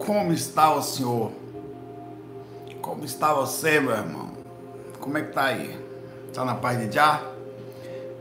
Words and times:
Como 0.00 0.32
está 0.32 0.74
o 0.74 0.82
senhor? 0.82 1.30
Como 2.80 3.04
está 3.04 3.34
você, 3.34 3.78
meu 3.78 3.92
irmão? 3.92 4.30
Como 4.98 5.16
é 5.18 5.22
que 5.22 5.32
tá 5.32 5.44
aí? 5.44 5.78
Tá 6.32 6.42
na 6.42 6.54
paz 6.54 6.80
de 6.80 6.90
já? 6.90 7.22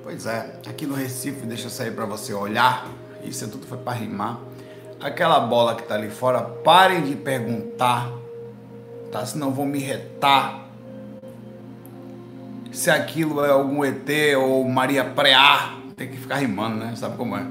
Pois 0.04 0.26
é, 0.26 0.60
aqui 0.68 0.86
no 0.86 0.94
Recife, 0.94 1.46
deixa 1.46 1.68
eu 1.68 1.70
sair 1.70 1.92
para 1.92 2.06
você 2.06 2.34
olhar. 2.34 2.86
Isso 3.24 3.46
é 3.46 3.48
tudo 3.48 3.66
foi 3.66 3.78
para 3.78 3.94
rimar. 3.94 4.40
Aquela 5.00 5.40
bola 5.40 5.74
que 5.74 5.84
tá 5.84 5.96
ali 5.96 6.10
fora, 6.10 6.42
parem 6.42 7.02
de 7.02 7.16
perguntar, 7.16 8.12
tá? 9.10 9.26
Senão 9.26 9.52
vão 9.52 9.66
me 9.66 9.80
retar. 9.80 10.68
Se 12.74 12.92
aquilo 12.92 13.44
é 13.44 13.52
algum 13.52 13.86
ET 13.86 14.10
ou 14.38 14.68
Maria 14.68 15.06
Preá, 15.06 15.78
tem 15.96 16.10
que 16.10 16.18
ficar 16.18 16.36
rimando, 16.36 16.76
né? 16.76 16.94
Sabe 16.98 17.16
como 17.16 17.38
é? 17.38 17.48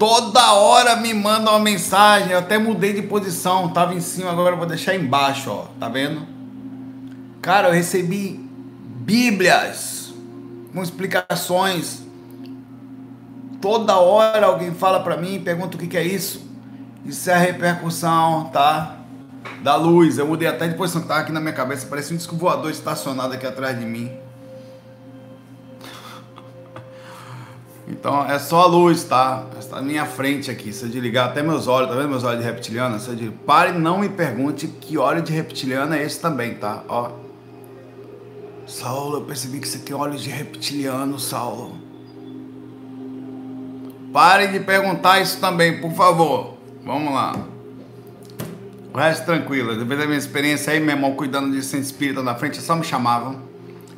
Toda 0.00 0.54
hora 0.54 0.96
me 0.96 1.12
manda 1.12 1.50
uma 1.50 1.60
mensagem. 1.60 2.30
Eu 2.30 2.38
até 2.38 2.56
mudei 2.56 2.94
de 2.94 3.02
posição. 3.02 3.68
Tava 3.68 3.94
em 3.94 4.00
cima, 4.00 4.30
agora 4.30 4.56
vou 4.56 4.64
deixar 4.64 4.94
embaixo, 4.94 5.50
ó. 5.50 5.66
Tá 5.78 5.90
vendo? 5.90 6.26
Cara, 7.42 7.68
eu 7.68 7.74
recebi 7.74 8.40
Bíblias 9.00 10.14
com 10.72 10.82
explicações. 10.82 12.00
Toda 13.60 13.98
hora 13.98 14.46
alguém 14.46 14.72
fala 14.72 15.00
para 15.00 15.18
mim, 15.18 15.38
pergunta 15.38 15.76
o 15.76 15.78
que, 15.78 15.86
que 15.86 15.98
é 15.98 16.02
isso. 16.02 16.48
Isso 17.04 17.28
é 17.28 17.34
a 17.34 17.38
repercussão, 17.38 18.44
tá? 18.44 18.96
Da 19.62 19.76
luz. 19.76 20.16
Eu 20.16 20.26
mudei 20.26 20.48
até 20.48 20.66
de 20.66 20.76
posição, 20.76 21.02
tá 21.02 21.18
aqui 21.18 21.30
na 21.30 21.40
minha 21.40 21.52
cabeça. 21.52 21.86
Parece 21.86 22.14
um 22.14 22.16
disco 22.16 22.34
voador 22.36 22.70
estacionado 22.70 23.34
aqui 23.34 23.46
atrás 23.46 23.78
de 23.78 23.84
mim. 23.84 24.10
Então 27.90 28.24
é 28.24 28.38
só 28.38 28.62
a 28.62 28.66
luz, 28.66 29.02
tá? 29.02 29.44
Está 29.58 29.76
na 29.76 29.82
minha 29.82 30.06
frente 30.06 30.50
aqui. 30.50 30.72
Se 30.72 30.84
eu 30.84 30.88
desligar 30.88 31.26
até 31.26 31.42
meus 31.42 31.66
olhos, 31.66 31.90
tá 31.90 31.96
vendo 31.96 32.08
meus 32.08 32.22
olhos 32.22 32.40
de 32.40 32.46
reptiliana? 32.46 32.98
Se 33.00 33.08
eu 33.08 33.14
desligar, 33.14 33.38
pare 33.44 33.72
não 33.72 33.98
me 33.98 34.08
pergunte 34.08 34.68
que 34.68 34.96
óleo 34.96 35.20
de 35.20 35.32
reptiliana 35.32 35.98
é 35.98 36.04
esse 36.04 36.20
também, 36.20 36.54
tá? 36.54 36.84
Ó. 36.88 37.10
Saulo, 38.64 39.16
eu 39.16 39.22
percebi 39.22 39.58
que 39.58 39.66
você 39.66 39.78
tem 39.78 39.94
olhos 39.96 40.22
de 40.22 40.30
reptiliano, 40.30 41.18
Saulo. 41.18 41.74
Pare 44.12 44.46
de 44.46 44.60
perguntar 44.60 45.20
isso 45.20 45.40
também, 45.40 45.80
por 45.80 45.92
favor. 45.92 46.54
Vamos 46.84 47.12
lá. 47.12 47.34
O 48.92 48.96
resto 48.96 49.24
tranquilo. 49.24 49.76
Depois 49.76 49.98
da 49.98 50.06
minha 50.06 50.18
experiência 50.18 50.72
aí, 50.72 50.78
meu 50.78 50.94
irmão, 50.94 51.14
cuidando 51.14 51.50
de 51.50 51.62
centro 51.62 51.86
espírita 51.86 52.22
na 52.22 52.36
frente, 52.36 52.60
só 52.60 52.76
me 52.76 52.84
chamavam. 52.84 53.42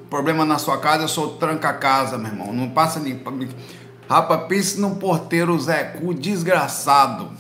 Problema 0.09 0.45
na 0.45 0.59
sua 0.59 0.79
casa, 0.79 1.05
eu 1.05 1.09
sou 1.09 1.37
tranca-casa, 1.37 2.19
meu 2.19 2.31
irmão. 2.31 2.53
Não 2.53 2.69
passa 2.69 3.01
nem. 3.01 3.19
Rapaz, 4.13 4.43
pense 4.47 4.79
num 4.79 4.97
porteiro 4.97 5.59
Zé 5.59 5.85
Cu 5.85 6.13
desgraçado. 6.13 7.31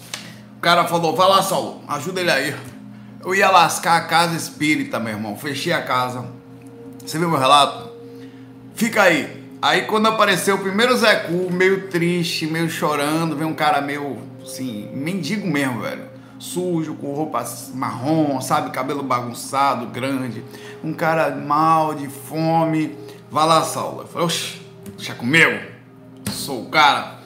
O 0.56 0.60
cara 0.62 0.86
falou: 0.86 1.14
vai 1.14 1.28
lá, 1.28 1.42
Saulo, 1.42 1.82
ajuda 1.86 2.22
ele 2.22 2.30
aí. 2.30 2.56
Eu 3.22 3.34
ia 3.34 3.50
lascar 3.50 3.98
a 3.98 4.04
casa 4.06 4.34
espírita, 4.34 4.98
meu 4.98 5.12
irmão. 5.12 5.36
Fechei 5.36 5.70
a 5.70 5.82
casa. 5.82 6.24
Você 7.04 7.18
viu 7.18 7.28
meu 7.28 7.38
relato? 7.38 7.90
Fica 8.74 9.02
aí. 9.02 9.50
Aí 9.60 9.82
quando 9.82 10.06
apareceu 10.06 10.54
o 10.54 10.60
primeiro 10.60 10.96
Zé 10.96 11.14
Cu, 11.14 11.52
meio 11.52 11.90
triste, 11.90 12.46
meio 12.46 12.70
chorando, 12.70 13.36
veio 13.36 13.50
um 13.50 13.54
cara 13.54 13.82
meio 13.82 14.16
assim, 14.42 14.88
mendigo 14.94 15.46
mesmo, 15.46 15.82
velho. 15.82 16.04
Sujo, 16.38 16.94
com 16.94 17.12
roupa 17.12 17.44
marrom, 17.74 18.40
sabe? 18.40 18.70
Cabelo 18.70 19.02
bagunçado, 19.02 19.88
grande. 19.88 20.42
Um 20.82 20.94
cara 20.94 21.36
mal, 21.36 21.94
de 21.94 22.08
fome. 22.08 22.96
Vai 23.30 23.46
lá, 23.46 23.62
Saulo. 23.62 24.00
Eu 24.00 24.06
falei, 24.06 24.26
oxe, 24.26 24.62
deixa 24.96 25.14
comigo 25.14 25.70
sou 26.42 26.62
o 26.62 26.66
cara. 26.66 27.18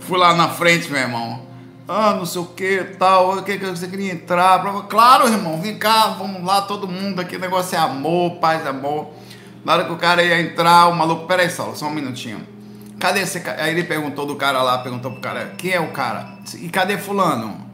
Fui 0.00 0.18
lá 0.18 0.34
na 0.34 0.48
frente, 0.48 0.90
meu 0.90 1.00
irmão. 1.00 1.46
Ah, 1.88 2.14
não 2.14 2.26
sei 2.26 2.40
o 2.40 2.46
que, 2.46 2.84
tal. 2.98 3.38
O 3.38 3.42
que, 3.42 3.58
que 3.58 3.66
você 3.66 3.86
queria 3.86 4.12
entrar? 4.12 4.62
Claro, 4.88 5.28
irmão, 5.28 5.60
vem 5.60 5.78
cá, 5.78 6.08
vamos 6.18 6.44
lá, 6.44 6.62
todo 6.62 6.88
mundo 6.88 7.20
aqui. 7.20 7.36
O 7.36 7.40
negócio 7.40 7.76
é 7.76 7.78
amor, 7.78 8.36
paz, 8.36 8.66
amor. 8.66 9.10
Na 9.64 9.74
hora 9.74 9.84
que 9.84 9.92
o 9.92 9.96
cara 9.96 10.22
ia 10.22 10.40
entrar, 10.40 10.88
o 10.88 10.94
maluco, 10.94 11.26
peraí, 11.26 11.48
Saulo, 11.48 11.76
só 11.76 11.86
um 11.86 11.90
minutinho. 11.90 12.40
Cadê 12.98 13.20
esse 13.20 13.40
cara? 13.40 13.62
Aí 13.62 13.70
ele 13.70 13.84
perguntou 13.84 14.26
do 14.26 14.36
cara 14.36 14.62
lá, 14.62 14.78
perguntou 14.78 15.12
pro 15.12 15.20
cara, 15.20 15.54
quem 15.56 15.72
é 15.72 15.80
o 15.80 15.92
cara? 15.92 16.38
E 16.54 16.68
cadê 16.68 16.98
fulano? 16.98 17.66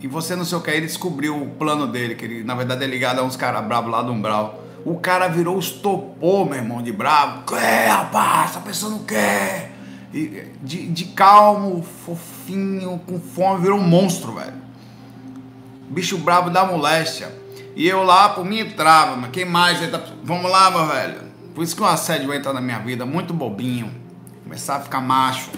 E 0.00 0.06
você 0.06 0.34
não 0.34 0.44
sei 0.44 0.58
o 0.58 0.60
que, 0.60 0.70
aí 0.70 0.78
ele 0.78 0.86
descobriu 0.86 1.36
o 1.40 1.50
plano 1.50 1.86
dele, 1.86 2.14
que 2.14 2.24
ele, 2.24 2.42
na 2.42 2.54
verdade, 2.54 2.84
é 2.84 2.86
ligado 2.86 3.18
a 3.18 3.22
uns 3.22 3.36
caras 3.36 3.64
bravos 3.64 3.90
lá 3.90 4.02
do 4.02 4.12
Umbral. 4.12 4.62
O 4.84 4.98
cara 4.98 5.28
virou 5.28 5.58
estopor, 5.58 6.46
meu 6.46 6.56
irmão, 6.56 6.82
de 6.82 6.90
bravo. 6.90 7.54
É, 7.54 7.86
rapaz, 7.88 8.50
essa 8.50 8.60
pessoa 8.60 8.90
não 8.90 9.04
quer. 9.04 9.69
De, 10.12 10.86
de 10.88 11.04
calmo, 11.06 11.82
fofinho, 12.04 13.00
com 13.06 13.20
fome, 13.20 13.62
virou 13.62 13.78
um 13.78 13.86
monstro, 13.86 14.32
velho. 14.32 14.54
Bicho 15.88 16.18
bravo 16.18 16.50
da 16.50 16.64
moléstia. 16.64 17.32
E 17.76 17.86
eu 17.86 18.02
lá, 18.02 18.30
por 18.30 18.44
mim, 18.44 18.58
entrava, 18.58 19.16
mas 19.16 19.30
quem 19.30 19.44
mais? 19.44 19.78
Tá... 19.90 20.02
Vamos 20.24 20.50
lá, 20.50 20.70
meu 20.70 20.86
velho. 20.86 21.30
Por 21.54 21.62
isso 21.62 21.76
que 21.76 21.82
o 21.82 21.86
assédio 21.86 22.32
entra 22.34 22.52
na 22.52 22.60
minha 22.60 22.78
vida, 22.80 23.06
muito 23.06 23.32
bobinho. 23.32 23.92
Começar 24.42 24.76
a 24.76 24.80
ficar 24.80 25.00
macho. 25.00 25.50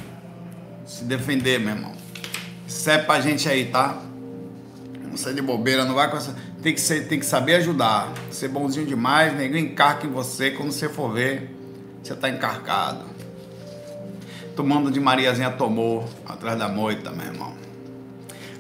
Se 0.85 1.05
defender, 1.05 1.59
meu 1.59 1.75
irmão. 1.75 1.93
Isso 2.67 2.91
é 2.91 2.99
pra 2.99 3.21
gente 3.21 3.49
aí, 3.49 3.67
tá? 3.67 3.99
Não 5.03 5.17
sai 5.17 5.33
de 5.33 5.43
bobeira, 5.43 5.85
não 5.85 5.95
vai 5.95 6.11
com 6.11 6.17
essa 6.17 6.35
tem 6.63 6.73
que, 6.73 6.81
ser, 6.81 7.09
tem 7.09 7.19
que 7.19 7.27
saber 7.27 7.57
ajudar. 7.57 8.13
Ser 8.31 8.49
bonzinho 8.49 8.87
demais, 8.87 9.37
ninguém 9.37 9.65
encarca 9.65 10.07
em 10.07 10.11
você. 10.11 10.53
Quando 10.53 10.71
você 10.71 10.89
for 10.89 11.13
ver, 11.13 11.51
você 12.03 12.13
está 12.13 12.29
encarcado. 12.31 13.05
Tomando 14.57 14.91
de 14.91 15.01
Mariazinha 15.01 15.51
tomou 15.51 16.09
atrás 16.29 16.59
da 16.59 16.69
moita, 16.69 17.11
meu 17.11 17.27
irmão. 17.27 17.55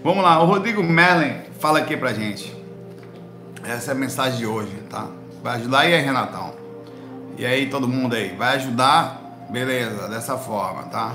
Vamos 0.02 0.24
lá, 0.24 0.42
o 0.42 0.46
Rodrigo 0.46 0.82
Mellen 0.82 1.42
fala 1.60 1.78
aqui 1.78 1.96
pra 1.96 2.12
gente. 2.12 2.56
Essa 3.62 3.90
é 3.90 3.94
a 3.94 3.94
mensagem 3.94 4.38
de 4.38 4.46
hoje, 4.46 4.72
tá? 4.88 5.08
Vai 5.42 5.56
ajudar 5.56 5.80
aí, 5.80 6.00
Renatão? 6.00 6.54
E 7.36 7.46
aí, 7.46 7.68
todo 7.68 7.86
mundo 7.86 8.14
aí, 8.14 8.34
vai 8.34 8.56
ajudar? 8.56 9.46
Beleza, 9.50 10.08
dessa 10.08 10.36
forma, 10.36 10.84
tá? 10.84 11.14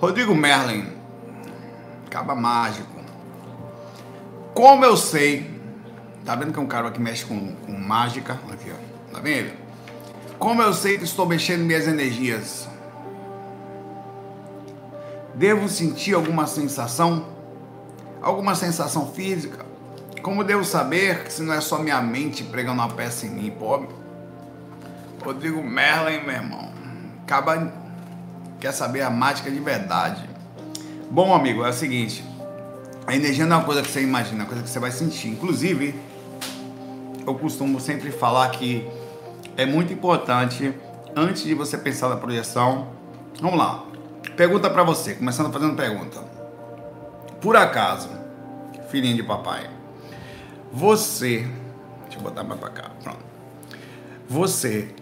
Rodrigo 0.00 0.34
Merlin, 0.34 0.86
caba 2.10 2.34
mágico. 2.34 3.00
Como 4.54 4.84
eu 4.84 4.96
sei, 4.96 5.60
tá 6.24 6.34
vendo 6.34 6.52
que 6.52 6.58
é 6.58 6.62
um 6.62 6.66
cara 6.66 6.90
que 6.90 7.00
mexe 7.00 7.24
com, 7.24 7.54
com 7.54 7.72
mágica? 7.72 8.38
Aqui, 8.50 8.70
ó. 8.70 9.14
Tá 9.14 9.20
vendo? 9.20 9.61
Como 10.42 10.60
eu 10.60 10.72
sei 10.72 10.98
que 10.98 11.04
estou 11.04 11.24
mexendo 11.24 11.60
minhas 11.60 11.86
energias? 11.86 12.68
Devo 15.36 15.68
sentir 15.68 16.14
alguma 16.14 16.48
sensação? 16.48 17.28
Alguma 18.20 18.56
sensação 18.56 19.06
física? 19.12 19.64
Como 20.20 20.42
devo 20.42 20.64
saber 20.64 21.22
que 21.22 21.32
se 21.32 21.42
não 21.42 21.54
é 21.54 21.60
só 21.60 21.78
minha 21.78 22.02
mente 22.02 22.42
pregando 22.42 22.82
uma 22.82 22.88
peça 22.88 23.24
em 23.24 23.28
mim, 23.30 23.52
pobre? 23.52 23.88
Rodrigo 25.24 25.62
Merlin, 25.62 26.24
meu 26.26 26.34
irmão. 26.34 26.72
Acaba. 27.22 27.72
Quer 28.58 28.72
saber 28.72 29.02
a 29.02 29.10
mágica 29.10 29.48
de 29.48 29.60
verdade. 29.60 30.28
Bom, 31.08 31.32
amigo, 31.32 31.64
é 31.64 31.68
o 31.68 31.72
seguinte. 31.72 32.24
A 33.06 33.14
energia 33.14 33.46
não 33.46 33.58
é 33.58 33.58
uma 33.60 33.64
coisa 33.64 33.80
que 33.80 33.88
você 33.88 34.02
imagina, 34.02 34.38
é 34.38 34.42
uma 34.42 34.46
coisa 34.46 34.64
que 34.64 34.68
você 34.68 34.80
vai 34.80 34.90
sentir. 34.90 35.28
Inclusive, 35.28 35.94
eu 37.24 37.34
costumo 37.36 37.78
sempre 37.78 38.10
falar 38.10 38.48
que 38.50 38.90
é 39.56 39.66
muito 39.66 39.92
importante, 39.92 40.74
antes 41.14 41.44
de 41.44 41.54
você 41.54 41.76
pensar 41.76 42.08
na 42.08 42.16
projeção, 42.16 42.88
vamos 43.40 43.58
lá. 43.58 43.84
Pergunta 44.36 44.70
para 44.70 44.82
você, 44.82 45.14
começando 45.14 45.52
fazendo 45.52 45.76
pergunta. 45.76 46.20
Por 47.40 47.56
acaso, 47.56 48.08
filhinho 48.88 49.16
de 49.16 49.22
papai, 49.22 49.68
você, 50.72 51.46
deixa 52.04 52.18
eu 52.18 52.22
botar 52.22 52.44
mais 52.44 52.60
para 52.60 52.70
cá, 52.70 52.90
pronto. 53.02 53.18
Você 54.28 54.94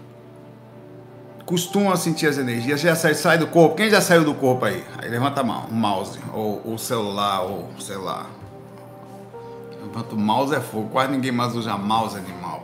costumam 1.50 1.94
sentir 1.97 2.27
as 2.27 2.39
energias, 2.39 2.81
já 2.81 2.94
sai, 2.94 3.15
sai 3.15 3.39
do 3.39 3.47
corpo. 3.47 3.75
Quem 3.77 3.91
já 3.91 4.00
saiu 4.00 4.25
do 4.25 4.34
corpo 4.34 4.65
aí? 4.65 4.84
Aí 4.99 5.09
levanta 5.09 5.41
a 5.41 5.44
mão, 5.44 5.66
o 5.66 5.75
mouse, 5.75 6.19
ou 6.33 6.62
o 6.65 6.78
celular, 6.78 7.43
ou 7.43 7.69
sei 7.78 7.97
lá. 7.97 8.27
Levanta 9.83 10.15
o 10.15 10.19
mouse 10.19 10.54
é 10.54 10.60
fogo, 10.60 10.89
quase 10.91 11.10
ninguém 11.13 11.33
mais 11.33 11.54
usa 11.54 11.77
mouse 11.77 12.16
animal. 12.16 12.59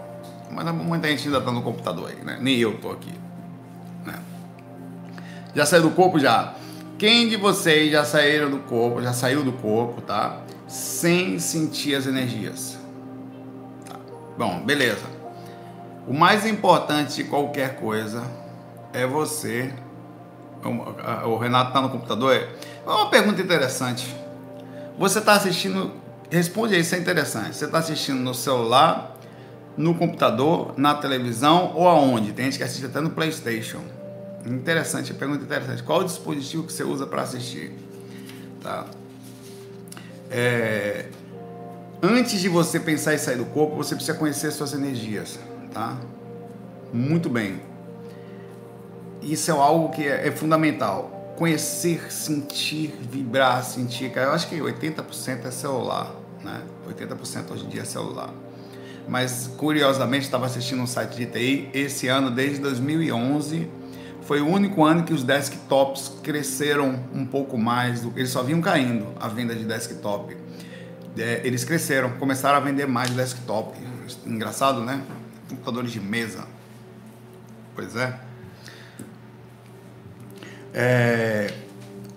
Mas 0.56 0.74
muita 0.74 1.06
gente 1.08 1.28
ainda 1.28 1.40
tá 1.42 1.52
no 1.52 1.60
computador 1.60 2.08
aí, 2.08 2.24
né? 2.24 2.38
Nem 2.40 2.56
eu 2.56 2.78
tô 2.78 2.90
aqui. 2.90 3.12
Né? 4.06 4.14
Já 5.54 5.66
saiu 5.66 5.82
do 5.82 5.90
corpo 5.90 6.18
já? 6.18 6.54
Quem 6.98 7.28
de 7.28 7.36
vocês 7.36 7.92
já 7.92 8.06
saíram 8.06 8.50
do 8.50 8.60
corpo, 8.60 9.02
já 9.02 9.12
saiu 9.12 9.44
do 9.44 9.52
corpo, 9.52 10.00
tá? 10.00 10.40
Sem 10.66 11.38
sentir 11.38 11.94
as 11.94 12.06
energias. 12.06 12.78
Tá. 13.84 13.96
Bom, 14.38 14.60
beleza. 14.64 15.04
O 16.08 16.14
mais 16.14 16.46
importante 16.46 17.16
de 17.16 17.24
qualquer 17.24 17.76
coisa 17.76 18.22
é 18.94 19.06
você. 19.06 19.74
O 21.26 21.36
Renato 21.36 21.68
está 21.68 21.82
no 21.82 21.90
computador. 21.90 22.32
É 22.32 22.48
uma 22.88 23.10
pergunta 23.10 23.42
interessante. 23.42 24.16
Você 24.98 25.18
está 25.18 25.34
assistindo. 25.34 25.92
Responde 26.30 26.74
aí, 26.74 26.80
isso 26.80 26.94
é 26.94 26.98
interessante. 26.98 27.54
Você 27.54 27.66
está 27.66 27.78
assistindo 27.78 28.20
no 28.20 28.34
celular, 28.34 29.15
no 29.76 29.94
computador, 29.94 30.74
na 30.76 30.94
televisão 30.94 31.72
ou 31.74 31.88
aonde? 31.88 32.32
Tem 32.32 32.46
gente 32.46 32.58
que 32.58 32.64
assiste 32.64 32.86
até 32.86 33.00
no 33.00 33.10
PlayStation. 33.10 33.80
Interessante, 34.44 35.12
pergunta 35.12 35.42
interessante. 35.42 35.82
Qual 35.82 36.00
o 36.00 36.04
dispositivo 36.04 36.64
que 36.64 36.72
você 36.72 36.84
usa 36.84 37.06
para 37.06 37.22
assistir? 37.22 37.72
Tá. 38.62 38.86
É, 40.30 41.06
antes 42.02 42.40
de 42.40 42.48
você 42.48 42.78
pensar 42.78 43.14
em 43.14 43.18
sair 43.18 43.36
do 43.36 43.46
corpo, 43.46 43.76
você 43.76 43.94
precisa 43.94 44.16
conhecer 44.16 44.50
suas 44.52 44.72
energias, 44.72 45.38
tá? 45.72 45.96
Muito 46.92 47.28
bem. 47.28 47.60
Isso 49.20 49.50
é 49.50 49.54
algo 49.54 49.90
que 49.90 50.06
é, 50.06 50.28
é 50.28 50.30
fundamental. 50.30 51.34
Conhecer, 51.36 52.10
sentir, 52.10 52.94
vibrar, 53.10 53.62
sentir. 53.64 54.16
Eu 54.16 54.32
acho 54.32 54.48
que 54.48 54.56
80% 54.56 55.44
é 55.44 55.50
celular, 55.50 56.14
né? 56.42 56.62
80% 56.88 57.50
hoje 57.50 57.66
em 57.66 57.68
dia 57.68 57.82
é 57.82 57.84
celular. 57.84 58.32
Mas 59.08 59.50
curiosamente 59.56 60.24
estava 60.24 60.46
assistindo 60.46 60.82
um 60.82 60.86
site 60.86 61.16
de 61.16 61.26
TI 61.26 61.70
esse 61.72 62.08
ano, 62.08 62.30
desde 62.30 62.58
2011, 62.58 63.68
foi 64.26 64.40
o 64.40 64.48
único 64.48 64.84
ano 64.84 65.04
que 65.04 65.14
os 65.14 65.22
desktops 65.22 66.12
cresceram 66.20 67.00
um 67.14 67.24
pouco 67.24 67.56
mais. 67.56 68.02
Eles 68.16 68.30
só 68.30 68.42
vinham 68.42 68.60
caindo 68.60 69.06
a 69.20 69.28
venda 69.28 69.54
de 69.54 69.64
desktop. 69.64 70.36
É, 71.16 71.42
eles 71.44 71.62
cresceram, 71.62 72.10
começaram 72.18 72.56
a 72.56 72.60
vender 72.60 72.86
mais 72.86 73.10
desktop. 73.10 73.78
Engraçado, 74.26 74.82
né? 74.82 75.00
Computadores 75.48 75.92
de 75.92 76.00
mesa. 76.00 76.44
Pois 77.76 77.94
é. 77.94 78.18
É, 80.74 81.54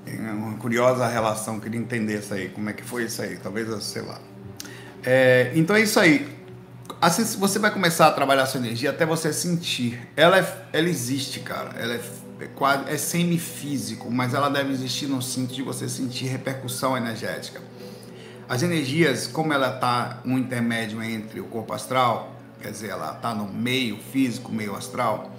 é 0.07 0.31
uma 0.31 0.57
curiosa 0.57 1.07
relação, 1.07 1.59
queria 1.59 1.79
entender 1.79 2.19
isso 2.19 2.33
aí, 2.33 2.49
como 2.49 2.71
é 2.71 2.73
que 2.73 2.83
foi 2.83 3.03
isso 3.03 3.21
aí, 3.21 3.37
talvez, 3.37 3.83
sei 3.83 4.01
lá. 4.01 4.19
É, 5.05 5.51
então 5.53 5.75
é 5.75 5.81
isso 5.81 5.99
aí. 5.99 6.38
Você 7.37 7.59
vai 7.59 7.71
começar 7.71 8.07
a 8.07 8.11
trabalhar 8.11 8.43
a 8.43 8.45
sua 8.45 8.59
energia 8.59 8.89
até 8.89 9.05
você 9.05 9.31
sentir. 9.31 10.09
Ela, 10.15 10.39
é, 10.39 10.65
ela 10.73 10.89
existe, 10.89 11.39
cara. 11.39 11.79
Ela 11.79 11.93
é, 11.93 12.01
é, 12.41 12.47
quase, 12.47 12.89
é 12.89 12.97
semifísico, 12.97 14.11
mas 14.11 14.33
ela 14.33 14.49
deve 14.49 14.71
existir 14.73 15.07
no 15.07 15.21
sentido 15.21 15.55
de 15.55 15.61
você 15.63 15.87
sentir 15.87 16.25
repercussão 16.25 16.97
energética. 16.97 17.61
As 18.49 18.63
energias, 18.63 19.27
como 19.27 19.53
ela 19.53 19.75
está 19.75 20.21
no 20.25 20.37
intermédio 20.37 21.01
entre 21.03 21.39
o 21.39 21.45
corpo 21.45 21.73
astral, 21.73 22.35
quer 22.59 22.71
dizer, 22.71 22.89
ela 22.89 23.13
está 23.13 23.33
no 23.33 23.47
meio 23.47 23.97
físico, 23.97 24.51
meio 24.51 24.75
astral, 24.75 25.31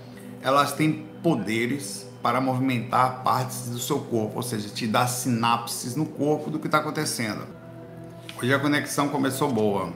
elas 0.43 0.73
têm 0.73 1.07
poderes 1.23 2.07
para 2.23 2.41
movimentar 2.41 3.23
partes 3.23 3.69
do 3.69 3.79
seu 3.79 3.99
corpo, 3.99 4.37
ou 4.37 4.43
seja, 4.43 4.69
te 4.69 4.87
dar 4.87 5.07
sinapses 5.09 5.97
no 5.97 6.07
corpo 6.07 6.51
do 6.51 6.59
que 6.59 6.67
está 6.67 6.79
acontecendo. 6.79 7.47
Hoje 8.41 8.55
a 8.55 8.59
conexão 8.59 9.09
começou 9.09 9.51
boa. 9.51 9.93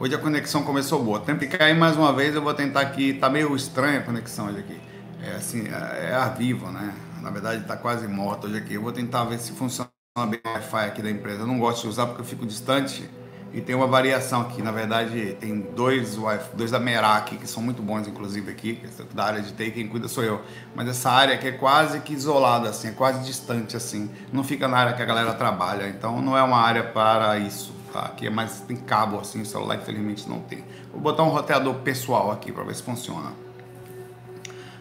Hoje 0.00 0.14
a 0.14 0.18
conexão 0.18 0.62
começou 0.62 1.02
boa. 1.02 1.18
Tem 1.18 1.36
que 1.36 1.48
cair 1.48 1.74
mais 1.74 1.96
uma 1.96 2.12
vez, 2.12 2.32
eu 2.32 2.40
vou 2.40 2.54
tentar 2.54 2.82
aqui. 2.82 3.14
Tá 3.14 3.28
meio 3.28 3.54
estranha 3.56 3.98
a 3.98 4.02
conexão 4.02 4.46
hoje 4.46 4.60
aqui. 4.60 4.80
É 5.20 5.34
assim, 5.34 5.66
é, 5.66 6.10
é 6.10 6.14
ar 6.14 6.36
vivo, 6.36 6.70
né? 6.70 6.94
Na 7.20 7.30
verdade 7.30 7.62
está 7.62 7.76
quase 7.76 8.06
morta 8.06 8.46
hoje 8.46 8.58
aqui. 8.58 8.74
Eu 8.74 8.82
vou 8.82 8.92
tentar 8.92 9.24
ver 9.24 9.40
se 9.40 9.50
funciona 9.50 9.90
bem 10.30 10.40
o 10.44 10.48
Wi-Fi 10.48 10.84
aqui 10.86 11.02
da 11.02 11.10
empresa. 11.10 11.40
Eu 11.40 11.48
não 11.48 11.58
gosto 11.58 11.82
de 11.82 11.88
usar 11.88 12.06
porque 12.06 12.20
eu 12.20 12.24
fico 12.24 12.46
distante 12.46 13.10
e 13.58 13.60
tem 13.60 13.74
uma 13.74 13.88
variação 13.88 14.42
aqui. 14.42 14.62
Na 14.62 14.70
verdade, 14.70 15.36
tem 15.40 15.60
dois 15.60 16.16
dois 16.54 16.70
da 16.70 16.78
Merak 16.78 17.36
que 17.36 17.46
são 17.46 17.60
muito 17.60 17.82
bons, 17.82 18.06
inclusive, 18.06 18.52
aqui, 18.52 18.80
da 19.12 19.24
área 19.24 19.42
de 19.42 19.52
TI, 19.52 19.72
quem 19.72 19.88
cuida 19.88 20.06
sou 20.06 20.22
eu. 20.22 20.40
Mas 20.76 20.86
essa 20.88 21.10
área 21.10 21.34
aqui 21.34 21.48
é 21.48 21.52
quase 21.52 21.98
que 22.00 22.12
isolada, 22.12 22.68
assim, 22.68 22.88
é 22.88 22.92
quase 22.92 23.24
distante, 23.26 23.76
assim. 23.76 24.08
Não 24.32 24.44
fica 24.44 24.68
na 24.68 24.78
área 24.78 24.92
que 24.92 25.02
a 25.02 25.04
galera 25.04 25.34
trabalha, 25.34 25.88
então 25.88 26.22
não 26.22 26.38
é 26.38 26.42
uma 26.42 26.58
área 26.58 26.84
para 26.84 27.36
isso, 27.38 27.74
tá? 27.92 28.02
Aqui 28.02 28.28
é 28.28 28.30
mais, 28.30 28.60
tem 28.60 28.76
cabo, 28.76 29.18
assim, 29.18 29.42
o 29.42 29.46
celular 29.46 29.74
infelizmente 29.74 30.28
não 30.28 30.38
tem. 30.38 30.64
Vou 30.92 31.00
botar 31.00 31.24
um 31.24 31.30
roteador 31.30 31.74
pessoal 31.76 32.30
aqui 32.30 32.52
para 32.52 32.62
ver 32.62 32.76
se 32.76 32.82
funciona. 32.84 33.32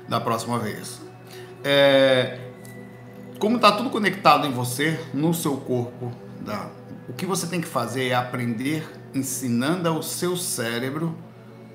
Da 0.08 0.22
próxima 0.22 0.60
vez. 0.60 1.02
É... 1.64 2.42
Como 3.40 3.56
está 3.56 3.72
tudo 3.72 3.90
conectado 3.90 4.46
em 4.46 4.52
você, 4.52 5.00
no 5.16 5.34
seu 5.34 5.58
corpo, 5.58 6.12
da 6.42 6.70
o 7.08 7.14
que 7.14 7.26
você 7.26 7.48
tem 7.48 7.62
que 7.62 7.68
fazer 7.68 8.10
é 8.10 8.14
aprender 8.14 8.86
ensinando 9.14 9.88
ao 9.88 10.04
seu 10.04 10.36
cérebro 10.36 11.18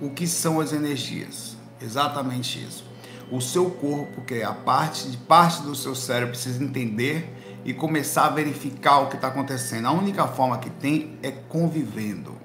o 0.01 0.11
que 0.11 0.27
são 0.27 0.61
as 0.61 0.73
energias. 0.73 1.57
Exatamente 1.81 2.63
isso. 2.63 2.85
O 3.31 3.41
seu 3.41 3.71
corpo, 3.71 4.21
que 4.23 4.35
é 4.35 4.45
a 4.45 4.53
parte 4.53 5.09
de 5.09 5.17
parte 5.17 5.63
do 5.63 5.75
seu 5.75 5.95
cérebro, 5.95 6.33
precisa 6.33 6.63
entender 6.63 7.33
e 7.65 7.73
começar 7.73 8.27
a 8.27 8.31
verificar 8.31 8.99
o 8.99 9.09
que 9.09 9.17
está 9.17 9.29
acontecendo. 9.29 9.87
A 9.87 9.93
única 9.93 10.27
forma 10.27 10.59
que 10.59 10.69
tem 10.69 11.17
é 11.23 11.31
convivendo. 11.31 12.37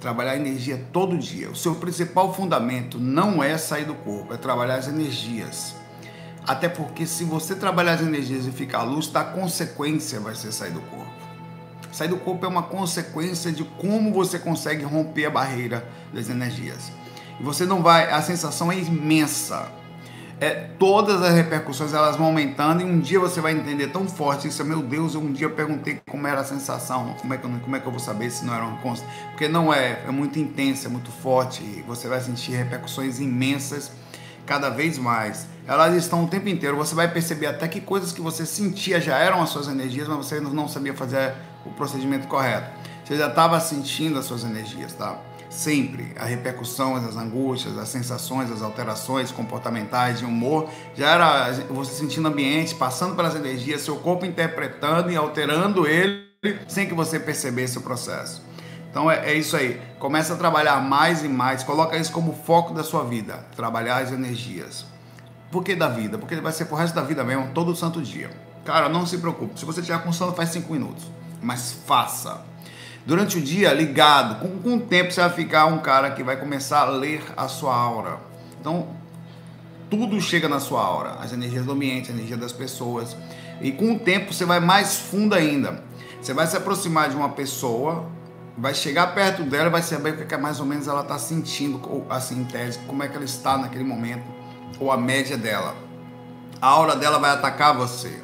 Trabalhar 0.00 0.36
energia 0.36 0.82
todo 0.92 1.18
dia. 1.18 1.50
O 1.50 1.56
seu 1.56 1.74
principal 1.74 2.32
fundamento 2.32 2.98
não 2.98 3.42
é 3.42 3.58
sair 3.58 3.84
do 3.84 3.94
corpo, 3.94 4.32
é 4.32 4.38
trabalhar 4.38 4.76
as 4.76 4.88
energias. 4.88 5.74
Até 6.46 6.70
porque 6.70 7.06
se 7.06 7.24
você 7.24 7.54
trabalhar 7.54 7.94
as 7.94 8.02
energias 8.02 8.46
e 8.46 8.50
ficar 8.50 8.78
à 8.78 8.82
luz, 8.82 9.10
a 9.14 9.24
consequência 9.24 10.20
vai 10.20 10.34
ser 10.34 10.52
sair 10.52 10.72
do 10.72 10.80
corpo. 10.82 11.23
Sair 11.94 12.08
do 12.08 12.16
corpo 12.16 12.44
é 12.44 12.48
uma 12.48 12.64
consequência 12.64 13.52
de 13.52 13.62
como 13.62 14.12
você 14.12 14.36
consegue 14.36 14.82
romper 14.82 15.26
a 15.26 15.30
barreira 15.30 15.86
das 16.12 16.28
energias. 16.28 16.90
E 17.38 17.42
você 17.44 17.64
não 17.64 17.84
vai, 17.84 18.10
a 18.10 18.20
sensação 18.20 18.72
é 18.72 18.76
imensa. 18.76 19.68
É, 20.40 20.50
todas 20.76 21.22
as 21.22 21.32
repercussões 21.32 21.94
elas 21.94 22.16
vão 22.16 22.26
aumentando 22.26 22.82
e 22.82 22.84
um 22.84 22.98
dia 22.98 23.20
você 23.20 23.40
vai 23.40 23.52
entender 23.52 23.92
tão 23.92 24.08
forte 24.08 24.48
isso, 24.48 24.64
meu 24.64 24.82
Deus, 24.82 25.14
eu 25.14 25.20
um 25.20 25.30
dia 25.30 25.48
perguntei 25.48 26.02
como 26.10 26.26
era 26.26 26.40
a 26.40 26.44
sensação, 26.44 27.14
como 27.20 27.32
é 27.32 27.36
que 27.38 27.44
eu, 27.44 27.50
como 27.62 27.76
é 27.76 27.78
que 27.78 27.86
eu 27.86 27.92
vou 27.92 28.00
saber 28.00 28.28
se 28.28 28.44
não 28.44 28.52
era 28.52 28.64
uma 28.64 28.78
consta, 28.78 29.06
porque 29.30 29.46
não 29.46 29.72
é, 29.72 30.02
é 30.04 30.10
muito 30.10 30.36
intensa, 30.36 30.88
é 30.88 30.90
muito 30.90 31.12
forte, 31.12 31.62
você 31.86 32.08
vai 32.08 32.20
sentir 32.20 32.56
repercussões 32.56 33.20
imensas 33.20 33.92
cada 34.44 34.68
vez 34.68 34.98
mais. 34.98 35.46
Elas 35.64 35.94
estão 35.94 36.24
o 36.24 36.26
tempo 36.26 36.48
inteiro, 36.48 36.76
você 36.76 36.92
vai 36.92 37.06
perceber 37.06 37.46
até 37.46 37.68
que 37.68 37.80
coisas 37.80 38.10
que 38.10 38.20
você 38.20 38.44
sentia 38.44 39.00
já 39.00 39.16
eram 39.16 39.40
as 39.40 39.50
suas 39.50 39.68
energias, 39.68 40.08
mas 40.08 40.16
você 40.26 40.40
não 40.40 40.66
sabia 40.66 40.92
fazer 40.92 41.32
o 41.64 41.70
procedimento 41.72 42.28
correto. 42.28 42.70
Você 43.04 43.16
já 43.16 43.28
estava 43.28 43.60
sentindo 43.60 44.18
as 44.18 44.24
suas 44.24 44.44
energias, 44.44 44.94
tá? 44.94 45.18
Sempre 45.50 46.12
a 46.18 46.24
repercussão, 46.24 46.96
as 46.96 47.16
angústias, 47.16 47.76
as 47.76 47.88
sensações, 47.88 48.50
as 48.50 48.62
alterações 48.62 49.30
comportamentais 49.30 50.18
de 50.18 50.24
humor, 50.24 50.68
já 50.96 51.10
era 51.10 51.52
você 51.70 51.92
sentindo 51.92 52.26
o 52.26 52.32
ambiente, 52.32 52.74
passando 52.74 53.14
pelas 53.14 53.36
energias, 53.36 53.82
seu 53.82 53.96
corpo 53.96 54.24
interpretando 54.24 55.12
e 55.12 55.16
alterando 55.16 55.86
ele 55.86 56.24
sem 56.66 56.88
que 56.88 56.94
você 56.94 57.20
percebesse 57.20 57.76
o 57.78 57.82
processo. 57.82 58.42
Então 58.90 59.10
é, 59.10 59.32
é, 59.32 59.34
isso 59.34 59.56
aí. 59.56 59.80
Começa 59.98 60.34
a 60.34 60.36
trabalhar 60.36 60.80
mais 60.80 61.22
e 61.22 61.28
mais. 61.28 61.62
Coloca 61.62 61.96
isso 61.96 62.10
como 62.10 62.32
foco 62.32 62.72
da 62.72 62.82
sua 62.82 63.04
vida. 63.04 63.44
Trabalhar 63.54 63.98
as 63.98 64.12
energias. 64.12 64.86
Por 65.50 65.62
que 65.62 65.74
da 65.74 65.88
vida? 65.88 66.16
Porque 66.16 66.36
vai 66.36 66.52
ser 66.52 66.64
pro 66.64 66.76
resto 66.76 66.94
da 66.94 67.02
vida 67.02 67.22
mesmo, 67.22 67.50
todo 67.52 67.76
santo 67.76 68.00
dia. 68.00 68.30
Cara, 68.64 68.88
não 68.88 69.04
se 69.04 69.18
preocupe. 69.18 69.58
Se 69.58 69.66
você 69.66 69.82
tiver 69.82 70.02
com 70.02 70.12
sono, 70.12 70.32
faz 70.32 70.48
5 70.50 70.72
minutos 70.72 71.04
mas 71.44 71.72
faça. 71.86 72.42
Durante 73.06 73.36
o 73.36 73.40
dia, 73.40 73.72
ligado, 73.72 74.40
com, 74.40 74.58
com 74.58 74.76
o 74.76 74.80
tempo 74.80 75.12
você 75.12 75.20
vai 75.20 75.30
ficar 75.30 75.66
um 75.66 75.78
cara 75.78 76.10
que 76.10 76.22
vai 76.22 76.36
começar 76.36 76.80
a 76.80 76.90
ler 76.90 77.22
a 77.36 77.46
sua 77.48 77.76
aura. 77.76 78.18
Então, 78.58 78.88
tudo 79.90 80.18
chega 80.20 80.48
na 80.48 80.58
sua 80.58 80.82
aura, 80.82 81.18
as 81.20 81.32
energias 81.32 81.66
do 81.66 81.72
ambiente, 81.72 82.10
a 82.10 82.14
energia 82.14 82.36
das 82.36 82.52
pessoas. 82.52 83.14
E 83.60 83.70
com 83.70 83.92
o 83.92 83.98
tempo 83.98 84.32
você 84.32 84.46
vai 84.46 84.58
mais 84.58 84.96
fundo 84.96 85.34
ainda. 85.34 85.84
Você 86.20 86.32
vai 86.32 86.46
se 86.46 86.56
aproximar 86.56 87.10
de 87.10 87.16
uma 87.16 87.28
pessoa, 87.28 88.06
vai 88.56 88.74
chegar 88.74 89.14
perto 89.14 89.42
dela, 89.42 89.68
vai 89.68 89.82
saber 89.82 90.14
o 90.14 90.26
que, 90.26 90.34
é 90.34 90.38
mais 90.38 90.58
ou 90.58 90.64
menos 90.64 90.88
ela 90.88 91.02
está 91.02 91.18
sentindo, 91.18 91.78
ou 91.86 92.06
assim, 92.08 92.40
em 92.40 92.44
tese, 92.44 92.78
como 92.86 93.02
é 93.02 93.08
que 93.08 93.16
ela 93.16 93.24
está 93.24 93.58
naquele 93.58 93.84
momento, 93.84 94.24
ou 94.80 94.90
a 94.90 94.96
média 94.96 95.36
dela. 95.36 95.76
A 96.58 96.68
aura 96.68 96.96
dela 96.96 97.18
vai 97.18 97.30
atacar 97.30 97.76
você. 97.76 98.23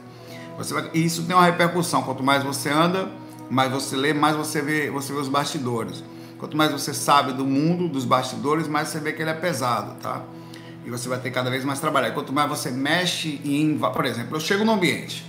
Você 0.60 0.74
vai, 0.74 0.90
e 0.92 1.02
isso 1.02 1.24
tem 1.24 1.34
uma 1.34 1.46
repercussão. 1.46 2.02
Quanto 2.02 2.22
mais 2.22 2.44
você 2.44 2.68
anda, 2.68 3.10
mais 3.48 3.72
você 3.72 3.96
lê, 3.96 4.12
mais 4.12 4.36
você 4.36 4.60
vê, 4.60 4.90
você 4.90 5.10
vê 5.10 5.18
os 5.18 5.28
bastidores. 5.28 6.04
Quanto 6.38 6.54
mais 6.54 6.70
você 6.70 6.92
sabe 6.92 7.32
do 7.32 7.46
mundo, 7.46 7.88
dos 7.88 8.04
bastidores, 8.04 8.68
mais 8.68 8.88
você 8.88 9.00
vê 9.00 9.14
que 9.14 9.22
ele 9.22 9.30
é 9.30 9.34
pesado, 9.34 9.94
tá? 10.00 10.22
E 10.84 10.90
você 10.90 11.08
vai 11.08 11.18
ter 11.18 11.30
cada 11.30 11.48
vez 11.50 11.64
mais 11.64 11.80
trabalho. 11.80 12.12
quanto 12.12 12.30
mais 12.30 12.46
você 12.46 12.70
mexe 12.70 13.40
em, 13.42 13.78
por 13.78 14.04
exemplo, 14.04 14.36
eu 14.36 14.40
chego 14.40 14.62
no 14.62 14.72
ambiente, 14.72 15.24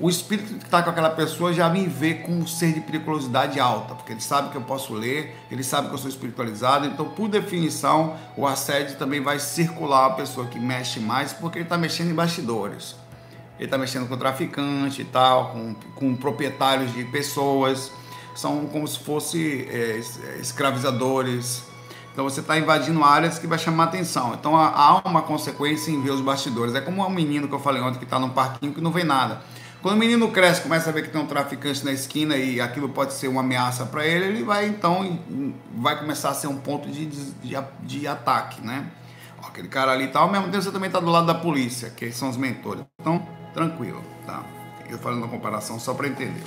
o 0.00 0.08
espírito 0.08 0.54
que 0.54 0.64
está 0.64 0.82
com 0.82 0.90
aquela 0.90 1.10
pessoa 1.10 1.52
já 1.52 1.68
me 1.68 1.86
vê 1.86 2.14
com 2.14 2.32
um 2.32 2.46
ser 2.46 2.72
de 2.72 2.80
periculosidade 2.80 3.60
alta, 3.60 3.94
porque 3.94 4.12
ele 4.12 4.20
sabe 4.20 4.50
que 4.50 4.56
eu 4.56 4.62
posso 4.62 4.94
ler, 4.94 5.36
ele 5.50 5.62
sabe 5.62 5.88
que 5.88 5.94
eu 5.94 5.98
sou 5.98 6.08
espiritualizado, 6.08 6.86
então, 6.86 7.08
por 7.08 7.28
definição, 7.28 8.16
o 8.36 8.46
assédio 8.46 8.96
também 8.96 9.20
vai 9.20 9.38
circular 9.38 10.06
a 10.06 10.10
pessoa 10.10 10.46
que 10.46 10.58
mexe 10.58 10.98
mais, 10.98 11.32
porque 11.32 11.58
ele 11.58 11.66
está 11.66 11.78
mexendo 11.78 12.10
em 12.10 12.14
bastidores 12.14 12.96
ele 13.60 13.66
está 13.66 13.76
mexendo 13.76 14.08
com 14.08 14.16
traficante 14.16 15.02
e 15.02 15.04
tal, 15.04 15.50
com, 15.50 15.74
com 15.94 16.16
proprietários 16.16 16.94
de 16.94 17.04
pessoas, 17.04 17.92
são 18.34 18.64
como 18.64 18.88
se 18.88 18.98
fossem 19.00 19.66
é, 19.68 20.00
escravizadores. 20.40 21.62
Então 22.10 22.24
você 22.24 22.40
está 22.40 22.58
invadindo 22.58 23.04
áreas 23.04 23.38
que 23.38 23.46
vai 23.46 23.58
chamar 23.58 23.84
atenção. 23.84 24.32
Então 24.32 24.56
há 24.56 25.02
uma 25.04 25.20
consequência 25.20 25.90
em 25.90 26.02
ver 26.02 26.10
os 26.10 26.22
bastidores. 26.22 26.74
É 26.74 26.80
como 26.80 27.06
um 27.06 27.10
menino 27.10 27.48
que 27.48 27.54
eu 27.54 27.60
falei 27.60 27.82
ontem 27.82 27.98
que 27.98 28.04
está 28.04 28.18
num 28.18 28.30
parquinho 28.30 28.72
que 28.72 28.80
não 28.80 28.90
vê 28.90 29.04
nada. 29.04 29.42
Quando 29.82 29.96
o 29.96 29.98
menino 29.98 30.30
cresce, 30.30 30.62
começa 30.62 30.88
a 30.88 30.92
ver 30.92 31.02
que 31.02 31.10
tem 31.10 31.20
um 31.20 31.26
traficante 31.26 31.84
na 31.84 31.92
esquina 31.92 32.36
e 32.36 32.62
aquilo 32.62 32.88
pode 32.88 33.12
ser 33.12 33.28
uma 33.28 33.42
ameaça 33.42 33.84
para 33.84 34.06
ele, 34.06 34.24
ele 34.24 34.42
vai 34.42 34.68
então 34.68 35.20
vai 35.76 35.98
começar 35.98 36.30
a 36.30 36.34
ser 36.34 36.46
um 36.46 36.56
ponto 36.56 36.88
de, 36.88 37.04
de, 37.04 37.58
de 37.82 38.06
ataque, 38.06 38.62
né? 38.62 38.86
Aquele 39.46 39.68
cara 39.68 39.92
ali 39.92 40.04
e 40.04 40.08
tal, 40.08 40.24
ao 40.24 40.30
mesmo 40.30 40.46
tempo 40.46 40.62
você 40.62 40.70
também 40.70 40.86
está 40.86 41.00
do 41.00 41.10
lado 41.10 41.26
da 41.26 41.34
polícia, 41.34 41.90
que 41.90 42.10
são 42.10 42.30
os 42.30 42.36
mentores. 42.36 42.84
Então, 43.00 43.26
tranquilo, 43.52 44.02
tá? 44.26 44.42
Eu 44.88 44.98
falando 44.98 45.18
uma 45.18 45.28
comparação 45.28 45.78
só 45.78 45.94
para 45.94 46.08
entender. 46.08 46.42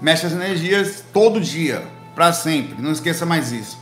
Mexe 0.00 0.26
as 0.26 0.32
energias 0.32 1.02
todo 1.12 1.40
dia, 1.40 1.82
para 2.14 2.32
sempre. 2.32 2.80
Não 2.80 2.92
esqueça 2.92 3.24
mais 3.24 3.52
isso. 3.52 3.78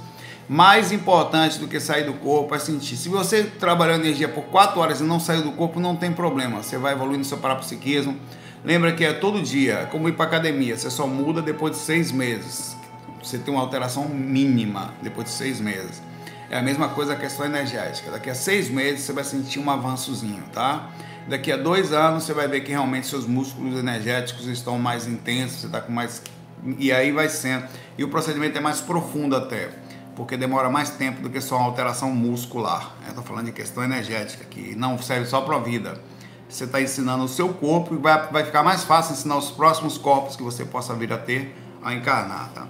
Mais 0.49 0.93
importante 0.93 1.59
do 1.59 1.67
que 1.67 1.81
sair 1.81 2.05
do 2.05 2.15
corpo 2.15 2.55
é 2.55 2.59
sentir. 2.59 2.97
Se 2.97 3.09
você 3.09 3.43
trabalhou 3.43 3.97
energia 3.97 4.29
por 4.29 4.45
4 4.45 4.79
horas 4.79 5.01
e 5.01 5.03
não 5.03 5.19
saiu 5.19 5.43
do 5.43 5.53
corpo, 5.53 5.81
não 5.81 5.97
tem 5.97 6.13
problema. 6.13 6.63
Você 6.63 6.79
vai 6.79 6.93
evoluir 6.93 7.19
no 7.19 7.25
seu 7.25 7.39
parapsiquismo. 7.39 8.17
Lembra 8.65 8.93
que 8.93 9.05
é 9.05 9.13
todo 9.13 9.43
dia, 9.43 9.81
é 9.81 9.87
como 9.87 10.09
ir 10.09 10.13
para 10.13 10.27
academia. 10.27 10.77
Você 10.77 10.89
só 10.89 11.07
muda 11.07 11.43
depois 11.43 11.73
de 11.73 11.79
seis 11.79 12.13
meses. 12.13 12.77
Você 13.23 13.39
tem 13.39 13.53
uma 13.53 13.61
alteração 13.61 14.09
mínima 14.09 14.95
depois 15.03 15.27
de 15.27 15.33
seis 15.33 15.61
meses. 15.61 16.01
É 16.49 16.57
a 16.57 16.63
mesma 16.63 16.89
coisa 16.91 17.15
a 17.15 17.17
questão 17.17 17.45
energética. 17.45 18.13
Daqui 18.13 18.31
a 18.31 18.35
seis 18.35 18.71
meses 18.71 19.01
você 19.01 19.13
vai 19.13 19.25
sentir 19.25 19.59
um 19.59 19.69
avançozinho, 19.69 20.45
tá? 20.53 20.89
Daqui 21.29 21.51
a 21.51 21.57
dois 21.57 21.93
anos 21.93 22.23
você 22.23 22.33
vai 22.33 22.47
ver 22.47 22.61
que 22.61 22.71
realmente 22.71 23.09
seus 23.09 23.27
músculos 23.27 23.79
energéticos 23.79 24.47
estão 24.47 24.79
mais 24.79 25.09
intensos, 25.09 25.61
você 25.61 25.67
está 25.67 25.81
com 25.81 25.93
mais. 25.93 26.23
E 26.79 26.93
aí 26.93 27.11
vai 27.11 27.29
sendo. 27.29 27.67
E 27.99 28.05
o 28.05 28.09
procedimento 28.09 28.57
é 28.57 28.61
mais 28.61 28.81
profundo 28.81 29.35
até, 29.35 29.71
porque 30.15 30.37
demora 30.37 30.71
mais 30.71 30.91
tempo 30.91 31.21
do 31.21 31.29
que 31.29 31.41
só 31.41 31.57
uma 31.57 31.67
alteração 31.67 32.13
muscular. 32.13 32.93
Eu 33.03 33.09
estou 33.09 33.25
falando 33.25 33.47
de 33.47 33.53
questão 33.53 33.83
energética, 33.83 34.45
que 34.45 34.77
não 34.77 34.99
serve 34.99 35.27
só 35.27 35.41
para 35.41 35.57
a 35.57 35.59
vida. 35.59 36.01
Você 36.49 36.63
está 36.63 36.81
ensinando 36.81 37.25
o 37.25 37.29
seu 37.29 37.49
corpo 37.49 37.93
e 37.95 37.99
vai, 37.99 38.29
vai 38.29 38.45
ficar 38.45 38.63
mais 38.63 38.85
fácil 38.85 39.15
ensinar 39.15 39.37
os 39.37 39.51
próximos 39.51 39.99
corpos 39.99 40.37
que 40.37 40.45
você 40.45 40.65
possa 40.65 40.95
vir 40.95 41.13
a 41.13 41.19
ter 41.19 41.57
a 41.83 41.93
encarnar, 41.93 42.51
tá? 42.55 42.67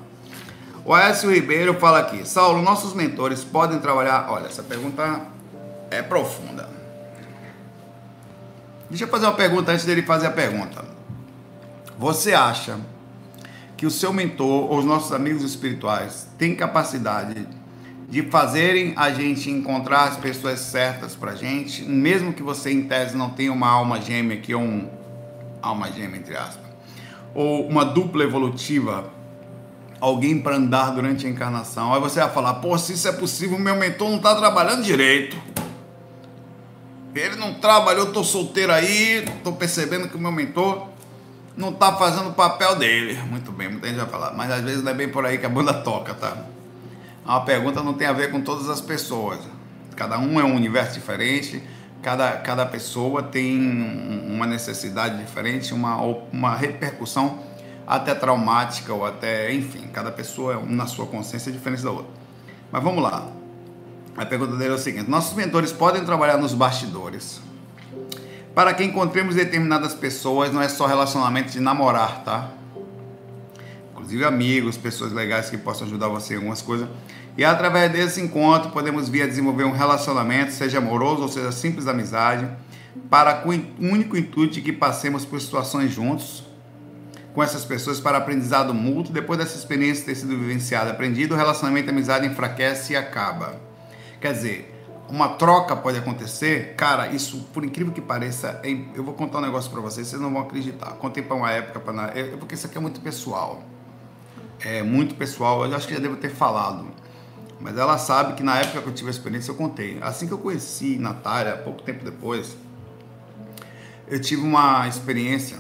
O 0.83 0.95
Aécio 0.95 1.31
Ribeiro 1.31 1.75
fala 1.75 1.99
aqui, 1.99 2.27
Saulo, 2.27 2.63
nossos 2.63 2.95
mentores 2.95 3.45
podem 3.45 3.79
trabalhar. 3.81 4.29
Olha, 4.31 4.47
essa 4.47 4.63
pergunta 4.63 5.27
é 5.91 6.01
profunda. 6.01 6.76
Deixa 8.89 9.05
eu 9.05 9.09
fazer 9.09 9.27
uma 9.27 9.35
pergunta 9.35 9.73
antes 9.73 9.85
dele 9.85 10.03
fazer 10.03 10.27
a 10.27 10.31
pergunta. 10.31 10.85
Você 11.99 12.35
acha 12.35 12.79
que 13.77 13.85
o 13.85 13.91
seu 13.91 14.13
mentor 14.13 14.71
ou 14.71 14.79
os 14.79 14.85
nossos 14.85 15.13
amigos 15.13 15.43
espirituais 15.43 16.29
têm 16.39 16.55
capacidade 16.55 17.47
de 18.09 18.23
fazerem 18.23 18.95
a 18.97 19.11
gente 19.11 19.51
encontrar 19.51 20.05
as 20.05 20.17
pessoas 20.17 20.61
certas 20.61 21.15
pra 21.15 21.35
gente, 21.35 21.83
mesmo 21.83 22.33
que 22.33 22.43
você 22.43 22.71
em 22.71 22.85
tese 22.85 23.17
não 23.17 23.31
tenha 23.31 23.53
uma 23.53 23.69
alma 23.69 24.01
gêmea 24.01 24.39
aqui 24.39 24.55
ou 24.55 24.63
um 24.63 24.89
alma 25.61 25.91
gêmea 25.91 26.19
entre 26.19 26.37
aspas, 26.37 26.65
ou 27.35 27.67
uma 27.67 27.85
dupla 27.85 28.23
evolutiva 28.23 29.11
alguém 30.01 30.39
para 30.39 30.57
andar 30.57 30.91
durante 30.93 31.27
a 31.27 31.31
encarnação. 31.31 31.93
Aí 31.93 32.01
você 32.01 32.21
vai 32.21 32.31
falar: 32.31 32.55
pô, 32.55 32.77
se 32.79 32.93
isso 32.93 33.09
é 33.09 33.13
possível, 33.13 33.59
meu 33.59 33.77
mentor 33.77 34.09
não 34.09 34.17
está 34.17 34.35
trabalhando 34.35 34.83
direito. 34.83 35.37
Ele 37.21 37.37
não 37.37 37.55
trabalhou, 37.55 38.09
estou 38.09 38.25
solteiro 38.25 38.73
aí, 38.73 39.25
estou 39.25 39.53
percebendo 39.55 40.09
que 40.09 40.17
o 40.17 40.21
meu 40.21 40.33
mentor 40.33 40.89
não 41.57 41.71
está 41.71 41.93
fazendo 41.97 42.31
o 42.31 42.33
papel 42.33 42.77
dele. 42.77 43.15
Muito 43.23 43.51
bem, 43.51 43.69
muita 43.69 43.89
gente 43.89 43.97
vai 43.97 44.07
falar, 44.07 44.33
mas 44.35 44.51
às 44.51 44.63
vezes 44.63 44.83
não 44.83 44.93
é 44.93 44.95
bem 44.95 45.09
por 45.09 45.25
aí 45.25 45.39
que 45.39 45.47
a 45.47 45.49
banda 45.49 45.73
toca, 45.73 46.15
tá? 46.15 46.37
A 47.25 47.41
pergunta 47.41 47.83
não 47.83 47.95
tem 47.95 48.07
a 48.07 48.13
ver 48.13 48.31
com 48.31 48.41
todas 48.41 48.69
as 48.69 48.81
pessoas. 48.81 49.41
Cada 49.97 50.19
um 50.19 50.39
é 50.39 50.45
um 50.45 50.55
universo 50.55 50.95
diferente, 50.95 51.63
cada, 52.03 52.33
cada 52.33 52.67
pessoa 52.67 53.23
tem 53.23 53.59
uma 54.29 54.47
necessidade 54.47 55.17
diferente, 55.17 55.73
uma, 55.73 55.97
uma 56.31 56.55
repercussão 56.55 57.41
até 57.87 58.15
traumática 58.15 58.93
ou 58.93 59.07
até, 59.07 59.53
enfim, 59.53 59.89
cada 59.93 60.11
pessoa 60.11 60.55
é 60.55 60.73
na 60.73 60.87
sua 60.87 61.07
consciência 61.07 61.51
é 61.51 61.53
diferente 61.53 61.83
da 61.83 61.91
outra. 61.91 62.13
Mas 62.71 62.83
vamos 62.83 63.03
lá. 63.03 63.27
A 64.17 64.25
pergunta 64.25 64.57
dele 64.57 64.73
é 64.73 64.75
o 64.75 64.79
seguinte: 64.79 65.11
nossos 65.11 65.37
mentores 65.37 65.73
podem 65.73 66.05
trabalhar 66.05 66.39
nos 66.39 66.55
bastidores. 66.55 67.41
Para 68.55 68.73
que 68.73 68.83
encontremos 68.83 69.35
determinadas 69.35 69.93
pessoas, 69.93 70.51
não 70.51 70.63
é 70.63 70.69
só 70.69 70.87
relacionamento 70.87 71.53
de 71.53 71.61
namorar, 71.61 72.25
tá? 72.25 72.51
Inclusive 73.93 74.25
amigos, 74.25 74.79
pessoas 74.79 75.13
legais 75.13 75.51
que 75.51 75.59
possam 75.59 75.87
ajudar 75.87 76.09
você 76.09 76.33
em 76.33 76.37
algumas 76.39 76.63
coisas. 76.63 76.89
E 77.37 77.45
através 77.45 77.93
desse 77.93 78.19
encontro 78.23 78.71
podemos 78.71 79.11
vir 79.11 79.23
a 79.23 79.27
desenvolver 79.27 79.65
um 79.65 79.73
relacionamento, 79.73 80.53
seja 80.53 80.79
amoroso 80.79 81.23
ou 81.23 81.29
seja 81.29 81.53
simples 81.53 81.87
amizade, 81.87 82.49
para 83.11 83.35
com 83.35 83.51
o 83.51 83.53
único 83.81 84.17
intuito 84.17 84.55
de 84.55 84.63
que 84.63 84.73
passemos 84.73 85.27
por 85.27 85.39
situações 85.39 85.93
juntos, 85.93 86.43
com 87.35 87.43
essas 87.43 87.67
pessoas 87.67 88.01
para 88.01 88.17
aprendizado 88.17 88.73
mútuo. 88.73 89.13
Depois 89.13 89.39
dessa 89.39 89.59
experiência 89.59 90.07
ter 90.07 90.15
sido 90.15 90.39
vivenciada, 90.39 90.93
aprendido, 90.93 91.35
o 91.35 91.37
relacionamento, 91.37 91.91
a 91.91 91.93
amizade 91.93 92.27
enfraquece 92.27 92.95
e 92.95 92.97
acaba. 92.97 93.66
Quer 94.27 94.33
dizer, 94.33 94.75
uma 95.09 95.29
troca 95.29 95.77
pode 95.77 95.99
acontecer, 95.99 96.75
cara, 96.75 97.07
isso 97.07 97.47
por 97.55 97.65
incrível 97.65 97.93
que 97.93 98.01
pareça, 98.01 98.61
é, 98.65 98.77
eu 98.93 99.05
vou 99.05 99.15
contar 99.15 99.39
um 99.39 99.41
negócio 99.41 99.71
para 99.71 99.81
vocês, 99.81 100.09
vocês 100.09 100.21
não 100.21 100.33
vão 100.33 100.43
acreditar. 100.43 100.91
Contei 100.95 101.23
para 101.23 101.37
uma 101.37 101.49
época, 101.49 101.79
pra, 101.79 102.11
é, 102.13 102.25
porque 102.37 102.57
isso 102.57 102.67
aqui 102.67 102.77
é 102.77 102.81
muito 102.81 103.01
pessoal. 103.01 103.63
É 104.59 104.83
muito 104.83 105.15
pessoal, 105.15 105.65
eu 105.65 105.77
acho 105.77 105.87
que 105.87 105.95
já 105.95 106.01
devo 106.01 106.17
ter 106.17 106.31
falado. 106.31 106.89
Mas 107.61 107.79
ela 107.79 107.97
sabe 107.99 108.33
que 108.33 108.43
na 108.43 108.59
época 108.59 108.83
que 108.83 108.89
eu 108.89 108.93
tive 108.93 109.07
a 109.07 109.13
experiência, 109.13 109.53
eu 109.53 109.55
contei. 109.55 109.97
Assim 110.03 110.27
que 110.27 110.33
eu 110.33 110.39
conheci 110.39 110.99
Natália, 110.99 111.57
pouco 111.59 111.85
tempo 111.85 112.05
depois, 112.05 112.57
eu 114.09 114.21
tive 114.21 114.43
uma 114.43 114.89
experiência 114.89 115.59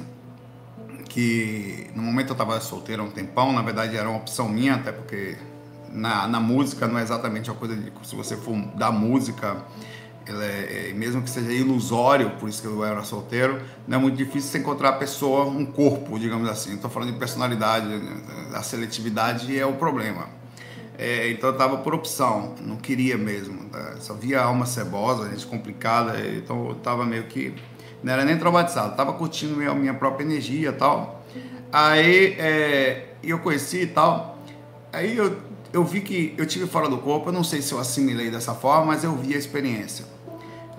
que 1.09 1.89
no 1.95 2.03
momento 2.03 2.31
eu 2.31 2.33
estava 2.33 2.61
solteiro 2.61 3.03
há 3.03 3.05
um 3.05 3.13
tempão, 3.13 3.53
na 3.53 3.63
verdade 3.63 3.97
era 3.97 4.09
uma 4.09 4.19
opção 4.19 4.49
minha, 4.49 4.75
até 4.75 4.91
porque 4.91 5.37
na, 5.93 6.27
na 6.27 6.41
música 6.41 6.87
não 6.87 6.99
é 6.99 7.03
exatamente 7.03 7.51
uma 7.51 7.57
coisa 7.57 7.77
de. 7.77 7.93
Se 8.03 8.15
você 8.15 8.37
for 8.37 8.57
da 8.75 8.91
música, 8.91 9.65
é, 10.29 10.91
é, 10.91 10.93
mesmo 10.93 11.23
que 11.23 11.31
seja 11.31 11.53
ilusório, 11.53 12.31
por 12.39 12.49
isso 12.49 12.61
que 12.61 12.69
eu 12.69 12.85
era 12.85 13.03
solteiro, 13.05 13.61
não 13.87 13.99
é 13.99 14.01
muito 14.01 14.17
difícil 14.17 14.51
você 14.51 14.59
encontrar 14.59 14.91
a 14.91 14.93
pessoa, 14.95 15.45
um 15.45 15.65
corpo, 15.65 16.19
digamos 16.19 16.49
assim. 16.49 16.75
Estou 16.75 16.91
falando 16.91 17.13
de 17.13 17.19
personalidade, 17.19 17.87
a 18.53 18.63
seletividade 18.63 19.57
é 19.57 19.65
o 19.65 19.75
problema. 19.75 20.29
É, 20.99 21.31
então 21.31 21.51
eu 21.51 21.53
estava 21.53 21.77
por 21.79 21.95
opção, 21.95 22.55
não 22.61 22.77
queria 22.77 23.17
mesmo. 23.17 23.69
Tá? 23.69 23.97
Só 24.01 24.15
via 24.15 24.43
alma 24.43 24.67
cebosa, 24.67 25.31
gente 25.31 25.47
complicada, 25.47 26.19
então 26.31 26.67
eu 26.67 26.73
estava 26.73 27.05
meio 27.05 27.25
que 27.25 27.55
não 28.03 28.13
era 28.13 28.25
nem 28.25 28.37
traumatizado, 28.37 28.97
tava 28.97 29.13
curtindo 29.13 29.61
a 29.69 29.75
minha 29.75 29.95
própria 29.95 30.25
energia 30.25 30.71
e 30.71 30.73
tal. 30.73 31.25
Aí 31.73 32.37
é, 32.39 33.15
eu 33.23 33.39
conheci 33.39 33.83
e 33.83 33.87
tal. 33.87 34.39
Aí 34.93 35.17
eu, 35.17 35.37
eu 35.73 35.85
vi 35.85 36.01
que 36.01 36.35
eu 36.39 36.47
tive 36.47 36.67
fora 36.67 36.89
do 36.89 36.99
corpo, 36.99 37.29
eu 37.29 37.33
não 37.33 37.45
sei 37.45 37.61
se 37.61 37.73
eu 37.73 37.79
assimilei 37.79 38.31
dessa 38.31 38.55
forma, 38.55 38.87
mas 38.87 39.05
eu 39.05 39.15
vi 39.15 39.35
a 39.35 39.39
experiência. 39.39 40.05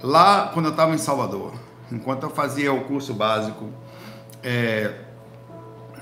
Lá, 0.02 0.52
quando 0.54 0.66
eu 0.66 0.72
estava 0.72 0.94
em 0.94 0.98
Salvador, 0.98 1.54
enquanto 1.92 2.24
eu 2.24 2.30
fazia 2.30 2.72
o 2.72 2.86
curso 2.86 3.14
básico, 3.14 3.70
é, 4.44 4.94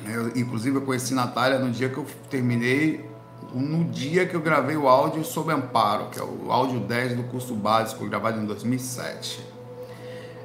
eu, 0.07 0.29
inclusive 0.35 0.75
eu 0.77 0.81
conheci 0.81 1.13
Natália 1.13 1.59
no 1.59 1.71
dia 1.71 1.89
que 1.89 1.97
eu 1.97 2.05
terminei, 2.29 3.09
no 3.53 3.85
dia 3.85 4.25
que 4.25 4.35
eu 4.35 4.41
gravei 4.41 4.75
o 4.75 4.87
áudio 4.87 5.23
sob 5.23 5.51
amparo, 5.51 6.09
que 6.09 6.19
é 6.19 6.23
o 6.23 6.51
áudio 6.51 6.79
10 6.79 7.15
do 7.15 7.23
curso 7.23 7.53
básico, 7.55 8.05
gravado 8.05 8.39
em 8.39 8.45
2007. 8.45 9.39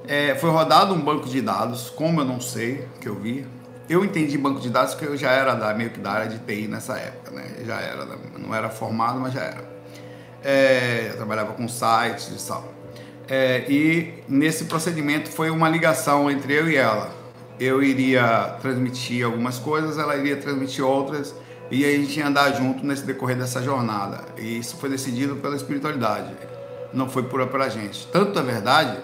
É, 0.07 0.35
foi 0.37 0.51
rodado 0.51 0.95
um 0.95 1.01
banco 1.01 1.29
de 1.29 1.41
dados, 1.41 1.91
como 1.91 2.21
eu 2.21 2.25
não 2.25 2.41
sei, 2.41 2.89
que 3.01 3.09
eu 3.09 3.17
vi. 3.17 3.47
Eu 3.91 4.05
entendi 4.05 4.39
banco 4.39 4.61
de 4.61 4.71
dados 4.71 4.95
porque 4.95 5.09
eu 5.09 5.17
já 5.17 5.33
era 5.33 5.53
da, 5.53 5.75
meio 5.75 5.91
que 5.91 5.99
da 5.99 6.13
área 6.13 6.29
de 6.29 6.39
TI 6.39 6.69
nessa 6.69 6.97
época, 6.97 7.33
né? 7.33 7.57
Já 7.67 7.81
era, 7.81 8.07
não 8.39 8.55
era 8.55 8.71
formado, 8.71 9.19
mas 9.19 9.33
já 9.33 9.41
era. 9.41 9.69
É, 10.45 11.09
eu 11.11 11.17
trabalhava 11.17 11.55
com 11.55 11.67
sites 11.67 12.29
e 12.29 12.47
tal. 12.47 12.73
É, 13.27 13.65
e 13.69 14.23
nesse 14.29 14.67
procedimento 14.67 15.29
foi 15.29 15.51
uma 15.51 15.69
ligação 15.69 16.31
entre 16.31 16.53
eu 16.53 16.71
e 16.71 16.77
ela. 16.77 17.11
Eu 17.59 17.83
iria 17.83 18.57
transmitir 18.63 19.27
algumas 19.27 19.59
coisas, 19.59 19.99
ela 19.99 20.15
iria 20.17 20.37
transmitir 20.37 20.85
outras, 20.85 21.35
e 21.69 21.85
a 21.85 21.91
gente 21.91 22.17
ia 22.17 22.29
andar 22.29 22.53
junto 22.53 22.87
nesse 22.87 23.03
decorrer 23.03 23.37
dessa 23.37 23.61
jornada. 23.61 24.21
E 24.39 24.57
isso 24.57 24.77
foi 24.77 24.89
decidido 24.89 25.35
pela 25.35 25.57
espiritualidade, 25.57 26.33
não 26.93 27.09
foi 27.09 27.25
pura 27.25 27.45
pela 27.45 27.69
gente. 27.69 28.07
Tanto 28.13 28.39
é 28.39 28.43
verdade 28.43 28.99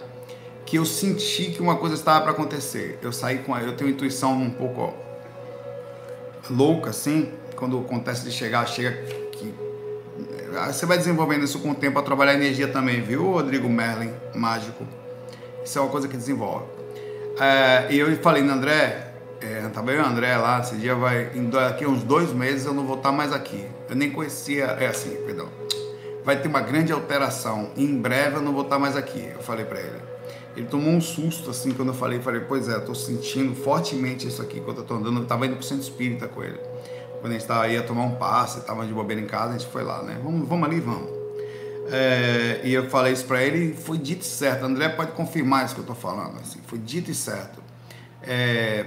que 0.66 0.76
eu 0.76 0.84
senti 0.84 1.52
que 1.52 1.62
uma 1.62 1.76
coisa 1.76 1.94
estava 1.94 2.20
para 2.22 2.32
acontecer. 2.32 2.98
Eu 3.00 3.12
saí 3.12 3.38
com 3.38 3.54
a, 3.54 3.62
eu 3.62 3.76
tenho 3.76 3.88
intuição 3.88 4.32
um 4.32 4.50
pouco 4.50 4.80
ó, 4.80 4.92
louca 6.50 6.90
assim, 6.90 7.32
quando 7.54 7.78
acontece 7.78 8.24
de 8.24 8.32
chegar, 8.32 8.66
chega 8.66 8.90
que 9.30 9.54
eh, 10.28 10.72
você 10.72 10.84
vai 10.84 10.98
desenvolvendo 10.98 11.44
isso 11.44 11.60
com 11.60 11.70
o 11.70 11.74
tempo 11.74 11.98
a 12.00 12.02
trabalhar 12.02 12.34
energia 12.34 12.66
também, 12.66 13.00
viu, 13.00 13.30
Rodrigo 13.30 13.68
Merlin, 13.68 14.12
mágico. 14.34 14.84
Isso 15.64 15.78
é 15.78 15.82
uma 15.82 15.90
coisa 15.90 16.08
que 16.08 16.16
desenvolve. 16.16 16.66
É, 17.40 17.86
e 17.92 17.98
eu 17.98 18.14
falei 18.16 18.42
André, 18.42 19.12
é, 19.40 19.62
e 19.62 19.96
o 19.98 20.04
André 20.04 20.36
lá, 20.36 20.60
esse 20.60 20.76
dia 20.76 20.94
vai, 20.94 21.30
daqui 21.50 21.86
uns 21.86 22.02
dois 22.02 22.32
meses 22.32 22.66
eu 22.66 22.74
não 22.74 22.86
vou 22.86 22.96
estar 22.96 23.12
mais 23.12 23.32
aqui. 23.32 23.64
Eu 23.88 23.94
nem 23.94 24.10
conhecia, 24.10 24.64
é 24.64 24.86
assim, 24.86 25.10
perdão. 25.26 25.48
Vai 26.24 26.40
ter 26.40 26.48
uma 26.48 26.60
grande 26.60 26.92
alteração. 26.92 27.70
Em 27.76 27.96
breve 27.96 28.36
eu 28.36 28.42
não 28.42 28.52
vou 28.52 28.62
estar 28.62 28.78
mais 28.78 28.96
aqui. 28.96 29.30
Eu 29.32 29.42
falei 29.42 29.64
para 29.64 29.78
ele. 29.78 30.15
Ele 30.56 30.66
tomou 30.66 30.92
um 30.92 31.00
susto 31.00 31.50
assim 31.50 31.72
quando 31.72 31.88
eu 31.88 31.94
falei, 31.94 32.20
falei, 32.20 32.40
pois 32.40 32.68
é, 32.68 32.78
estou 32.78 32.94
sentindo 32.94 33.54
fortemente 33.54 34.26
isso 34.26 34.40
aqui 34.40 34.60
quando 34.60 34.78
eu 34.78 34.82
estou 34.82 34.96
andando. 34.96 35.18
Eu 35.18 35.22
estava 35.24 35.44
indo 35.46 35.56
para 35.56 35.60
o 35.60 35.64
centro 35.64 35.84
espírita 35.84 36.26
com 36.26 36.42
ele. 36.42 36.58
Quando 37.20 37.26
a 37.26 37.32
gente 37.32 37.42
estava 37.42 37.68
ia 37.68 37.82
tomar 37.82 38.04
um 38.04 38.14
passe, 38.14 38.58
estava 38.58 38.86
de 38.86 38.92
bobeira 38.92 39.20
em 39.20 39.26
casa, 39.26 39.54
a 39.54 39.58
gente 39.58 39.70
foi 39.70 39.82
lá, 39.82 40.02
né? 40.02 40.18
Vamos, 40.22 40.48
vamos 40.48 40.68
ali, 40.68 40.80
vamos. 40.80 41.10
É, 41.88 42.62
e 42.64 42.72
eu 42.72 42.88
falei 42.90 43.12
isso 43.12 43.24
para 43.26 43.42
ele 43.42 43.74
foi 43.74 43.98
dito 43.98 44.22
e 44.22 44.24
certo. 44.24 44.64
André 44.64 44.88
pode 44.88 45.12
confirmar 45.12 45.64
isso 45.64 45.74
que 45.74 45.80
eu 45.80 45.82
estou 45.82 45.96
falando. 45.96 46.38
Assim, 46.40 46.60
foi 46.66 46.78
dito 46.78 47.10
e 47.10 47.14
certo. 47.14 47.62
É, 48.22 48.86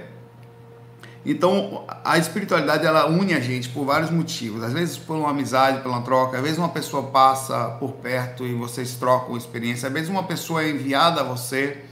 Então, 1.24 1.84
a 2.02 2.16
espiritualidade 2.16 2.86
ela 2.86 3.06
une 3.06 3.34
a 3.34 3.40
gente 3.40 3.68
por 3.68 3.84
vários 3.84 4.10
motivos. 4.10 4.62
Às 4.62 4.72
vezes 4.72 4.96
por 4.96 5.16
uma 5.16 5.30
amizade, 5.30 5.86
uma 5.86 6.00
troca. 6.00 6.38
Às 6.38 6.42
vezes 6.42 6.58
uma 6.58 6.70
pessoa 6.70 7.04
passa 7.04 7.76
por 7.78 7.92
perto 7.92 8.46
e 8.46 8.54
vocês 8.54 8.94
trocam 8.94 9.36
experiência. 9.36 9.88
Às 9.88 9.92
vezes 9.92 10.08
uma 10.08 10.22
pessoa 10.22 10.62
é 10.62 10.70
enviada 10.70 11.20
a 11.20 11.24
você 11.24 11.84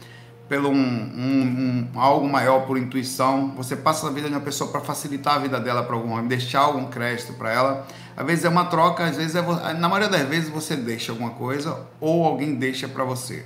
pelo 0.49 0.71
um, 0.71 0.75
um, 0.75 1.89
um 1.95 2.01
algo 2.01 2.27
maior 2.27 2.61
por 2.67 2.79
intuição. 2.79 3.53
Você 3.57 3.77
passa 3.77 4.07
a 4.07 4.11
vida 4.11 4.29
de 4.29 4.35
uma 4.35 4.41
pessoa 4.41 4.71
para 4.71 4.81
facilitar 4.81 5.35
a 5.35 5.39
vida 5.39 5.61
dela 5.61 5.83
para 5.83 5.95
algum 5.95 6.13
homem, 6.13 6.27
deixar 6.27 6.61
algum 6.61 6.87
crédito 6.87 7.35
para 7.35 7.53
ela. 7.53 7.87
Às 8.17 8.27
vezes 8.27 8.45
é 8.47 8.49
uma 8.49 8.65
troca, 8.65 9.05
às 9.05 9.17
vezes 9.17 9.37
é 9.37 9.43
na 9.75 9.89
maioria 9.89 10.09
das 10.09 10.27
vezes 10.27 10.49
você 10.49 10.75
deixa 10.75 11.13
alguma 11.13 11.31
coisa 11.31 11.87
ou 12.01 12.25
alguém 12.25 12.55
deixa 12.55 12.89
para 12.89 13.05
você. 13.05 13.45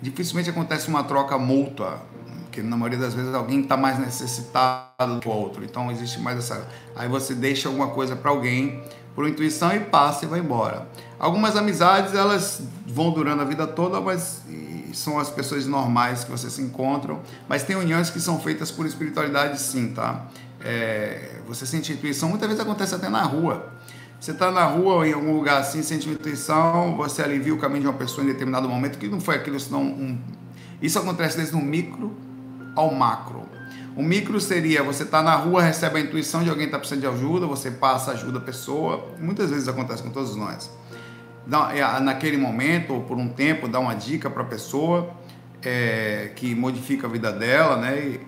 Dificilmente 0.00 0.48
acontece 0.48 0.86
uma 0.86 1.02
troca 1.02 1.36
mútua 1.36 2.00
porque 2.48 2.62
na 2.62 2.76
maioria 2.76 2.98
das 2.98 3.14
vezes 3.14 3.32
alguém 3.34 3.60
está 3.60 3.76
mais 3.76 3.98
necessitado 3.98 5.20
do 5.20 5.30
outro. 5.30 5.64
Então 5.64 5.90
existe 5.92 6.18
mais 6.18 6.38
essa. 6.38 6.66
Aí 6.96 7.08
você 7.08 7.34
deixa 7.34 7.68
alguma 7.68 7.88
coisa 7.88 8.16
para 8.16 8.30
alguém 8.30 8.82
por 9.14 9.28
intuição 9.28 9.74
e 9.74 9.80
passa 9.80 10.24
e 10.24 10.28
vai 10.28 10.40
embora. 10.40 10.88
Algumas 11.18 11.56
amizades 11.56 12.14
elas 12.14 12.62
vão 12.86 13.10
durando 13.10 13.42
a 13.42 13.44
vida 13.44 13.66
toda, 13.66 14.00
mas 14.00 14.42
são 14.92 15.18
as 15.18 15.28
pessoas 15.28 15.66
normais 15.66 16.24
que 16.24 16.30
você 16.30 16.48
se 16.48 16.62
encontram. 16.62 17.20
Mas 17.48 17.62
tem 17.62 17.76
uniões 17.76 18.10
que 18.10 18.18
são 18.18 18.40
feitas 18.40 18.70
por 18.70 18.86
espiritualidade, 18.86 19.60
sim, 19.60 19.92
tá? 19.92 20.26
É, 20.60 21.40
você 21.46 21.66
sente 21.66 21.92
intuição, 21.92 22.28
muitas 22.30 22.48
vezes 22.48 22.62
acontece 22.62 22.94
até 22.94 23.08
na 23.08 23.22
rua. 23.22 23.72
Você 24.18 24.32
está 24.32 24.50
na 24.50 24.64
rua 24.64 24.94
ou 24.94 25.06
em 25.06 25.12
algum 25.12 25.32
lugar 25.32 25.60
assim, 25.60 25.82
sente 25.82 26.08
intuição, 26.08 26.96
você 26.96 27.22
alivia 27.22 27.54
o 27.54 27.58
caminho 27.58 27.82
de 27.82 27.86
uma 27.88 27.96
pessoa 27.96 28.24
em 28.24 28.28
determinado 28.28 28.68
momento, 28.68 28.98
que 28.98 29.06
não 29.06 29.20
foi 29.20 29.36
aquilo, 29.36 29.60
senão 29.60 29.82
um... 29.82 30.18
Isso 30.80 30.98
acontece 30.98 31.36
desde 31.36 31.54
um 31.54 31.62
micro 31.62 32.27
ao 32.74 32.94
macro. 32.94 33.48
O 33.96 34.02
micro 34.02 34.40
seria 34.40 34.82
você 34.82 35.02
está 35.02 35.22
na 35.22 35.34
rua, 35.34 35.60
recebe 35.60 35.98
a 35.98 36.00
intuição 36.00 36.44
de 36.44 36.50
alguém 36.50 36.66
está 36.66 36.78
precisando 36.78 37.00
de 37.00 37.08
ajuda, 37.08 37.46
você 37.46 37.70
passa, 37.70 38.12
ajuda 38.12 38.38
a 38.38 38.42
pessoa. 38.42 39.08
Muitas 39.18 39.50
vezes 39.50 39.66
acontece 39.66 40.02
com 40.02 40.10
todos 40.10 40.36
nós. 40.36 40.70
É, 41.74 42.00
naquele 42.00 42.36
momento 42.36 42.94
ou 42.94 43.02
por 43.02 43.16
um 43.16 43.28
tempo, 43.28 43.66
dá 43.66 43.80
uma 43.80 43.94
dica 43.94 44.30
para 44.30 44.42
a 44.42 44.46
pessoa 44.46 45.10
é, 45.62 46.30
que 46.36 46.54
modifica 46.54 47.06
a 47.06 47.10
vida 47.10 47.32
dela, 47.32 47.76
né? 47.76 47.98
E, 47.98 48.20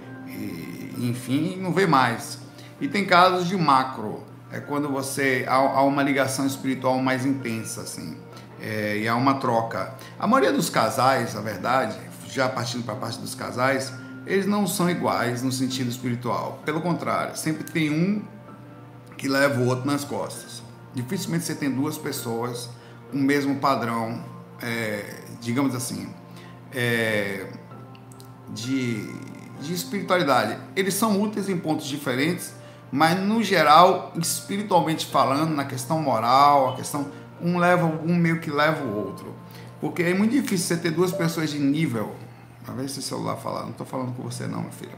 e, 0.98 1.08
enfim, 1.08 1.56
não 1.60 1.72
vê 1.72 1.86
mais. 1.86 2.38
E 2.80 2.88
tem 2.88 3.04
casos 3.04 3.46
de 3.46 3.56
macro, 3.56 4.24
é 4.50 4.58
quando 4.58 4.88
você 4.88 5.44
há, 5.46 5.54
há 5.54 5.82
uma 5.82 6.02
ligação 6.02 6.46
espiritual 6.46 6.98
mais 6.98 7.24
intensa, 7.24 7.82
assim, 7.82 8.16
é, 8.60 8.98
e 8.98 9.06
há 9.06 9.14
uma 9.14 9.34
troca. 9.34 9.94
A 10.18 10.26
maioria 10.26 10.52
dos 10.52 10.70
casais, 10.70 11.34
na 11.34 11.40
verdade, 11.40 11.96
já 12.26 12.48
partindo 12.48 12.84
para 12.84 12.94
a 12.94 12.96
parte 12.96 13.18
dos 13.18 13.34
casais, 13.34 13.92
eles 14.26 14.46
não 14.46 14.66
são 14.66 14.88
iguais 14.90 15.42
no 15.42 15.50
sentido 15.50 15.88
espiritual. 15.88 16.60
Pelo 16.64 16.80
contrário, 16.80 17.36
sempre 17.36 17.64
tem 17.64 17.90
um 17.90 18.22
que 19.16 19.28
leva 19.28 19.60
o 19.60 19.66
outro 19.66 19.86
nas 19.86 20.04
costas. 20.04 20.62
Dificilmente 20.94 21.44
você 21.44 21.54
tem 21.54 21.70
duas 21.70 21.98
pessoas 21.98 22.68
com 23.10 23.18
o 23.18 23.20
mesmo 23.20 23.56
padrão, 23.56 24.22
é, 24.62 25.14
digamos 25.40 25.74
assim, 25.74 26.08
é, 26.72 27.46
de, 28.48 29.06
de 29.60 29.74
espiritualidade. 29.74 30.58
Eles 30.74 30.94
são 30.94 31.20
úteis 31.20 31.48
em 31.48 31.58
pontos 31.58 31.86
diferentes, 31.86 32.52
mas 32.90 33.18
no 33.20 33.42
geral, 33.42 34.12
espiritualmente 34.16 35.06
falando, 35.06 35.54
na 35.54 35.64
questão 35.64 36.00
moral, 36.02 36.74
a 36.74 36.76
questão 36.76 37.10
um 37.40 37.58
leva 37.58 37.86
um 37.86 38.14
meio 38.14 38.40
que 38.40 38.50
leva 38.50 38.84
o 38.84 38.96
outro, 38.96 39.34
porque 39.80 40.02
é 40.02 40.12
muito 40.12 40.32
difícil 40.32 40.66
você 40.66 40.76
ter 40.76 40.90
duas 40.90 41.10
pessoas 41.10 41.50
de 41.50 41.58
nível 41.58 42.14
a 42.70 42.74
ver 42.74 42.88
se 42.88 42.98
o 42.98 43.02
celular 43.02 43.36
falar. 43.36 43.62
Não 43.62 43.70
estou 43.70 43.86
falando 43.86 44.14
com 44.14 44.22
você 44.22 44.46
não, 44.46 44.60
minha 44.60 44.72
filha. 44.72 44.92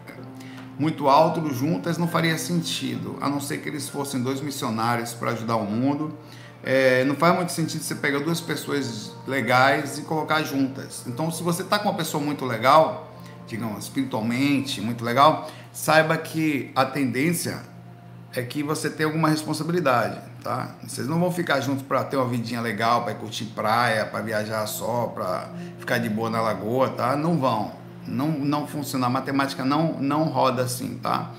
Muito 0.79 1.09
alto 1.09 1.53
juntas 1.53 1.99
não 1.99 2.09
faria 2.09 2.37
sentido, 2.39 3.17
a 3.21 3.29
não 3.29 3.41
ser 3.41 3.59
que 3.59 3.69
eles 3.69 3.89
fossem 3.89 4.23
dois 4.23 4.41
missionários 4.41 5.13
para 5.13 5.33
ajudar 5.33 5.57
o 5.57 5.65
mundo. 5.65 6.17
É, 6.65 7.05
não 7.05 7.17
faz 7.17 7.35
muito 7.35 7.53
sentido 7.53 7.83
você 7.83 7.95
pegar 7.95 8.21
duas 8.21 8.41
pessoas 8.41 9.13
legais 9.27 9.99
e 9.99 10.03
colocar 10.03 10.43
juntas. 10.43 11.05
Então, 11.07 11.31
se 11.31 11.43
você 11.43 11.63
está 11.63 11.79
com 11.79 11.89
uma 11.89 11.97
pessoa 11.97 12.23
muito 12.23 12.45
legal, 12.45 13.13
digamos, 13.47 13.85
espiritualmente 13.85 14.81
muito 14.81 15.05
legal, 15.05 15.51
saiba 15.73 16.17
que 16.17 16.71
a 16.75 16.85
tendência 16.85 17.63
é 18.35 18.43
que 18.43 18.63
você 18.63 18.89
tenha 18.89 19.09
alguma 19.09 19.29
responsabilidade, 19.29 20.21
tá? 20.43 20.75
Vocês 20.87 21.07
não 21.07 21.21
vão 21.21 21.31
ficar 21.31 21.61
juntos 21.61 21.83
para 21.83 22.03
ter 22.05 22.17
uma 22.17 22.27
vidinha 22.27 22.61
legal, 22.61 23.05
para 23.05 23.15
curtir 23.15 23.45
praia, 23.47 24.05
para 24.05 24.21
viajar 24.21 24.67
só, 24.67 25.07
para 25.07 25.51
ficar 25.79 25.99
de 25.99 26.09
boa 26.09 26.29
na 26.29 26.41
lagoa, 26.41 26.91
tá? 26.91 27.17
Não 27.17 27.39
vão. 27.39 27.73
Não, 28.07 28.29
não 28.29 28.67
funciona. 28.67 29.07
A 29.07 29.11
matemática 29.11 29.65
não, 29.65 29.95
não 30.01 30.25
roda 30.25 30.63
assim, 30.63 30.99
tá? 31.01 31.33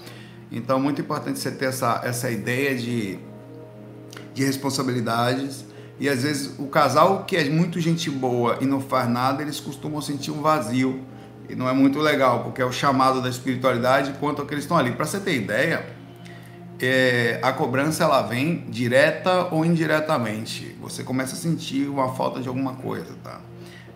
Então, 0.52 0.80
muito 0.80 1.02
importante 1.02 1.39
você 1.39 1.52
ter 1.52 1.66
essa, 1.66 2.02
essa 2.04 2.30
ideia 2.32 2.76
de, 2.76 3.20
de 4.34 4.44
responsabilidades. 4.44 5.66
E 6.00 6.10
às 6.10 6.24
vezes 6.24 6.58
o 6.58 6.68
casal 6.68 7.24
que 7.26 7.36
é 7.36 7.50
muito 7.50 7.80
gente 7.80 8.10
boa 8.10 8.58
e 8.62 8.66
não 8.66 8.80
faz 8.80 9.10
nada, 9.10 9.42
eles 9.42 9.60
costumam 9.60 10.02
sentir 10.02 10.32
um 10.32 10.42
vazio. 10.42 11.04
E 11.50 11.56
não 11.56 11.68
é 11.68 11.74
muito 11.74 12.00
legal, 12.00 12.44
porque 12.44 12.62
é 12.62 12.66
o 12.66 12.72
chamado 12.72 13.22
da 13.22 13.30
espiritualidade 13.30 14.13
quanto 14.20 14.42
ao 14.42 14.48
que 14.48 14.54
eles 14.54 14.63
estão 14.63 14.78
ali. 14.78 14.92
Para 14.92 15.06
você 15.06 15.20
ter 15.20 15.36
ideia, 15.36 15.86
é, 16.86 17.39
a 17.41 17.52
cobrança 17.54 18.04
ela 18.04 18.22
vem 18.22 18.65
direta 18.69 19.46
ou 19.54 19.65
indiretamente. 19.65 20.76
Você 20.82 21.04
começa 21.04 21.34
a 21.34 21.38
sentir 21.38 21.88
uma 21.88 22.13
falta 22.13 22.41
de 22.41 22.48
alguma 22.48 22.74
coisa, 22.76 23.13
tá? 23.24 23.39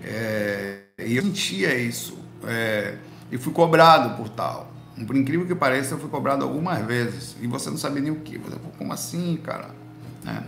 É, 0.03 0.79
e 0.99 1.17
eu 1.17 1.23
sentia 1.23 1.75
isso. 1.77 2.17
É, 2.45 2.95
e 3.31 3.37
fui 3.37 3.51
cobrado 3.53 4.15
por 4.15 4.29
tal. 4.29 4.71
Por 5.05 5.15
incrível 5.15 5.45
que 5.45 5.53
pareça, 5.53 5.93
eu 5.93 5.99
fui 5.99 6.09
cobrado 6.09 6.43
algumas 6.43 6.83
vezes. 6.85 7.35
E 7.41 7.47
você 7.47 7.69
não 7.69 7.77
sabia 7.77 8.01
nem 8.01 8.11
o 8.11 8.21
que. 8.21 8.37
Você 8.37 8.55
falou, 8.55 8.73
como 8.77 8.93
assim, 8.93 9.37
cara? 9.43 9.69
Né? 10.23 10.43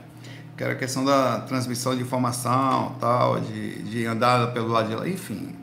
Que 0.57 0.63
era 0.63 0.73
a 0.73 0.75
questão 0.75 1.05
da 1.05 1.41
transmissão 1.41 1.95
de 1.95 2.01
informação, 2.01 2.95
tal, 2.99 3.39
de, 3.39 3.83
de 3.83 4.05
andar 4.05 4.51
pelo 4.53 4.69
lado 4.69 4.89
de 4.89 4.95
lá, 4.95 5.07
enfim. 5.07 5.55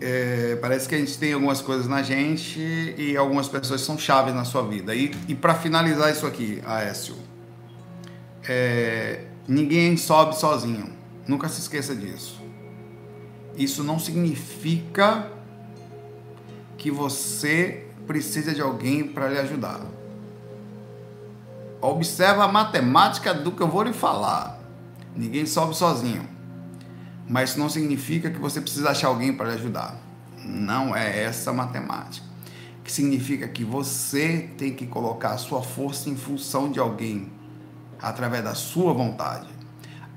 É, 0.00 0.56
parece 0.60 0.88
que 0.88 0.94
a 0.94 0.98
gente 0.98 1.18
tem 1.18 1.32
algumas 1.32 1.60
coisas 1.60 1.88
na 1.88 2.02
gente 2.02 2.60
e 2.96 3.16
algumas 3.16 3.48
pessoas 3.48 3.80
são 3.80 3.98
chaves 3.98 4.34
na 4.34 4.44
sua 4.44 4.62
vida. 4.62 4.94
E, 4.94 5.10
e 5.26 5.34
para 5.34 5.54
finalizar 5.54 6.10
isso 6.12 6.26
aqui, 6.26 6.62
Aécio, 6.64 7.16
é, 8.48 9.24
ninguém 9.46 9.96
sobe 9.96 10.36
sozinho. 10.36 10.92
Nunca 11.26 11.48
se 11.48 11.60
esqueça 11.60 11.94
disso. 11.96 12.40
Isso 13.56 13.82
não 13.82 13.98
significa 13.98 15.30
que 16.76 16.90
você 16.92 17.86
precisa 18.06 18.54
de 18.54 18.60
alguém 18.60 19.02
para 19.02 19.28
lhe 19.28 19.38
ajudar. 19.38 19.80
Observa 21.80 22.44
a 22.44 22.48
matemática 22.48 23.34
do 23.34 23.50
que 23.50 23.60
eu 23.60 23.68
vou 23.68 23.82
lhe 23.82 23.92
falar. 23.92 24.60
Ninguém 25.14 25.44
sobe 25.44 25.76
sozinho 25.76 26.37
mas 27.28 27.56
não 27.56 27.68
significa 27.68 28.30
que 28.30 28.38
você 28.38 28.60
precisa 28.60 28.90
achar 28.90 29.08
alguém 29.08 29.32
para 29.32 29.50
lhe 29.50 29.54
ajudar. 29.56 29.96
Não 30.44 30.96
é 30.96 31.24
essa 31.24 31.52
matemática. 31.52 32.26
Que 32.82 32.90
significa 32.90 33.46
que 33.46 33.64
você 33.64 34.48
tem 34.56 34.72
que 34.72 34.86
colocar 34.86 35.32
a 35.32 35.38
sua 35.38 35.62
força 35.62 36.08
em 36.08 36.16
função 36.16 36.70
de 36.70 36.78
alguém 36.78 37.30
através 38.00 38.42
da 38.42 38.54
sua 38.54 38.94
vontade. 38.94 39.48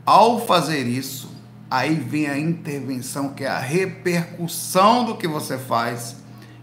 Ao 0.06 0.40
fazer 0.46 0.88
isso, 0.88 1.36
aí 1.70 1.96
vem 1.96 2.28
a 2.28 2.38
intervenção, 2.38 3.30
que 3.30 3.44
é 3.44 3.50
a 3.50 3.60
repercussão 3.60 5.04
do 5.04 5.18
que 5.18 5.28
você 5.28 5.58
faz, 5.58 6.16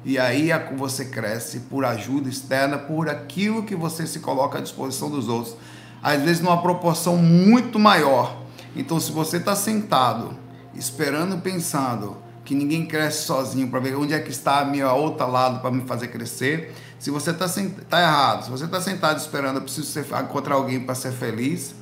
e 0.05 0.19
aí 0.19 0.51
você 0.77 1.05
cresce 1.05 1.61
por 1.61 1.85
ajuda 1.85 2.29
externa, 2.29 2.79
por 2.79 3.09
aquilo 3.09 3.65
que 3.65 3.77
você 3.77 4.07
se 4.07 4.21
coloca 4.21 4.59
à 4.59 4.61
disposição 4.63 5.11
dos 5.11 5.29
outros, 5.29 5.57
às 6.03 6.23
vezes 6.23 6.41
numa 6.41 6.63
proporção 6.63 7.17
muito 7.17 7.79
maior 7.79 8.48
então, 8.77 8.99
se 9.01 9.13
você 9.13 9.39
está 9.39 9.55
sentado, 9.57 10.37
esperando, 10.75 11.39
pensando 11.39 12.17
que 12.45 12.55
ninguém 12.55 12.87
cresce 12.87 13.25
sozinho 13.25 13.69
para 13.69 13.81
ver 13.81 13.97
onde 13.97 14.15
é 14.15 14.21
que 14.21 14.31
está 14.31 14.61
a 14.61 14.65
minha 14.65 14.93
outra 14.93 15.27
lado 15.27 15.61
para 15.61 15.71
me 15.71 15.83
fazer 15.83 16.09
crescer, 16.09 16.75
se 16.99 17.11
você 17.11 17.31
está 17.31 17.47
tá 17.89 18.01
errado, 18.01 18.45
se 18.45 18.51
você 18.51 18.65
está 18.65 18.81
sentado 18.81 19.19
esperando, 19.19 19.57
eu 19.57 19.63
preciso 19.63 19.87
ser, 19.87 20.07
encontrar 20.23 20.55
alguém 20.55 20.81
para 20.81 20.95
ser 20.95 21.13
feliz, 21.13 21.75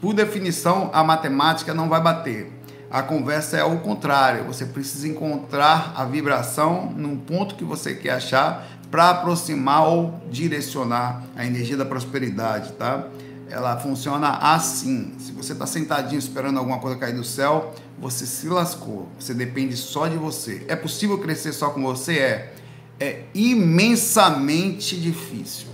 por 0.00 0.12
definição, 0.12 0.90
a 0.92 1.02
matemática 1.02 1.72
não 1.72 1.88
vai 1.88 2.00
bater. 2.00 2.52
A 2.90 3.02
conversa 3.02 3.56
é 3.56 3.64
o 3.64 3.78
contrário. 3.78 4.44
Você 4.44 4.66
precisa 4.66 5.08
encontrar 5.08 5.92
a 5.96 6.04
vibração 6.04 6.92
num 6.94 7.16
ponto 7.16 7.54
que 7.54 7.64
você 7.64 7.94
quer 7.94 8.12
achar 8.12 8.66
para 8.90 9.10
aproximar 9.10 9.88
ou 9.88 10.20
direcionar 10.30 11.24
a 11.34 11.44
energia 11.44 11.76
da 11.76 11.84
prosperidade, 11.84 12.72
tá? 12.72 13.06
Ela 13.48 13.76
funciona 13.78 14.28
assim. 14.38 15.12
Se 15.18 15.32
você 15.32 15.52
está 15.52 15.66
sentadinho 15.66 16.18
esperando 16.18 16.58
alguma 16.58 16.78
coisa 16.78 16.96
cair 16.96 17.14
do 17.14 17.24
céu, 17.24 17.74
você 17.98 18.26
se 18.26 18.48
lascou. 18.48 19.08
Você 19.18 19.32
depende 19.32 19.76
só 19.76 20.08
de 20.08 20.16
você. 20.16 20.64
É 20.68 20.76
possível 20.76 21.18
crescer 21.18 21.52
só 21.52 21.70
com 21.70 21.82
você? 21.82 22.18
É. 22.18 22.54
É 22.98 23.24
imensamente 23.34 24.98
difícil. 24.98 25.68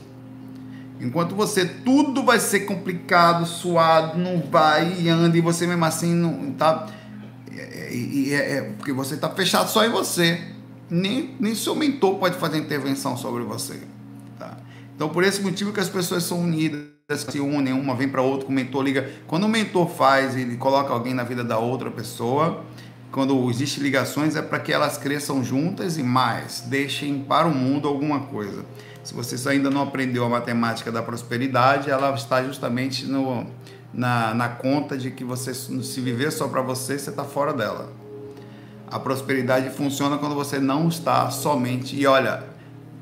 Enquanto 1.01 1.35
você 1.35 1.65
tudo 1.65 2.25
vai 2.25 2.41
ser 2.41 2.61
complicado, 2.61 3.47
suado, 3.47 4.19
não 4.19 4.41
vai 4.41 4.97
e 5.01 5.09
anda 5.09 5.37
e 5.37 5.41
você 5.41 5.67
mesmo 5.67 5.85
assim 5.85 6.15
não 6.15 6.53
tá. 6.53 6.89
É, 7.57 7.91
é, 7.95 8.57
é 8.57 8.63
porque 8.77 8.93
você 8.93 9.15
está 9.15 9.29
fechado 9.31 9.69
só 9.69 9.85
em 9.85 9.89
você. 9.89 10.41
Nem, 10.91 11.37
nem 11.41 11.55
seu 11.55 11.75
mentor 11.75 12.17
pode 12.19 12.37
fazer 12.37 12.59
intervenção 12.59 13.17
sobre 13.17 13.45
você. 13.45 13.81
Então, 14.95 15.09
por 15.09 15.25
esse 15.25 15.41
motivo 15.41 15.73
que 15.73 15.81
as 15.81 15.89
pessoas 15.89 16.23
são 16.25 16.41
unidas, 16.41 16.93
se 17.29 17.41
unem, 17.41 17.73
uma 17.73 17.95
vem 17.95 18.09
para 18.09 18.23
outra, 18.23 18.49
o 18.49 18.53
mentor 18.53 18.85
liga. 18.85 19.11
Quando 19.27 19.45
o 19.45 19.49
mentor 19.49 19.89
faz, 19.89 20.37
ele 20.37 20.57
coloca 20.57 20.93
alguém 20.93 21.15
na 21.15 21.25
vida 21.25 21.43
da 21.43 21.59
outra 21.59 21.91
pessoa, 21.91 22.65
quando 23.11 23.51
existe 23.51 23.79
ligações, 23.81 24.37
é 24.37 24.43
para 24.43 24.59
que 24.59 24.73
elas 24.73 24.97
cresçam 24.97 25.45
juntas 25.45 25.99
e 25.99 26.03
mais, 26.03 26.63
deixem 26.63 27.19
para 27.19 27.47
o 27.47 27.55
mundo 27.55 27.87
alguma 27.87 28.21
coisa. 28.21 28.65
Se 29.05 29.13
você 29.13 29.37
ainda 29.49 29.69
não 29.69 29.83
aprendeu 29.83 30.25
a 30.25 30.29
matemática 30.29 30.91
da 30.91 31.03
prosperidade, 31.03 31.91
ela 31.91 32.15
está 32.15 32.43
justamente 32.43 33.05
no, 33.05 33.47
na, 33.93 34.33
na 34.33 34.49
conta 34.49 34.97
de 34.97 35.11
que 35.11 35.25
você, 35.25 35.53
se 35.53 36.01
viver 36.01 36.33
só 36.33 36.49
para 36.49 36.63
você, 36.63 36.99
você 36.99 37.11
está 37.11 37.25
fora 37.25 37.53
dela. 37.53 37.93
A 38.87 38.99
prosperidade 38.99 39.69
funciona 39.71 40.17
quando 40.17 40.35
você 40.35 40.59
não 40.59 40.89
está 40.89 41.31
somente. 41.31 41.97
E 41.97 42.07
olha, 42.07 42.45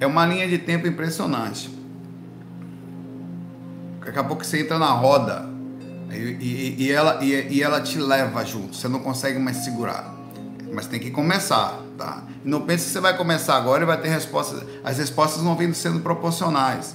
é 0.00 0.06
uma 0.06 0.26
linha 0.26 0.48
de 0.48 0.58
tempo 0.58 0.86
impressionante. 0.86 1.79
Daqui 4.04 4.18
a 4.18 4.24
pouco 4.24 4.44
você 4.44 4.60
entra 4.60 4.78
na 4.78 4.90
roda 4.90 5.48
e, 6.10 6.14
e, 6.14 6.76
e 6.78 6.92
ela, 6.92 7.22
e, 7.22 7.56
e, 7.56 7.62
ela 7.62 7.80
te 7.80 7.98
leva 7.98 8.44
junto. 8.44 8.76
Você 8.76 8.88
não 8.88 9.00
consegue 9.00 9.38
mais 9.38 9.58
segurar. 9.58 10.14
Mas 10.72 10.86
tem 10.86 11.00
que 11.00 11.10
começar, 11.10 11.80
tá? 11.98 12.24
Não 12.44 12.62
pense 12.62 12.86
que 12.86 12.92
você 12.92 13.00
vai 13.00 13.16
começar 13.16 13.56
agora 13.56 13.82
e 13.82 13.86
vai 13.86 14.00
ter 14.00 14.08
respostas. 14.08 14.62
As 14.84 14.98
respostas 14.98 15.42
não 15.42 15.56
vêm 15.56 15.72
sendo 15.72 16.00
proporcionais. 16.00 16.94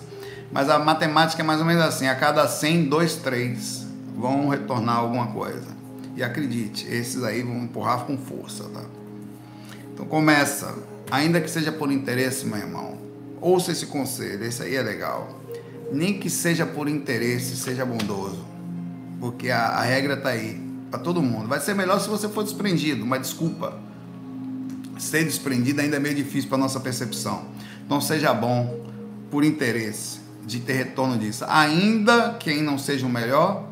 Mas 0.52 0.70
a 0.70 0.80
matemática 0.80 1.42
é 1.42 1.46
mais 1.46 1.60
ou 1.60 1.66
menos 1.66 1.84
assim: 1.84 2.08
a 2.08 2.16
cada 2.16 2.48
100, 2.48 2.86
2, 2.86 3.16
3 3.18 3.88
vão 4.18 4.50
retornar 4.50 4.98
alguma 4.98 5.28
coisa. 5.28 5.76
E 6.16 6.24
acredite, 6.24 6.88
esses 6.88 7.24
aí 7.24 7.44
vão 7.44 7.58
empurrar 7.58 8.06
com 8.06 8.18
força, 8.18 8.64
tá? 8.70 8.84
Então 9.94 10.06
começa, 10.06 10.74
ainda 11.12 11.42
que 11.42 11.50
seja 11.50 11.72
por 11.72 11.92
interesse, 11.92 12.46
meu 12.46 12.58
irmão. 12.58 12.98
Ouça 13.42 13.72
esse 13.74 13.86
conselho, 13.88 14.46
esse 14.46 14.64
aí 14.64 14.76
é 14.76 14.82
legal. 14.82 15.42
Nem 15.92 16.20
que 16.20 16.30
seja 16.30 16.66
por 16.66 16.88
interesse, 16.88 17.56
seja 17.56 17.86
bondoso. 17.86 18.46
Porque 19.20 19.50
a, 19.50 19.68
a 19.68 19.82
regra 19.82 20.18
tá 20.18 20.30
aí 20.30 20.62
para 20.90 21.00
todo 21.00 21.22
mundo. 21.22 21.48
Vai 21.48 21.60
ser 21.60 21.74
melhor 21.74 22.00
se 22.00 22.08
você 22.08 22.28
for 22.30 22.44
desprendido, 22.44 23.06
mas 23.06 23.22
desculpa. 23.22 23.78
Ser 24.98 25.26
desprendido 25.26 25.82
ainda 25.82 25.98
é 25.98 26.00
meio 26.00 26.16
difícil 26.16 26.50
para 26.50 26.58
nossa 26.58 26.80
percepção. 26.80 27.46
Então 27.86 28.00
seja 28.00 28.34
bom 28.34 28.86
por 29.30 29.44
interesse 29.44 30.20
de 30.46 30.60
ter 30.60 30.74
retorno 30.74 31.18
disso. 31.18 31.44
Ainda 31.48 32.36
quem 32.40 32.64
não 32.64 32.78
seja 32.78 33.06
o 33.06 33.10
melhor, 33.10 33.68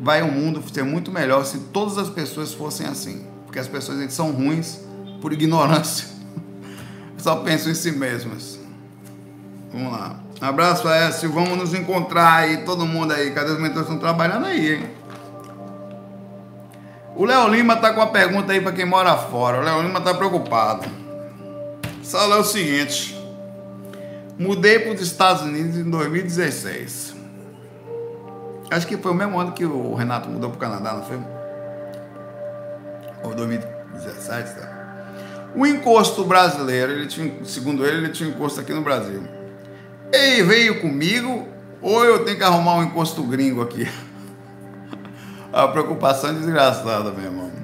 vai 0.00 0.22
o 0.22 0.30
mundo 0.30 0.62
ser 0.72 0.84
muito 0.84 1.12
melhor 1.12 1.44
se 1.44 1.58
todas 1.72 1.98
as 1.98 2.08
pessoas 2.08 2.52
fossem 2.52 2.86
assim. 2.86 3.24
Porque 3.44 3.58
as 3.58 3.68
pessoas 3.68 4.12
são 4.12 4.32
ruins 4.32 4.80
por 5.20 5.32
ignorância. 5.32 6.08
Só 7.18 7.36
pensam 7.36 7.70
em 7.70 7.74
si 7.74 7.92
mesmas. 7.92 8.58
Vamos 9.72 9.92
lá. 9.92 10.23
Abraço, 10.40 10.88
Écio. 10.88 11.32
Vamos 11.32 11.56
nos 11.56 11.74
encontrar 11.74 12.34
aí, 12.34 12.58
todo 12.64 12.86
mundo 12.86 13.12
aí. 13.12 13.30
Cadê 13.32 13.52
os 13.52 13.58
mentores 13.58 13.82
estão 13.82 13.98
trabalhando 13.98 14.46
aí, 14.46 14.74
hein? 14.74 14.90
O 17.16 17.24
Léo 17.24 17.48
Lima 17.48 17.76
tá 17.76 17.92
com 17.92 18.00
uma 18.00 18.10
pergunta 18.10 18.52
aí 18.52 18.60
para 18.60 18.72
quem 18.72 18.84
mora 18.84 19.16
fora. 19.16 19.60
O 19.60 19.62
Léo 19.62 19.82
Lima 19.82 20.00
tá 20.00 20.12
preocupado. 20.12 20.88
Só 22.02 22.32
é 22.34 22.38
o 22.38 22.44
seguinte. 22.44 23.16
Mudei 24.36 24.80
para 24.80 24.92
os 24.92 25.00
Estados 25.00 25.42
Unidos 25.42 25.76
em 25.76 25.88
2016. 25.88 27.14
Acho 28.70 28.86
que 28.86 28.96
foi 28.96 29.12
o 29.12 29.14
mesmo 29.14 29.38
ano 29.38 29.52
que 29.52 29.64
o 29.64 29.94
Renato 29.94 30.28
mudou 30.28 30.50
para 30.50 30.56
o 30.56 30.60
Canadá, 30.60 30.94
não 30.94 31.04
foi? 31.04 31.18
Ou 33.22 33.34
2017, 33.34 34.54
tá? 34.54 34.74
O 35.54 35.64
encosto 35.64 36.24
brasileiro, 36.24 36.90
ele 36.90 37.06
tinha, 37.06 37.44
segundo 37.44 37.86
ele, 37.86 37.98
ele 37.98 38.08
tinha 38.08 38.28
encosto 38.28 38.60
aqui 38.60 38.72
no 38.72 38.82
Brasil. 38.82 39.22
Ele 40.12 40.42
veio 40.42 40.80
comigo 40.80 41.48
ou 41.82 42.04
eu 42.04 42.24
tenho 42.24 42.38
que 42.38 42.44
arrumar 42.44 42.76
um 42.76 42.84
encosto 42.84 43.22
gringo 43.22 43.62
aqui? 43.62 43.88
A 45.52 45.68
preocupação 45.68 46.30
é 46.30 46.32
desgraçada, 46.32 47.10
meu 47.10 47.24
irmão. 47.24 47.54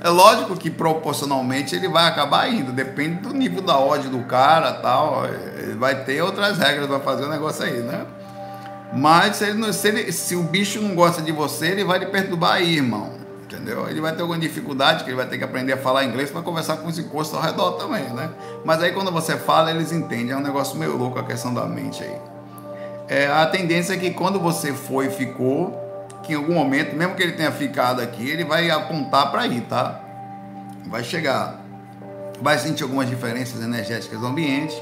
É 0.00 0.08
lógico 0.08 0.56
que 0.56 0.70
proporcionalmente 0.70 1.74
ele 1.74 1.88
vai 1.88 2.06
acabar 2.06 2.48
indo, 2.52 2.70
depende 2.70 3.22
do 3.22 3.32
nível 3.32 3.62
da 3.62 3.78
ódio 3.78 4.10
do 4.10 4.20
cara 4.24 4.72
tal. 4.74 5.24
Ele 5.26 5.74
vai 5.74 6.04
ter 6.04 6.22
outras 6.22 6.58
regras 6.58 6.86
para 6.86 7.00
fazer 7.00 7.24
o 7.24 7.28
negócio 7.28 7.64
aí, 7.64 7.80
né? 7.80 8.06
Mas 8.92 9.36
se, 9.36 9.44
ele, 9.44 9.72
se, 9.72 9.88
ele, 9.88 10.12
se 10.12 10.36
o 10.36 10.42
bicho 10.42 10.80
não 10.80 10.94
gosta 10.94 11.20
de 11.20 11.32
você, 11.32 11.68
ele 11.68 11.84
vai 11.84 11.98
lhe 11.98 12.06
perturbar 12.06 12.54
aí, 12.54 12.76
irmão. 12.76 13.25
Entendeu? 13.46 13.88
Ele 13.88 14.00
vai 14.00 14.12
ter 14.12 14.22
alguma 14.22 14.38
dificuldade, 14.40 15.04
que 15.04 15.10
ele 15.10 15.16
vai 15.16 15.26
ter 15.26 15.38
que 15.38 15.44
aprender 15.44 15.72
a 15.72 15.76
falar 15.76 16.04
inglês 16.04 16.30
para 16.30 16.42
conversar 16.42 16.78
com 16.78 16.88
os 16.88 16.98
encostos 16.98 17.38
ao 17.38 17.42
redor 17.44 17.72
também, 17.72 18.02
né? 18.10 18.28
Mas 18.64 18.82
aí 18.82 18.90
quando 18.90 19.12
você 19.12 19.36
fala, 19.36 19.70
eles 19.70 19.92
entendem. 19.92 20.32
É 20.32 20.36
um 20.36 20.40
negócio 20.40 20.76
meio 20.76 20.96
louco 20.96 21.18
a 21.18 21.22
questão 21.22 21.54
da 21.54 21.64
mente 21.64 22.02
aí. 22.02 22.18
É, 23.08 23.28
a 23.28 23.46
tendência 23.46 23.94
é 23.94 23.96
que 23.96 24.10
quando 24.10 24.40
você 24.40 24.72
foi 24.72 25.06
e 25.06 25.10
ficou, 25.10 25.80
que 26.24 26.32
em 26.32 26.36
algum 26.36 26.54
momento, 26.54 26.96
mesmo 26.96 27.14
que 27.14 27.22
ele 27.22 27.32
tenha 27.32 27.52
ficado 27.52 28.02
aqui, 28.02 28.28
ele 28.28 28.44
vai 28.44 28.68
apontar 28.68 29.30
para 29.30 29.42
aí, 29.42 29.60
tá? 29.60 30.00
Vai 30.86 31.04
chegar. 31.04 31.60
Vai 32.42 32.58
sentir 32.58 32.82
algumas 32.82 33.08
diferenças 33.08 33.62
energéticas 33.62 34.18
do 34.18 34.26
ambiente 34.26 34.76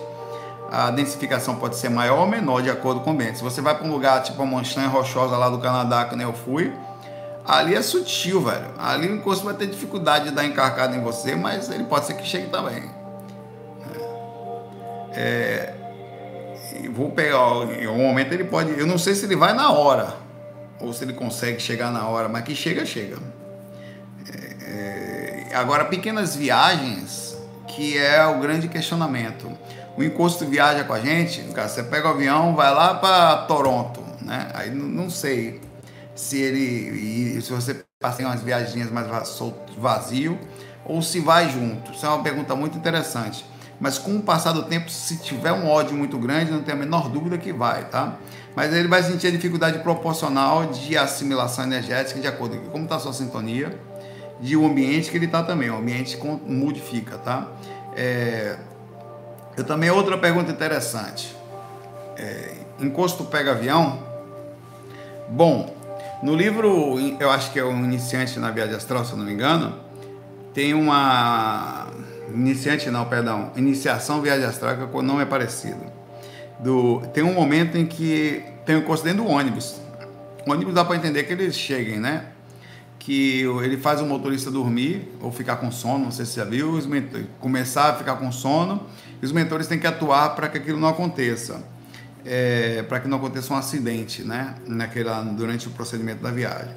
a 0.71 0.91
densificação 0.91 1.55
pode 1.55 1.77
ser 1.77 1.89
maior 1.89 2.19
ou 2.19 2.27
menor 2.27 2.61
de 2.61 2.69
acordo 2.69 3.01
com 3.01 3.11
o 3.11 3.13
ambiente. 3.13 3.39
Se 3.39 3.45
você 3.45 3.61
vai 3.61 3.77
para 3.77 3.87
um 3.87 3.93
lugar 3.93 4.23
tipo 4.23 4.43
a 4.43 4.47
montanha 4.47 4.89
rochosa 4.89 5.37
lá 5.37 5.49
do 5.49 5.59
Canadá, 5.59 6.05
que 6.05 6.17
nem 6.17 6.27
eu 6.27 6.33
fui, 6.33 6.73
ali 7.47 7.75
é 7.75 7.83
sutil, 7.83 8.43
velho. 8.43 8.73
Ali 8.79 9.09
o 9.09 9.17
encosto 9.17 9.45
vai 9.45 9.55
ter 9.55 9.67
dificuldade 9.67 10.27
de 10.27 10.31
dar 10.31 10.45
encarcado 10.45 10.95
em 10.95 11.01
você, 11.01 11.35
mas 11.35 11.71
ele 11.71 11.85
pode 11.85 12.07
ser 12.07 12.15
que 12.15 12.27
chegue 12.27 12.49
também. 12.49 12.91
É, 15.13 15.75
é 16.85 16.89
vou 16.93 17.11
pegar, 17.11 17.39
em 17.81 17.87
algum 17.87 18.03
momento 18.03 18.33
ele 18.33 18.45
pode, 18.45 18.79
eu 18.79 18.87
não 18.87 18.99
sei 18.99 19.15
se 19.15 19.27
ele 19.27 19.37
vai 19.37 19.53
na 19.53 19.71
hora, 19.71 20.15
ou 20.81 20.93
se 20.93 21.05
ele 21.05 21.13
consegue 21.13 21.61
chegar 21.61 21.91
na 21.91 22.07
hora, 22.09 22.29
mas 22.29 22.45
que 22.45 22.55
chega, 22.55 22.85
chega. 22.85 23.17
É, 24.67 25.51
é, 25.51 25.57
agora, 25.57 25.85
pequenas 25.85 26.35
viagens, 26.37 27.37
que 27.67 27.99
é 27.99 28.25
o 28.27 28.39
grande 28.41 28.69
questionamento 28.69 29.51
o 29.97 30.03
encosto 30.03 30.45
viaja 30.45 30.85
com 30.85 30.93
a 30.93 31.01
gente, 31.01 31.41
cara, 31.53 31.69
você 31.69 31.83
pega 31.83 32.09
o 32.09 32.11
avião, 32.11 32.55
vai 32.55 32.73
lá 32.75 32.95
para 32.95 33.37
Toronto, 33.47 34.03
né? 34.23 34.49
Aí 34.55 34.71
não 34.71 35.09
sei 35.09 35.61
se 36.15 36.39
ele, 36.39 37.41
se 37.41 37.53
você 37.53 37.85
passa 37.99 38.23
em 38.23 38.25
umas 38.25 38.43
viagens 38.43 38.91
mais 38.91 39.07
vazio 39.77 40.39
ou 40.85 41.01
se 41.03 41.21
vai 41.21 41.49
junto. 41.51 41.93
Isso 41.93 42.05
é 42.05 42.09
uma 42.09 42.23
pergunta 42.23 42.55
muito 42.55 42.77
interessante. 42.77 43.45
Mas 43.81 43.99
com 43.99 44.17
o 44.17 44.23
passar 44.23 44.53
do 44.53 44.63
tempo, 44.63 44.89
se 44.89 45.17
tiver 45.19 45.53
um 45.53 45.69
ódio 45.69 45.97
muito 45.97 46.17
grande, 46.19 46.51
não 46.51 46.63
tem 46.63 46.75
a 46.75 46.77
menor 46.77 47.09
dúvida 47.09 47.37
que 47.37 47.53
vai, 47.53 47.85
tá? 47.89 48.17
Mas 48.55 48.73
ele 48.73 48.87
vai 48.87 49.03
sentir 49.03 49.27
a 49.27 49.31
dificuldade 49.31 49.81
proporcional 49.81 50.67
de 50.67 50.97
assimilação 50.97 51.65
energética 51.65 52.21
de 52.21 52.27
acordo 52.27 52.57
com 52.59 52.71
como 52.71 52.85
está 52.85 52.97
a 52.97 53.01
sua 53.01 53.13
sintonia, 53.13 53.77
de 54.41 54.57
o 54.57 54.65
ambiente 54.65 55.11
que 55.11 55.17
ele 55.17 55.27
está 55.27 55.43
também. 55.43 55.71
O 55.71 55.77
ambiente 55.77 56.17
modifica, 56.47 57.19
tá? 57.19 57.49
É, 57.97 58.57
eu 59.57 59.65
também 59.65 59.91
outra 59.91 60.17
pergunta 60.17 60.53
interessante. 60.53 61.35
É, 62.17 62.55
encosto 62.79 63.25
pega 63.25 63.53
avião? 63.53 63.99
Bom, 65.29 65.74
no 66.25 66.35
livro, 66.35 66.99
eu 67.21 67.31
acho 67.31 67.53
que 67.53 67.59
é 67.59 67.63
o 67.63 67.71
Iniciante 67.71 68.39
na 68.41 68.51
Viagem 68.51 68.75
Astral, 68.75 69.05
se 69.05 69.13
eu 69.13 69.19
não 69.19 69.25
me 69.25 69.33
engano, 69.33 69.79
tem 70.55 70.73
uma. 70.73 71.87
Iniciante 72.33 72.91
não, 72.91 73.05
perdão. 73.05 73.53
Iniciação 73.55 74.23
Viagem 74.23 74.47
Astral, 74.47 74.77
que 74.77 74.97
o 74.97 75.03
nome 75.03 75.23
é 75.23 75.27
parecido. 75.27 75.85
Do, 76.59 77.03
tem 77.13 77.23
um 77.23 77.35
momento 77.35 77.77
em 77.77 77.85
que 77.85 78.43
tem 78.65 78.77
um 78.77 78.79
encosto 78.79 79.05
dentro 79.05 79.23
do 79.23 79.29
ônibus. 79.29 79.79
O 80.47 80.51
ônibus 80.51 80.73
dá 80.73 80.83
para 80.83 80.97
entender 80.97 81.25
que 81.25 81.33
eles 81.35 81.55
cheguem, 81.55 82.01
né? 82.01 82.25
Que 82.99 83.43
ele 83.63 83.77
faz 83.77 84.01
o 84.01 84.07
motorista 84.07 84.51
dormir 84.51 85.15
ou 85.21 85.31
ficar 85.31 85.57
com 85.57 85.71
sono, 85.71 86.05
não 86.05 86.11
sei 86.11 86.25
se 86.25 86.37
já 86.37 86.45
viu, 86.45 86.81
começar 87.39 87.91
a 87.91 87.95
ficar 87.97 88.17
com 88.17 88.33
sono 88.33 88.87
os 89.25 89.33
mentores 89.33 89.67
têm 89.67 89.79
que 89.79 89.87
atuar 89.87 90.37
para 90.37 90.49
que 90.49 90.59
aquilo 90.59 90.79
não 90.79 90.89
aconteça, 90.89 91.65
é, 92.25 92.83
para 92.83 93.01
que 93.01 93.09
não 93.09 93.19
aconteça 93.19 93.53
um 93.53 93.57
acidente, 93.57 94.23
né? 94.23 94.55
Naquela, 94.67 95.23
durante 95.23 95.69
o 95.69 95.71
procedimento 95.71 96.23
da 96.23 96.31
viagem. 96.31 96.75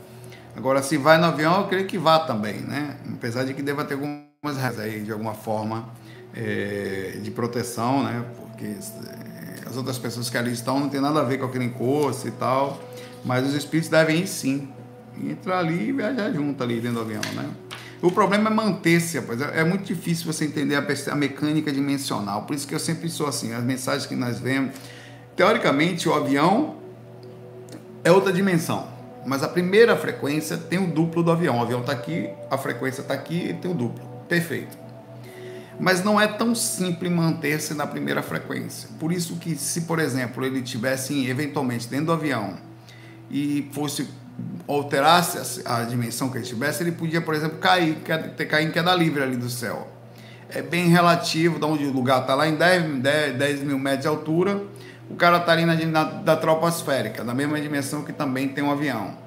Agora, 0.56 0.82
se 0.82 0.98
vai 0.98 1.18
no 1.18 1.26
avião, 1.26 1.62
eu 1.62 1.68
creio 1.68 1.86
que 1.86 1.98
vá 1.98 2.20
também, 2.20 2.62
né? 2.62 2.98
Apesar 3.14 3.44
de 3.44 3.54
que 3.54 3.62
deva 3.62 3.86
ter 3.86 3.94
algumas 3.94 4.58
regras 4.58 4.80
aí, 4.80 5.02
de 5.02 5.12
alguma 5.12 5.34
forma, 5.34 5.90
é, 6.34 7.20
de 7.22 7.32
proteção, 7.32 8.04
né? 8.04 8.26
Porque 8.36 8.66
é, 8.66 9.70
as 9.70 9.78
outras 9.78 9.98
pessoas 9.98 10.30
que 10.30 10.38
ali 10.38 10.52
estão 10.52 10.80
não 10.80 10.90
tem 10.90 11.00
nada 11.00 11.20
a 11.20 11.24
ver 11.24 11.38
com 11.38 11.46
aquele 11.46 11.66
encosto 11.66 12.28
e 12.28 12.32
tal, 12.32 12.82
mas 13.24 13.48
os 13.48 13.54
espíritos 13.54 13.90
devem 13.90 14.22
ir 14.22 14.28
sim, 14.28 14.68
entrar 15.24 15.60
ali 15.60 15.90
e 15.90 15.92
viajar 15.92 16.32
junto 16.32 16.64
ali 16.64 16.82
dentro 16.82 16.96
do 16.96 17.02
avião, 17.02 17.22
né? 17.34 17.50
O 18.02 18.12
problema 18.12 18.50
é 18.50 18.54
manter-se, 18.54 19.20
rapaz. 19.20 19.42
É 19.42 19.64
muito 19.64 19.86
difícil 19.86 20.32
você 20.32 20.46
entender 20.46 20.76
a, 20.76 21.16
mecânica 21.16 21.72
dimensional. 21.72 22.44
Por 22.44 22.56
isso 22.56 22.68
que 22.68 22.76
eu 22.76 22.80
sempre 22.80 23.10
sou 23.10 23.28
assim, 23.28 23.54
as 23.54 23.64
mensagens 23.64 24.06
que 24.06 24.16
nós 24.16 24.40
vemos. 24.40 24.76
Teoricamente, 25.38 26.10
o 26.10 26.13
avião 26.15 26.78
é 28.04 28.12
outra 28.12 28.34
dimensão. 28.34 28.88
Mas 29.23 29.43
a 29.43 29.47
primeira 29.47 29.95
frequência 29.95 30.58
tem 30.58 30.80
o 30.80 30.88
duplo 30.88 31.21
do 31.21 31.32
avião. 31.32 31.60
O 31.60 31.62
avião 31.62 31.82
está 31.82 31.91
aqui, 31.91 32.28
a 32.50 32.58
frequência 32.58 33.02
está 33.02 33.13
aqui 33.13 33.50
e 33.50 33.54
tem 33.54 33.69
o 33.69 33.73
duplo. 33.76 34.04
Perfeito. 34.28 34.76
Mas 35.80 36.04
não 36.04 36.19
é 36.19 36.28
tão 36.28 36.56
simples 36.56 37.12
manter-se 37.12 37.76
na 37.76 37.86
primeira 37.86 38.23
frequência. 38.23 38.89
Por 39.00 39.12
isso 39.12 39.36
que 39.36 39.56
se, 39.56 39.82
por 39.82 40.00
exemplo, 40.00 40.43
ele 40.43 40.62
tivesse 40.63 41.30
eventualmente 41.30 41.88
dentro 41.88 42.08
do 42.08 42.13
avião 42.13 42.56
e 43.30 43.69
fosse 43.73 44.08
alterasse 44.67 45.62
a, 45.65 45.78
a 45.78 45.84
dimensão 45.84 46.30
que 46.30 46.38
ele 46.38 46.45
tivesse, 46.45 46.82
ele 46.82 46.93
podia, 46.93 47.21
por 47.21 47.36
exemplo, 47.36 47.60
cair, 47.60 47.97
ter 48.36 48.45
caído 48.45 48.71
em 48.71 48.73
queda 48.73 48.95
livre 48.95 49.21
ali 49.21 49.36
do 49.36 49.50
céu. 49.52 49.88
É 50.50 50.63
bem 50.63 50.88
relativo 50.88 51.60
de 51.60 51.65
onde 51.65 51.86
o 51.86 51.91
lugar 51.91 52.21
está 52.21 52.34
lá 52.34 52.47
em 52.47 52.56
10, 52.56 53.02
10, 53.02 53.38
10 53.38 53.63
mil 53.63 53.78
metros 53.78 54.02
de 54.02 54.08
altura, 54.08 54.63
o 55.10 55.15
cara 55.15 55.38
está 55.38 55.52
ali 55.52 55.65
na, 55.65 55.76
na 55.76 56.04
da 56.04 56.36
troposférica, 56.36 57.24
na 57.24 57.34
mesma 57.34 57.60
dimensão 57.60 58.04
que 58.04 58.12
também 58.12 58.50
tem 58.50 58.63
um 58.63 58.72
avião. 58.72 59.17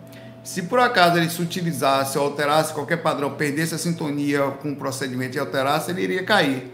Se 0.42 0.62
por 0.62 0.78
acaso 0.78 1.18
ele 1.18 1.28
se 1.28 1.40
utilizasse 1.40 2.18
ou 2.18 2.24
alterasse 2.24 2.72
qualquer 2.72 2.98
padrão, 2.98 3.30
perdesse 3.34 3.74
a 3.74 3.78
sintonia 3.78 4.42
com 4.62 4.72
o 4.72 4.76
procedimento 4.76 5.36
e 5.36 5.40
alterasse, 5.40 5.90
ele 5.90 6.02
iria 6.02 6.24
cair. 6.24 6.72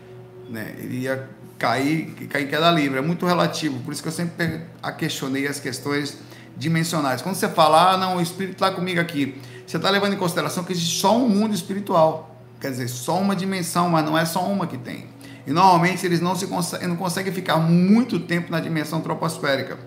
Né? 0.49 0.75
Ele 0.79 0.99
ia 1.01 1.29
cair, 1.59 2.15
cair 2.29 2.45
em 2.45 2.49
queda 2.49 2.71
livre. 2.71 2.99
É 2.99 3.03
muito 3.03 3.27
relativo. 3.27 3.81
Por 3.81 3.93
isso 3.93 4.03
que 4.03 4.09
eu 4.09 4.13
sempre 4.13 4.63
questionei 4.97 5.49
as 5.49 5.59
questões 5.59 6.17
dimensionais. 6.57 7.21
Quando 7.23 7.35
você 7.35 7.49
fala, 7.49 7.93
ah, 7.93 7.97
não, 7.97 8.17
o 8.17 8.21
espírito 8.21 8.55
está 8.55 8.71
comigo 8.71 9.01
aqui, 9.01 9.41
você 9.67 9.77
está 9.77 9.91
levando 9.91 10.15
em 10.15 10.17
consideração 10.17 10.63
que 10.63 10.73
existe 10.73 11.01
só 11.01 11.17
um 11.17 11.29
mundo 11.29 11.55
espiritual. 11.55 12.37
Quer 12.61 12.71
dizer, 12.71 12.89
só 12.89 13.19
uma 13.19 13.37
dimensão, 13.37 13.89
mas 13.89 14.05
não 14.05 14.17
é 14.17 14.25
só 14.25 14.45
uma 14.45 14.67
que 14.67 14.79
tem. 14.79 15.07
E 15.47 15.53
normalmente 15.53 16.05
eles 16.05 16.21
não, 16.21 16.35
se 16.35 16.47
conseguem, 16.47 16.89
não 16.89 16.97
conseguem 16.97 17.33
ficar 17.33 17.57
muito 17.59 18.19
tempo 18.19 18.51
na 18.51 18.59
dimensão 18.59 19.01
troposférica. 19.01 19.79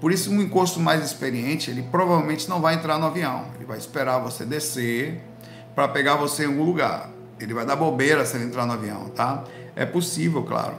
Por 0.00 0.12
isso, 0.12 0.30
um 0.30 0.40
encosto 0.40 0.78
mais 0.78 1.04
experiente, 1.04 1.70
ele 1.70 1.82
provavelmente 1.82 2.48
não 2.48 2.60
vai 2.60 2.74
entrar 2.74 2.98
no 2.98 3.06
avião. 3.06 3.46
Ele 3.56 3.64
vai 3.64 3.78
esperar 3.78 4.18
você 4.18 4.44
descer 4.44 5.20
para 5.74 5.88
pegar 5.88 6.14
você 6.14 6.44
em 6.44 6.46
algum 6.46 6.62
lugar. 6.62 7.10
Ele 7.40 7.52
vai 7.52 7.66
dar 7.66 7.74
bobeira 7.74 8.24
se 8.24 8.36
ele 8.36 8.44
entrar 8.44 8.64
no 8.64 8.72
avião, 8.72 9.08
tá? 9.08 9.44
É 9.74 9.84
possível, 9.84 10.44
claro. 10.44 10.74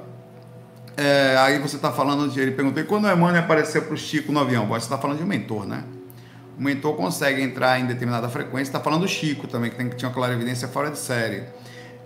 É, 0.95 1.37
aí 1.37 1.59
você 1.59 1.77
está 1.77 1.91
falando 1.91 2.29
de. 2.29 2.39
Ele 2.39 2.51
perguntou: 2.51 2.83
quando 2.85 3.05
o 3.05 3.11
Emmanuel 3.11 3.43
apareceu 3.43 3.81
para 3.81 3.93
o 3.93 3.97
Chico 3.97 4.31
no 4.31 4.39
avião? 4.39 4.67
Você 4.67 4.85
está 4.85 4.97
falando 4.97 5.17
de 5.17 5.23
um 5.23 5.27
mentor, 5.27 5.65
né? 5.65 5.83
O 6.57 6.61
mentor 6.61 6.95
consegue 6.95 7.41
entrar 7.41 7.79
em 7.79 7.85
determinada 7.85 8.27
frequência. 8.27 8.69
Está 8.69 8.81
falando 8.81 9.01
do 9.01 9.07
Chico 9.07 9.47
também, 9.47 9.69
que, 9.69 9.77
tem, 9.77 9.89
que 9.89 9.95
tinha 9.95 10.09
uma 10.09 10.13
clara 10.13 10.33
evidência 10.33 10.67
fora 10.67 10.91
de 10.91 10.97
série. 10.97 11.43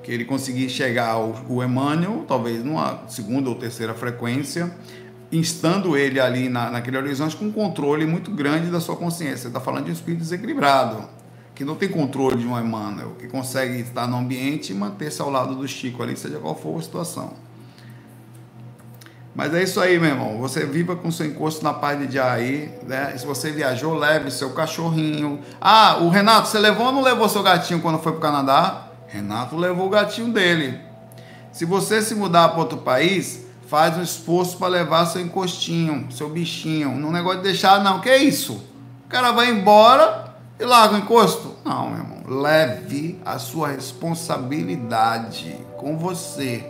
Que 0.03 0.11
ele 0.11 0.25
conseguia 0.25 0.67
chegar 0.67 1.09
ao 1.09 1.35
o 1.47 1.63
Emmanuel, 1.63 2.25
talvez 2.27 2.63
numa 2.63 3.03
segunda 3.07 3.49
ou 3.49 3.55
terceira 3.55 3.93
frequência, 3.93 4.71
instando 5.31 5.97
ele 5.97 6.19
ali 6.19 6.49
na, 6.49 6.69
naquele 6.69 6.97
horizonte 6.97 7.35
com 7.35 7.45
um 7.45 7.51
controle 7.51 8.05
muito 8.05 8.29
grande 8.29 8.69
da 8.69 8.79
sua 8.79 8.95
consciência. 8.95 9.47
Está 9.47 9.59
falando 9.59 9.85
de 9.85 9.91
um 9.91 9.93
espírito 9.93 10.19
desequilibrado, 10.19 11.07
que 11.55 11.63
não 11.63 11.75
tem 11.75 11.89
controle 11.89 12.37
de 12.37 12.45
um 12.45 12.59
Emmanuel, 12.59 13.15
que 13.17 13.27
consegue 13.27 13.79
estar 13.79 14.05
no 14.07 14.17
ambiente 14.17 14.71
e 14.71 14.75
manter-se 14.75 15.21
ao 15.21 15.29
lado 15.29 15.55
do 15.55 15.67
Chico 15.67 16.03
ali, 16.03 16.17
seja 16.17 16.37
qual 16.37 16.55
for 16.55 16.77
a 16.77 16.81
situação. 16.81 17.33
Mas 19.35 19.51
é 19.53 19.63
isso 19.63 19.79
aí, 19.79 19.97
meu 19.97 20.11
irmão. 20.11 20.37
Você 20.37 20.63
viva 20.63 20.95
com 20.95 21.09
seu 21.09 21.25
encosto 21.25 21.63
na 21.63 21.73
paz 21.73 22.07
de 22.07 22.19
aí, 22.19 22.71
né? 22.85 23.17
Se 23.17 23.25
você 23.25 23.51
viajou, 23.51 23.95
leve 23.95 24.29
seu 24.29 24.51
cachorrinho. 24.51 25.39
Ah, 25.59 25.97
o 26.01 26.09
Renato, 26.09 26.49
você 26.49 26.59
levou 26.59 26.87
ou 26.87 26.91
não 26.91 27.01
levou 27.01 27.27
seu 27.27 27.41
gatinho 27.41 27.81
quando 27.81 27.97
foi 27.97 28.11
para 28.11 28.19
o 28.19 28.21
Canadá? 28.21 28.92
Renato 29.13 29.55
levou 29.55 29.85
o 29.85 29.89
gatinho 29.91 30.33
dele. 30.33 30.81
Se 31.51 31.65
você 31.65 32.01
se 32.01 32.15
mudar 32.15 32.49
para 32.49 32.59
outro 32.59 32.79
país, 32.79 33.45
faz 33.67 33.95
um 33.95 34.01
esforço 34.01 34.57
para 34.57 34.69
levar 34.69 35.05
seu 35.05 35.21
encostinho, 35.21 36.11
seu 36.11 36.27
bichinho. 36.29 36.95
Não 36.95 37.11
negócio 37.11 37.37
de 37.37 37.43
deixar, 37.43 37.83
não. 37.83 38.01
Que 38.01 38.09
é 38.09 38.17
isso? 38.17 38.53
O 39.05 39.09
cara 39.09 39.31
vai 39.31 39.51
embora 39.51 40.33
e 40.59 40.65
larga 40.65 40.95
o 40.95 40.97
encosto? 40.97 41.55
Não, 41.63 41.91
meu 41.91 41.99
irmão. 41.99 42.41
Leve 42.41 43.21
a 43.23 43.37
sua 43.37 43.67
responsabilidade 43.67 45.55
com 45.77 45.95
você, 45.95 46.65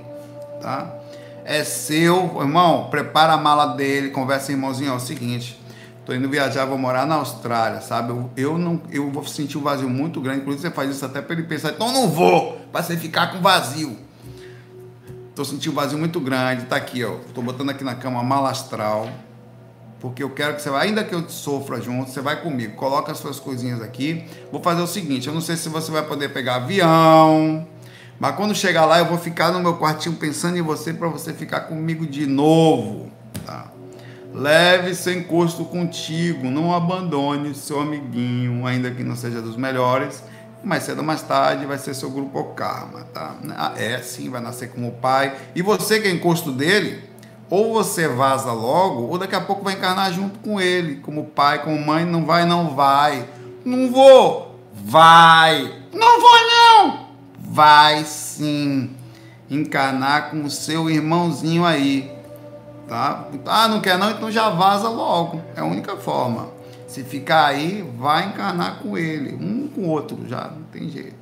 tá? 0.62 1.00
é 1.46 1.64
seu, 1.64 2.38
irmão, 2.40 2.88
prepara 2.90 3.34
a 3.34 3.38
mala 3.38 3.68
dele, 3.76 4.10
conversa, 4.10 4.52
irmãozinho, 4.52 4.92
é 4.92 4.96
o 4.96 5.00
seguinte, 5.00 5.60
tô 6.06 6.14
indo 6.14 6.30
viajar, 6.30 6.66
vou 6.66 6.78
morar 6.78 7.06
na 7.06 7.16
Austrália, 7.16 7.82
sabe? 7.82 8.12
Eu, 8.12 8.30
eu 8.36 8.58
não, 8.58 8.82
eu 8.92 9.10
vou 9.10 9.26
sentir 9.26 9.58
um 9.58 9.62
vazio 9.62 9.90
muito 9.90 10.20
grande, 10.22 10.42
inclusive 10.42 10.68
você 10.68 10.74
faz 10.74 10.90
isso 10.92 11.06
até 11.06 11.22
para 11.22 11.34
ele 11.34 11.44
pensar, 11.44 11.72
então 11.72 11.92
não 11.92 12.10
vou, 12.10 12.60
para 12.72 12.84
você 12.84 12.98
ficar 12.98 13.32
com 13.32 13.42
vazio. 13.42 13.98
Tô 15.36 15.44
sentindo 15.44 15.72
um 15.72 15.76
vazio 15.76 15.98
muito 15.98 16.20
grande, 16.20 16.66
tá 16.66 16.76
aqui, 16.76 17.04
ó, 17.04 17.16
tô 17.34 17.42
botando 17.42 17.70
aqui 17.70 17.84
na 17.84 17.96
cama 17.96 18.20
a 18.20 18.24
mala 18.24 18.52
astral, 18.52 19.10
porque 20.00 20.22
eu 20.22 20.30
quero 20.30 20.56
que 20.56 20.62
você, 20.62 20.70
ainda 20.70 21.04
que 21.04 21.16
eu 21.16 21.28
sofra 21.30 21.82
junto, 21.82 22.12
você 22.12 22.22
vai 22.22 22.42
comigo, 22.42 22.76
coloca 22.76 23.12
as 23.12 23.18
suas 23.18 23.40
coisinhas 23.40 23.82
aqui. 23.82 24.26
Vou 24.52 24.62
fazer 24.62 24.82
o 24.82 24.88
seguinte, 24.88 25.28
eu 25.28 25.34
não 25.34 25.42
sei 25.42 25.56
se 25.56 25.70
você 25.70 25.92
vai 25.92 26.06
poder 26.06 26.30
pegar 26.30 26.56
avião, 26.56 27.66
mas 28.20 28.36
quando 28.36 28.54
chegar 28.54 28.86
lá, 28.86 29.00
eu 29.00 29.06
vou 29.06 29.18
ficar 29.18 29.52
no 29.52 29.60
meu 29.60 29.78
quartinho 29.78 30.16
pensando 30.16 30.58
em 30.58 30.62
você 30.62 30.94
para 30.94 31.08
você 31.08 31.34
ficar 31.34 31.62
comigo 31.62 32.06
de 32.06 32.26
novo. 32.26 33.12
Tá? 33.46 33.73
Leve 34.34 34.96
seu 34.96 35.14
encosto 35.14 35.64
contigo, 35.66 36.50
não 36.50 36.74
abandone 36.74 37.54
seu 37.54 37.80
amiguinho, 37.80 38.66
ainda 38.66 38.92
que 38.92 39.04
não 39.04 39.16
seja 39.16 39.42
dos 39.42 39.56
melhores. 39.56 40.24
Mais 40.64 40.84
cedo 40.84 41.00
ou 41.00 41.04
mais 41.04 41.22
tarde 41.22 41.66
vai 41.66 41.78
ser 41.78 41.94
seu 41.94 42.10
grupo 42.10 42.44
karma, 42.56 43.06
tá? 43.14 43.36
Ah, 43.56 43.74
é 43.76 44.00
sim, 44.00 44.30
vai 44.30 44.42
nascer 44.42 44.70
como 44.70 44.92
pai. 44.94 45.36
E 45.54 45.62
você 45.62 46.00
que 46.00 46.08
é 46.08 46.12
encosto 46.12 46.52
dele, 46.52 47.04
ou 47.50 47.74
você 47.74 48.08
vaza 48.08 48.52
logo, 48.52 49.04
ou 49.04 49.18
daqui 49.18 49.36
a 49.36 49.42
pouco 49.42 49.64
vai 49.64 49.74
encarnar 49.74 50.12
junto 50.12 50.40
com 50.40 50.60
ele, 50.60 50.96
como 50.96 51.26
pai, 51.26 51.62
como 51.64 51.78
mãe. 51.86 52.06
Não 52.06 52.26
vai, 52.26 52.46
não 52.46 52.76
vai. 52.76 53.28
Não 53.64 53.92
vou. 53.92 54.60
Vai. 54.74 55.84
Não 55.94 56.20
vou, 56.20 56.48
não 56.48 57.04
vai 57.54 58.04
sim 58.04 58.90
encanar 59.48 60.32
com 60.32 60.44
o 60.44 60.50
seu 60.50 60.90
irmãozinho 60.90 61.64
aí, 61.64 62.12
tá? 62.88 63.28
Ah, 63.46 63.68
não 63.68 63.82
quer 63.82 63.98
não? 63.98 64.12
Então 64.12 64.32
já 64.32 64.50
vaza 64.50 64.90
logo. 64.90 65.42
É 65.56 65.62
a 65.62 65.66
única 65.66 65.96
forma. 65.98 66.50
Se 66.88 67.04
ficar 67.04 67.46
aí, 67.46 67.82
vai 67.98 68.28
encarnar 68.28 68.80
com 68.80 68.98
ele, 68.98 69.34
um 69.36 69.68
com 69.68 69.82
o 69.82 69.90
outro, 69.90 70.28
já 70.28 70.44
não 70.44 70.64
tem 70.64 70.90
jeito. 70.90 71.16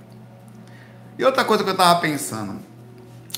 E 1.18 1.24
outra 1.24 1.46
coisa 1.46 1.64
que 1.64 1.70
eu 1.70 1.78
tava 1.78 2.00
pensando. 2.00 2.60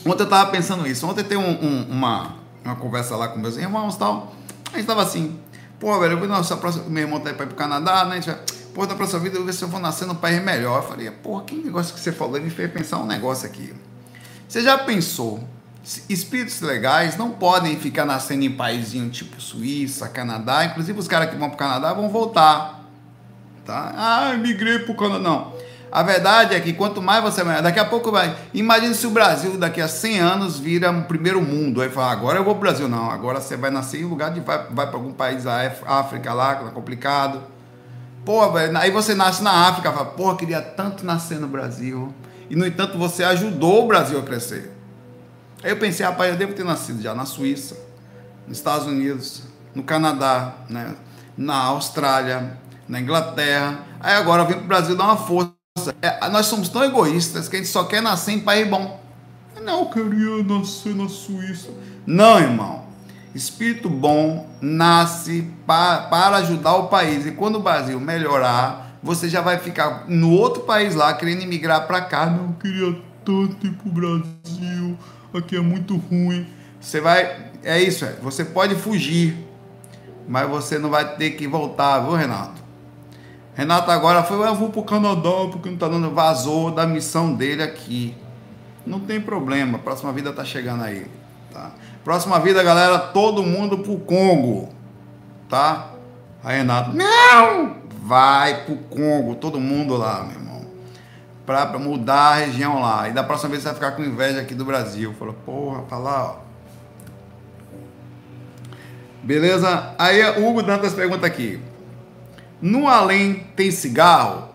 Ontem 0.05 0.23
eu 0.23 0.29
tava 0.29 0.49
pensando 0.51 0.87
isso. 0.87 1.07
Ontem 1.07 1.23
tem 1.23 1.37
um, 1.37 1.63
um, 1.63 1.83
uma, 1.91 2.35
uma 2.63 2.75
conversa 2.75 3.15
lá 3.15 3.27
com 3.27 3.39
meus 3.39 3.57
irmãos 3.57 3.95
e 3.95 3.99
tal. 3.99 4.33
A 4.71 4.77
gente 4.77 4.87
tava 4.87 5.03
assim, 5.03 5.39
pô, 5.79 5.97
velho, 5.99 6.13
eu 6.13 6.19
vou, 6.19 6.27
nossa, 6.27 6.57
próxima, 6.57 6.85
meu 6.87 7.03
irmão 7.03 7.19
tá 7.19 7.29
aí 7.29 7.35
pra 7.35 7.45
ir 7.45 7.49
pro 7.49 7.57
Canadá, 7.57 8.05
né? 8.05 8.19
Vai, 8.19 8.39
pô, 8.73 8.85
da 8.85 8.95
próxima 8.95 9.19
vida 9.19 9.35
eu 9.35 9.41
vou 9.41 9.45
ver 9.45 9.53
se 9.53 9.63
eu 9.63 9.67
vou 9.67 9.79
nascer 9.79 10.05
num 10.05 10.15
país 10.15 10.41
melhor. 10.43 10.81
Eu 10.81 10.87
falei, 10.87 11.11
porra, 11.11 11.43
que 11.43 11.55
negócio 11.55 11.93
que 11.93 11.99
você 11.99 12.11
falou, 12.11 12.41
me 12.41 12.49
fez 12.49 12.71
pensar 12.71 12.97
um 12.97 13.05
negócio 13.05 13.45
aqui. 13.45 13.73
Você 14.47 14.61
já 14.61 14.77
pensou? 14.77 15.43
Espíritos 16.09 16.61
legais 16.61 17.17
não 17.17 17.31
podem 17.31 17.77
ficar 17.77 18.05
nascendo 18.05 18.43
em 18.45 18.51
paísinho 18.51 19.09
tipo 19.09 19.41
Suíça, 19.41 20.07
Canadá. 20.07 20.65
Inclusive 20.65 20.97
os 20.97 21.07
caras 21.07 21.29
que 21.29 21.35
vão 21.35 21.49
para 21.49 21.55
o 21.55 21.59
Canadá 21.59 21.93
vão 21.93 22.09
voltar. 22.09 22.83
Tá? 23.65 23.93
Ah, 23.95 24.33
migrei 24.37 24.79
para 24.79 24.93
o 24.93 24.95
Canadá. 24.95 25.19
Não. 25.19 25.53
A 25.91 26.01
verdade 26.01 26.55
é 26.55 26.59
que 26.59 26.73
quanto 26.73 27.01
mais 27.01 27.21
você 27.21 27.43
vai. 27.43 27.61
Daqui 27.61 27.79
a 27.79 27.85
pouco 27.85 28.11
vai. 28.11 28.35
Imagine 28.53 28.95
se 28.95 29.05
o 29.05 29.11
Brasil 29.11 29.57
daqui 29.57 29.81
a 29.81 29.87
100 29.87 30.19
anos 30.19 30.57
vira 30.57 30.89
um 30.89 31.03
primeiro 31.03 31.41
mundo. 31.41 31.81
Aí 31.81 31.89
fala, 31.89 32.11
agora 32.11 32.39
eu 32.39 32.43
vou 32.43 32.55
para 32.55 32.59
o 32.59 32.61
Brasil. 32.61 32.87
Não, 32.87 33.11
agora 33.11 33.41
você 33.41 33.57
vai 33.57 33.69
nascer 33.69 34.01
em 34.01 34.05
lugar 34.05 34.31
de. 34.31 34.39
Vai, 34.39 34.65
vai 34.69 34.87
para 34.87 34.95
algum 34.95 35.11
país 35.11 35.43
da 35.43 35.69
África 35.85 36.33
lá, 36.33 36.55
que 36.55 36.67
é 36.67 36.71
complicado 36.71 37.53
Pô, 38.25 38.49
velho, 38.51 38.77
aí 38.77 38.89
você 38.89 39.13
nasce 39.13 39.43
na 39.43 39.67
África, 39.67 39.91
fala, 39.91 40.05
pô, 40.05 40.33
queria 40.35 40.61
tanto 40.61 41.05
nascer 41.05 41.39
no 41.39 41.47
Brasil. 41.47 42.13
E, 42.49 42.55
no 42.55 42.65
entanto, 42.65 42.97
você 42.97 43.23
ajudou 43.23 43.83
o 43.83 43.87
Brasil 43.87 44.17
a 44.17 44.21
crescer. 44.21 44.71
Aí 45.63 45.71
eu 45.71 45.77
pensei, 45.77 46.05
rapaz, 46.05 46.31
eu 46.31 46.37
devo 46.37 46.53
ter 46.53 46.65
nascido 46.65 47.01
já 47.01 47.15
na 47.15 47.25
Suíça, 47.25 47.77
nos 48.47 48.57
Estados 48.57 48.85
Unidos, 48.85 49.43
no 49.73 49.81
Canadá, 49.81 50.55
né? 50.69 50.93
na 51.37 51.55
Austrália, 51.55 52.57
na 52.87 52.99
Inglaterra. 52.99 53.79
Aí 53.99 54.13
agora 54.15 54.43
eu 54.43 54.47
vim 54.47 54.53
para 54.55 54.63
o 54.63 54.67
Brasil 54.67 54.95
dar 54.95 55.05
uma 55.05 55.17
força. 55.17 55.53
É, 56.01 56.29
nós 56.29 56.47
somos 56.47 56.69
tão 56.69 56.83
egoístas 56.83 57.47
que 57.47 57.55
a 57.55 57.59
gente 57.59 57.69
só 57.69 57.85
quer 57.85 58.01
nascer 58.01 58.33
em 58.33 58.39
país 58.39 58.67
bom. 58.67 59.01
Não, 59.61 59.79
eu 59.79 59.85
queria 59.85 60.43
nascer 60.43 60.93
na 60.93 61.07
Suíça. 61.07 61.69
Não, 62.05 62.39
irmão. 62.39 62.83
Espírito 63.33 63.89
bom 63.89 64.47
nasce 64.61 65.49
para, 65.65 66.03
para 66.03 66.37
ajudar 66.37 66.75
o 66.75 66.87
país. 66.87 67.25
E 67.25 67.31
quando 67.31 67.55
o 67.55 67.61
Brasil 67.61 67.99
melhorar, 67.99 68.97
você 69.01 69.27
já 69.27 69.41
vai 69.41 69.57
ficar 69.57 70.05
no 70.07 70.31
outro 70.31 70.63
país 70.63 70.93
lá 70.93 71.13
querendo 71.13 71.41
emigrar 71.41 71.87
para 71.87 72.01
cá. 72.01 72.25
Não 72.25 72.49
eu 72.49 72.53
queria 72.61 73.01
tanto 73.25 73.65
ir 73.65 73.71
para 73.71 73.89
o 73.89 73.91
Brasil. 73.91 74.97
Aqui 75.33 75.55
é 75.55 75.61
muito 75.61 75.97
ruim. 75.97 76.47
Você 76.79 77.01
vai. 77.01 77.51
É 77.63 77.81
isso, 77.81 78.05
é. 78.05 78.13
Você 78.21 78.45
pode 78.45 78.75
fugir, 78.75 79.35
mas 80.27 80.47
você 80.49 80.77
não 80.77 80.89
vai 80.89 81.15
ter 81.15 81.31
que 81.31 81.47
voltar, 81.47 81.99
viu, 81.99 82.13
Renato? 82.13 82.61
Renato 83.55 83.91
agora 83.91 84.23
foi, 84.23 84.47
eu 84.47 84.55
vou 84.55 84.69
pro 84.69 84.83
Canadá 84.83 85.29
porque 85.51 85.69
não 85.69 85.77
tá 85.77 85.87
dando, 85.87 86.09
vazou 86.11 86.71
da 86.71 86.87
missão 86.87 87.33
dele 87.33 87.61
aqui. 87.61 88.15
Não 88.85 88.99
tem 88.99 89.21
problema, 89.21 89.77
próxima 89.77 90.11
vida 90.11 90.33
tá 90.33 90.43
chegando 90.43 90.83
aí, 90.83 91.07
tá? 91.51 91.71
Próxima 92.03 92.39
vida, 92.39 92.61
galera, 92.61 92.99
todo 92.99 93.43
mundo 93.43 93.77
pro 93.77 93.97
Congo, 93.97 94.69
tá? 95.47 95.91
Aí 96.43 96.57
Renato, 96.57 96.91
não! 96.95 97.77
Vai 98.01 98.65
pro 98.65 98.75
Congo, 98.75 99.35
todo 99.35 99.59
mundo 99.59 99.95
lá, 99.95 100.23
meu. 100.23 100.42
Para 101.45 101.77
mudar 101.77 102.31
a 102.31 102.35
região 102.35 102.81
lá. 102.81 103.09
E 103.09 103.11
da 103.11 103.23
próxima 103.23 103.49
vez 103.49 103.61
você 103.61 103.69
vai 103.69 103.75
ficar 103.75 103.91
com 103.91 104.03
inveja 104.03 104.41
aqui 104.41 104.55
do 104.55 104.65
Brasil. 104.65 105.13
Falou, 105.17 105.33
porra, 105.45 105.81
tá 105.83 105.97
lá, 105.97 106.31
ó. 106.31 106.43
Beleza? 109.21 109.95
Aí 109.97 110.21
o 110.39 110.49
Hugo 110.49 110.63
Dantas 110.63 110.93
pergunta 110.93 111.25
aqui. 111.25 111.59
No 112.61 112.87
além 112.87 113.45
tem 113.55 113.71
cigarro? 113.71 114.49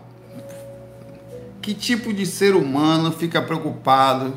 Que 1.61 1.75
tipo 1.75 2.13
de 2.13 2.25
ser 2.25 2.55
humano 2.55 3.13
fica 3.13 3.43
preocupado 3.43 4.35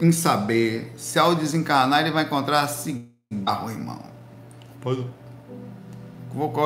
em 0.00 0.12
saber 0.12 0.92
se 0.96 1.18
ao 1.18 1.34
desencarnar 1.34 2.00
ele 2.00 2.10
vai 2.10 2.24
encontrar 2.24 2.66
cigarro, 2.68 3.70
irmão? 3.70 4.02
Pode. 4.80 5.06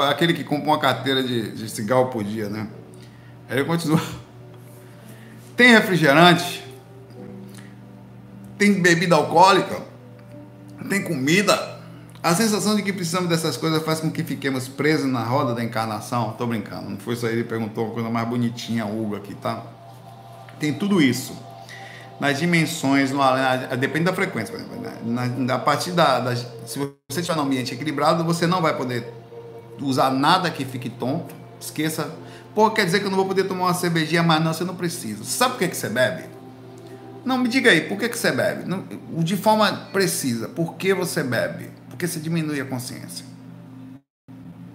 Aquele 0.08 0.32
que 0.32 0.42
compra 0.42 0.66
uma 0.66 0.78
carteira 0.78 1.22
de, 1.22 1.52
de 1.52 1.68
cigarro 1.68 2.06
por 2.06 2.24
dia, 2.24 2.48
né? 2.48 2.68
Aí 3.48 3.58
ele 3.58 3.64
continua. 3.64 4.00
Tem 5.58 5.72
refrigerante? 5.72 6.64
Tem 8.56 8.80
bebida 8.80 9.16
alcoólica? 9.16 9.82
Tem 10.88 11.02
comida? 11.02 11.80
A 12.22 12.32
sensação 12.32 12.76
de 12.76 12.82
que 12.84 12.92
precisamos 12.92 13.28
dessas 13.28 13.56
coisas 13.56 13.82
faz 13.82 13.98
com 13.98 14.08
que 14.08 14.22
fiquemos 14.22 14.68
presos 14.68 15.10
na 15.10 15.24
roda 15.24 15.56
da 15.56 15.64
encarnação. 15.64 16.32
Tô 16.38 16.46
brincando, 16.46 16.88
não 16.88 16.96
foi 16.96 17.14
isso 17.14 17.26
aí, 17.26 17.32
ele 17.32 17.42
perguntou 17.42 17.86
uma 17.86 17.92
coisa 17.92 18.08
mais 18.08 18.28
bonitinha, 18.28 18.86
Hugo, 18.86 19.16
aqui, 19.16 19.34
tá? 19.34 19.64
Tem 20.60 20.72
tudo 20.72 21.02
isso. 21.02 21.36
Nas 22.20 22.38
dimensões, 22.38 23.10
no, 23.10 23.20
depende 23.76 24.04
da 24.04 24.12
frequência, 24.12 24.54
por 24.54 24.60
exemplo. 24.60 24.80
Né? 24.80 25.28
Na, 25.38 25.56
a 25.56 25.58
partir 25.58 25.90
da, 25.90 26.20
da. 26.20 26.36
Se 26.36 26.78
você 26.78 27.18
estiver 27.18 27.36
num 27.36 27.42
ambiente 27.42 27.74
equilibrado, 27.74 28.22
você 28.22 28.46
não 28.46 28.62
vai 28.62 28.76
poder 28.76 29.12
usar 29.80 30.10
nada 30.10 30.52
que 30.52 30.64
fique 30.64 30.88
tonto. 30.88 31.34
Esqueça 31.60 32.12
Pô, 32.58 32.72
quer 32.72 32.84
dizer 32.84 32.98
que 32.98 33.06
eu 33.06 33.10
não 33.10 33.16
vou 33.16 33.26
poder 33.26 33.44
tomar 33.44 33.66
uma 33.66 33.74
cervejinha 33.74 34.20
mais? 34.20 34.42
Não, 34.42 34.52
você 34.52 34.64
não 34.64 34.74
precisa. 34.74 35.22
Sabe 35.22 35.52
por 35.52 35.58
que, 35.60 35.68
que 35.68 35.76
você 35.76 35.88
bebe? 35.88 36.24
Não, 37.24 37.38
me 37.38 37.48
diga 37.48 37.70
aí, 37.70 37.82
por 37.82 37.96
que, 37.96 38.08
que 38.08 38.18
você 38.18 38.32
bebe? 38.32 38.64
Não, 38.68 38.82
de 39.22 39.36
forma 39.36 39.72
precisa, 39.92 40.48
por 40.48 40.74
que 40.74 40.92
você 40.92 41.22
bebe? 41.22 41.70
Porque 41.88 42.04
você 42.04 42.18
diminui 42.18 42.60
a 42.60 42.64
consciência. 42.64 43.24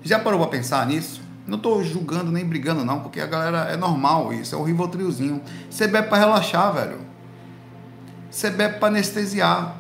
Já 0.01 0.17
parou 0.17 0.39
para 0.39 0.47
pensar 0.47 0.87
nisso? 0.87 1.21
Não 1.45 1.57
estou 1.57 1.83
julgando 1.83 2.31
nem 2.31 2.45
brigando, 2.45 2.85
não, 2.85 3.01
porque 3.01 3.19
a 3.19 3.27
galera 3.27 3.69
é 3.69 3.75
normal 3.75 4.31
isso, 4.31 4.55
é 4.55 4.57
o 4.57 4.63
rivotriozinho. 4.63 5.41
Você 5.69 5.85
bebe 5.85 6.07
para 6.07 6.19
relaxar, 6.19 6.73
velho. 6.73 6.99
Você 8.31 8.49
bebe 8.49 8.79
para 8.79 8.87
anestesiar. 8.87 9.75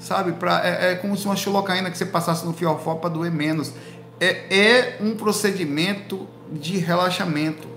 Sabe? 0.00 0.32
Pra, 0.32 0.66
é, 0.66 0.90
é, 0.90 0.94
como 0.96 1.16
se 1.16 1.24
uma 1.24 1.36
xilocaína 1.36 1.88
que 1.88 1.96
você 1.98 2.06
passasse 2.06 2.44
no 2.44 2.52
fiofó 2.52 2.96
para 2.96 3.10
doer 3.10 3.30
menos. 3.30 3.72
É, 4.18 4.26
é 4.52 4.98
um 5.00 5.14
procedimento 5.14 6.28
de 6.52 6.78
relaxamento. 6.78 7.68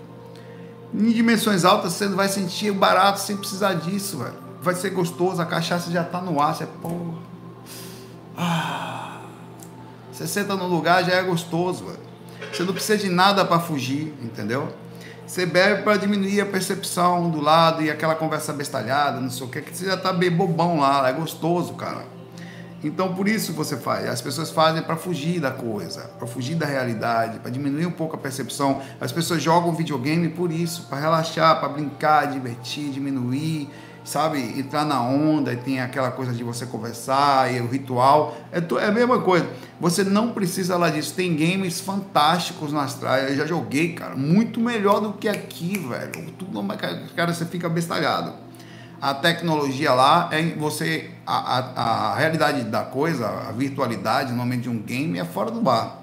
Em 0.93 1.11
dimensões 1.11 1.63
altas 1.63 1.93
você 1.93 2.07
vai 2.09 2.27
sentir 2.27 2.71
barato 2.71 3.19
sem 3.19 3.37
precisar 3.37 3.75
disso, 3.75 4.17
velho. 4.17 4.35
Vai 4.61 4.75
ser 4.75 4.91
gostoso, 4.91 5.41
a 5.41 5.45
cachaça 5.45 5.89
já 5.89 6.03
tá 6.03 6.21
no 6.21 6.41
ar, 6.41 6.53
você, 6.53 6.65
porra. 6.65 7.19
Ah, 8.37 9.21
você 10.11 10.27
senta 10.27 10.55
no 10.55 10.67
lugar, 10.67 11.03
já 11.03 11.13
é 11.13 11.23
gostoso, 11.23 11.85
velho. 11.85 11.99
Você 12.51 12.63
não 12.63 12.73
precisa 12.73 12.97
de 12.97 13.09
nada 13.09 13.45
para 13.45 13.59
fugir, 13.59 14.13
entendeu? 14.21 14.73
Você 15.25 15.45
bebe 15.45 15.83
para 15.83 15.95
diminuir 15.97 16.41
a 16.41 16.45
percepção 16.45 17.29
do 17.29 17.39
lado 17.39 17.81
e 17.81 17.89
aquela 17.89 18.15
conversa 18.15 18.51
bestalhada, 18.51 19.19
não 19.21 19.29
sei 19.29 19.47
o 19.47 19.49
que, 19.49 19.61
que 19.61 19.75
você 19.75 19.85
já 19.85 19.95
tá 19.95 20.11
bem 20.11 20.29
bobão 20.29 20.79
lá, 20.79 21.07
é 21.07 21.13
gostoso, 21.13 21.73
cara. 21.73 22.03
Então, 22.83 23.13
por 23.13 23.27
isso 23.27 23.53
você 23.53 23.77
faz. 23.77 24.07
As 24.07 24.21
pessoas 24.21 24.49
fazem 24.49 24.81
para 24.81 24.95
fugir 24.95 25.39
da 25.39 25.51
coisa, 25.51 26.09
para 26.17 26.27
fugir 26.27 26.55
da 26.55 26.65
realidade, 26.65 27.39
para 27.39 27.51
diminuir 27.51 27.85
um 27.85 27.91
pouco 27.91 28.15
a 28.15 28.19
percepção. 28.19 28.81
As 28.99 29.11
pessoas 29.11 29.41
jogam 29.41 29.73
videogame 29.73 30.29
por 30.29 30.51
isso, 30.51 30.87
para 30.89 30.99
relaxar, 30.99 31.59
para 31.59 31.69
brincar, 31.69 32.31
divertir, 32.31 32.89
diminuir, 32.89 33.69
sabe? 34.03 34.39
Entrar 34.59 34.83
na 34.83 35.01
onda 35.01 35.53
e 35.53 35.57
tem 35.57 35.79
aquela 35.79 36.09
coisa 36.09 36.33
de 36.33 36.43
você 36.43 36.65
conversar 36.65 37.53
e 37.53 37.61
o 37.61 37.67
ritual. 37.67 38.35
É, 38.51 38.57
é 38.57 38.87
a 38.87 38.91
mesma 38.91 39.19
coisa. 39.19 39.47
Você 39.79 40.03
não 40.03 40.31
precisa 40.31 40.75
lá 40.75 40.89
disso. 40.89 41.13
Tem 41.13 41.35
games 41.35 41.79
fantásticos 41.79 42.73
na 42.73 42.83
Astral. 42.83 43.17
Eu 43.17 43.35
já 43.35 43.45
joguei, 43.45 43.93
cara. 43.93 44.15
Muito 44.15 44.59
melhor 44.59 44.99
do 45.01 45.13
que 45.13 45.29
aqui, 45.29 45.77
velho. 45.77 46.31
Tudo, 46.37 46.63
cara, 47.15 47.33
você 47.33 47.45
fica 47.45 47.69
bestalhado 47.69 48.50
a 49.01 49.15
tecnologia 49.15 49.93
lá 49.93 50.29
é 50.31 50.43
você 50.51 51.09
a, 51.25 51.57
a, 51.57 52.11
a, 52.11 52.15
realidade 52.15 52.63
da 52.65 52.83
coisa, 52.83 53.27
a 53.27 53.51
virtualidade 53.51 54.31
no 54.31 54.37
momento 54.37 54.61
de 54.61 54.69
um 54.69 54.77
game 54.77 55.17
é 55.17 55.25
fora 55.25 55.49
do 55.49 55.59
bar. 55.59 55.97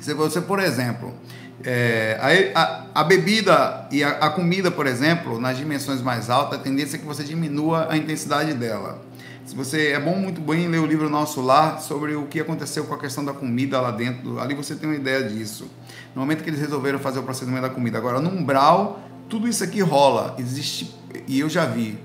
Se 0.00 0.14
você, 0.14 0.40
por 0.40 0.58
exemplo, 0.58 1.14
é, 1.62 2.18
a, 2.54 2.84
a, 2.94 3.04
bebida 3.04 3.86
e 3.92 4.02
a, 4.02 4.30
comida, 4.30 4.70
por 4.70 4.86
exemplo, 4.86 5.38
nas 5.38 5.58
dimensões 5.58 6.00
mais 6.00 6.30
altas, 6.30 6.60
a 6.60 6.62
tendência 6.62 6.96
é 6.96 6.98
que 6.98 7.04
você 7.04 7.22
diminua 7.22 7.88
a 7.90 7.96
intensidade 7.96 8.54
dela. 8.54 9.02
Se 9.44 9.54
você 9.54 9.88
é 9.88 10.00
bom 10.00 10.16
muito 10.16 10.40
bem 10.40 10.68
ler 10.68 10.78
o 10.78 10.86
livro 10.86 11.10
Nosso 11.10 11.42
Lar 11.42 11.80
sobre 11.80 12.14
o 12.14 12.26
que 12.26 12.40
aconteceu 12.40 12.84
com 12.84 12.94
a 12.94 12.98
questão 12.98 13.22
da 13.22 13.34
comida 13.34 13.80
lá 13.80 13.90
dentro, 13.90 14.40
ali 14.40 14.54
você 14.54 14.74
tem 14.74 14.88
uma 14.88 14.96
ideia 14.96 15.22
disso. 15.22 15.70
No 16.14 16.22
momento 16.22 16.42
que 16.42 16.48
eles 16.48 16.60
resolveram 16.60 16.98
fazer 16.98 17.18
o 17.18 17.22
procedimento 17.22 17.62
da 17.62 17.70
comida, 17.70 17.98
agora 17.98 18.18
no 18.18 18.30
umbral 18.30 19.02
tudo 19.28 19.48
isso 19.48 19.64
aqui 19.64 19.80
rola, 19.80 20.36
existe, 20.38 20.94
e 21.26 21.40
eu 21.40 21.48
já 21.48 21.64
vi. 21.66 21.98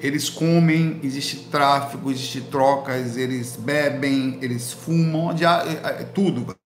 Eles 0.00 0.28
comem, 0.28 0.98
existe 1.02 1.48
tráfico, 1.50 2.10
existe 2.10 2.40
trocas, 2.40 3.16
eles 3.16 3.56
bebem, 3.56 4.38
eles 4.42 4.72
fumam, 4.72 5.30
é, 5.30 6.02
é, 6.02 6.04
tudo 6.04 6.56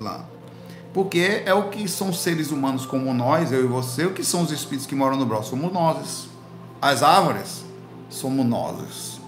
lá. 0.00 0.26
Porque 0.92 1.42
é 1.46 1.54
o 1.54 1.68
que 1.68 1.86
são 1.88 2.12
seres 2.12 2.50
humanos 2.50 2.84
como 2.84 3.14
nós, 3.14 3.52
eu 3.52 3.64
e 3.64 3.68
você, 3.68 4.06
o 4.06 4.12
que 4.12 4.24
são 4.24 4.42
os 4.42 4.50
espíritos 4.50 4.86
que 4.86 4.94
moram 4.96 5.16
no 5.16 5.24
brau? 5.24 5.44
Somos 5.44 5.72
nós. 5.72 6.28
As 6.82 7.02
árvores 7.02 7.64
somos 8.08 8.44
nós. 8.44 9.20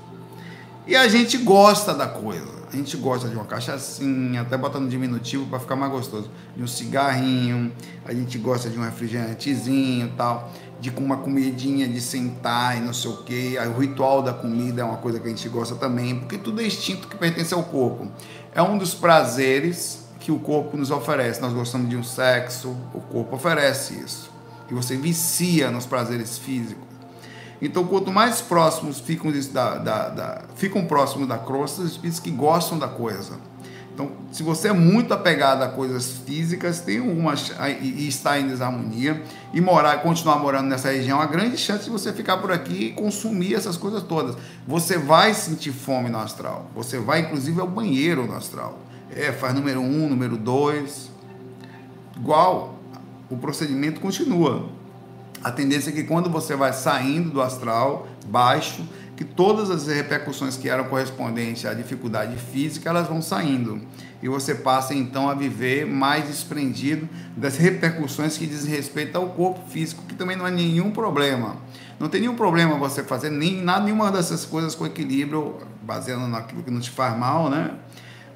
E 0.85 0.97
a 0.97 1.07
gente 1.07 1.39
gosta 1.39 1.95
da 1.95 2.09
coisa. 2.09 2.63
A 2.73 2.77
gente 2.77 2.97
gosta 2.97 3.29
de 3.29 3.37
uma 3.37 3.45
cachaçinha, 3.45 4.41
até 4.41 4.57
botando 4.57 4.89
diminutivo 4.89 5.47
para 5.47 5.61
ficar 5.61 5.77
mais 5.77 5.93
gostoso. 5.93 6.31
De 6.57 6.63
um 6.63 6.67
cigarrinho, 6.67 7.71
a 8.05 8.15
gente 8.15 8.39
gosta 8.39 8.71
de 8.71 8.79
um 8.79 8.83
refrigerantezinho 8.83 10.11
tal, 10.17 10.51
de 10.83 10.91
uma 10.91 11.19
comidinha 11.19 11.87
de 11.87 12.01
sentar 12.01 12.77
e 12.77 12.81
não 12.81 12.93
sei 12.93 13.09
o 13.09 13.19
que. 13.19 13.57
O 13.57 13.79
ritual 13.79 14.21
da 14.21 14.33
comida 14.33 14.83
é 14.83 14.85
uma 14.85 14.97
coisa 14.97 15.21
que 15.21 15.29
a 15.29 15.31
gente 15.31 15.49
gosta 15.49 15.77
também, 15.77 16.19
porque 16.19 16.37
tudo 16.37 16.61
é 16.61 16.67
instinto 16.67 17.07
que 17.07 17.17
pertence 17.17 17.55
ao 17.55 17.63
corpo. 17.63 18.11
É 18.53 18.61
um 18.61 18.77
dos 18.77 18.93
prazeres 18.93 20.01
que 20.19 20.33
o 20.33 20.41
corpo 20.41 20.77
nos 20.77 20.91
oferece. 20.91 21.41
Nós 21.41 21.53
gostamos 21.53 21.89
de 21.89 21.97
um 21.97 22.03
sexo, 22.03 22.77
o 22.93 23.01
corpo 23.01 23.37
oferece 23.37 23.95
isso. 23.95 24.29
E 24.69 24.75
você 24.75 24.97
vicia 24.97 25.71
nos 25.71 25.87
prazeres 25.87 26.37
físicos. 26.37 26.83
Então, 27.61 27.85
quanto 27.85 28.11
mais 28.11 28.41
próximos 28.41 28.99
ficam, 28.99 29.33
da, 29.53 29.79
da, 29.79 30.09
da, 30.09 30.43
ficam 30.57 30.85
próximos 30.85 31.29
da 31.29 31.39
crosta, 31.39 31.83
os 31.83 31.93
espíritos 31.93 32.19
que 32.19 32.33
gostam 32.33 32.77
da 32.77 32.89
coisa. 32.89 33.35
Então, 33.95 34.11
se 34.33 34.43
você 34.43 34.69
é 34.69 34.73
muito 34.73 35.13
apegado 35.13 35.63
a 35.63 35.69
coisas 35.69 36.13
físicas, 36.25 36.81
tem 36.81 36.99
uma 36.99 37.35
e 37.83 38.09
está 38.09 38.41
em 38.41 38.49
desarmonia 38.49 39.23
e 39.53 39.61
morar, 39.61 39.99
continuar 39.99 40.39
morando 40.39 40.69
nessa 40.69 40.91
região, 40.91 41.21
há 41.21 41.27
grande 41.27 41.59
chance 41.59 41.85
de 41.85 41.91
você 41.91 42.11
ficar 42.13 42.39
por 42.39 42.51
aqui 42.51 42.87
e 42.87 42.93
consumir 42.93 43.55
essas 43.55 43.77
coisas 43.77 44.03
todas. 44.03 44.35
Você 44.67 44.97
vai 44.97 45.35
sentir 45.35 45.73
fome 45.73 46.09
no 46.09 46.19
astral. 46.19 46.71
Você 46.75 46.99
vai, 46.99 47.21
inclusive, 47.21 47.61
ao 47.61 47.69
banheiro 47.69 48.27
no 48.27 48.35
astral. 48.35 48.79
É, 49.15 49.31
faz 49.31 49.55
número 49.55 49.81
um, 49.81 50.09
número 50.09 50.39
dois. 50.39 51.11
Igual, 52.17 52.79
o 53.29 53.37
procedimento 53.37 54.01
continua 54.01 54.71
a 55.43 55.51
tendência 55.51 55.91
é 55.91 55.93
que 55.93 56.05
quando 56.05 56.31
você 56.31 56.55
vai 56.55 56.73
saindo 56.73 57.31
do 57.31 57.43
astral 57.43 58.07
baixo, 58.27 58.87
que 59.23 59.25
todas 59.25 59.71
as 59.71 59.87
repercussões 59.87 60.57
que 60.57 60.69
eram 60.69 60.85
correspondentes 60.85 61.65
à 61.65 61.73
dificuldade 61.73 62.37
física, 62.37 62.91
elas 62.91 63.07
vão 63.07 63.23
saindo. 63.23 63.81
E 64.21 64.29
você 64.29 64.53
passa 64.53 64.95
então 64.95 65.29
a 65.29 65.35
viver 65.35 65.87
mais 65.87 66.27
desprendido 66.27 67.09
das 67.37 67.57
repercussões 67.57 68.37
que 68.37 68.47
dizem 68.47 68.75
respeito 68.75 69.17
ao 69.17 69.29
corpo 69.29 69.61
físico, 69.71 70.03
que 70.09 70.15
também 70.17 70.37
não 70.37 70.45
é 70.45 70.51
nenhum 70.51 70.91
problema. 70.91 71.57
Não 72.01 72.09
tem 72.09 72.21
nenhum 72.21 72.35
problema 72.35 72.77
você 72.77 73.05
fazer 73.05 73.31
nem 73.31 73.63
nada, 73.63 73.85
nenhuma 73.85 74.11
dessas 74.11 74.45
coisas 74.45 74.75
com 74.75 74.85
equilíbrio, 74.85 75.59
baseando 75.83 76.27
naquilo 76.27 76.65
que 76.65 76.71
não 76.71 76.81
te 76.81 76.91
faz 76.91 77.17
mal, 77.17 77.49
né? 77.49 77.77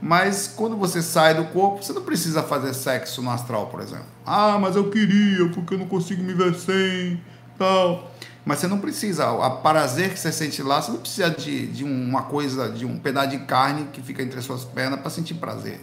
Mas 0.01 0.47
quando 0.47 0.77
você 0.77 1.03
sai 1.03 1.35
do 1.35 1.47
corpo, 1.47 1.83
você 1.83 1.93
não 1.93 2.03
precisa 2.03 2.45
fazer 2.45 2.73
sexo 2.75 3.21
no 3.23 3.31
astral, 3.31 3.67
por 3.67 3.81
exemplo. 3.81 4.07
Ah, 4.25 4.57
mas 4.61 4.77
eu 4.77 4.89
queria, 4.89 5.49
porque 5.49 5.75
eu 5.75 5.79
não 5.79 5.87
consigo 5.87 6.23
me 6.23 6.33
ver 6.33 6.55
sem, 6.55 7.21
tal. 7.59 8.13
Mas 8.47 8.61
você 8.61 8.69
não 8.69 8.79
precisa. 8.79 9.29
A 9.45 9.51
prazer 9.51 10.13
que 10.13 10.19
você 10.21 10.31
sente 10.31 10.63
lá, 10.63 10.81
você 10.81 10.93
não 10.93 11.01
precisa 11.01 11.29
de, 11.29 11.67
de 11.67 11.83
uma 11.83 12.23
coisa, 12.23 12.71
de 12.71 12.87
um 12.87 12.97
pedaço 12.97 13.31
de 13.31 13.39
carne 13.41 13.89
que 13.93 14.01
fica 14.01 14.23
entre 14.23 14.39
as 14.39 14.45
suas 14.45 14.65
pernas 14.65 15.01
para 15.01 15.11
sentir 15.11 15.35
prazer. 15.35 15.81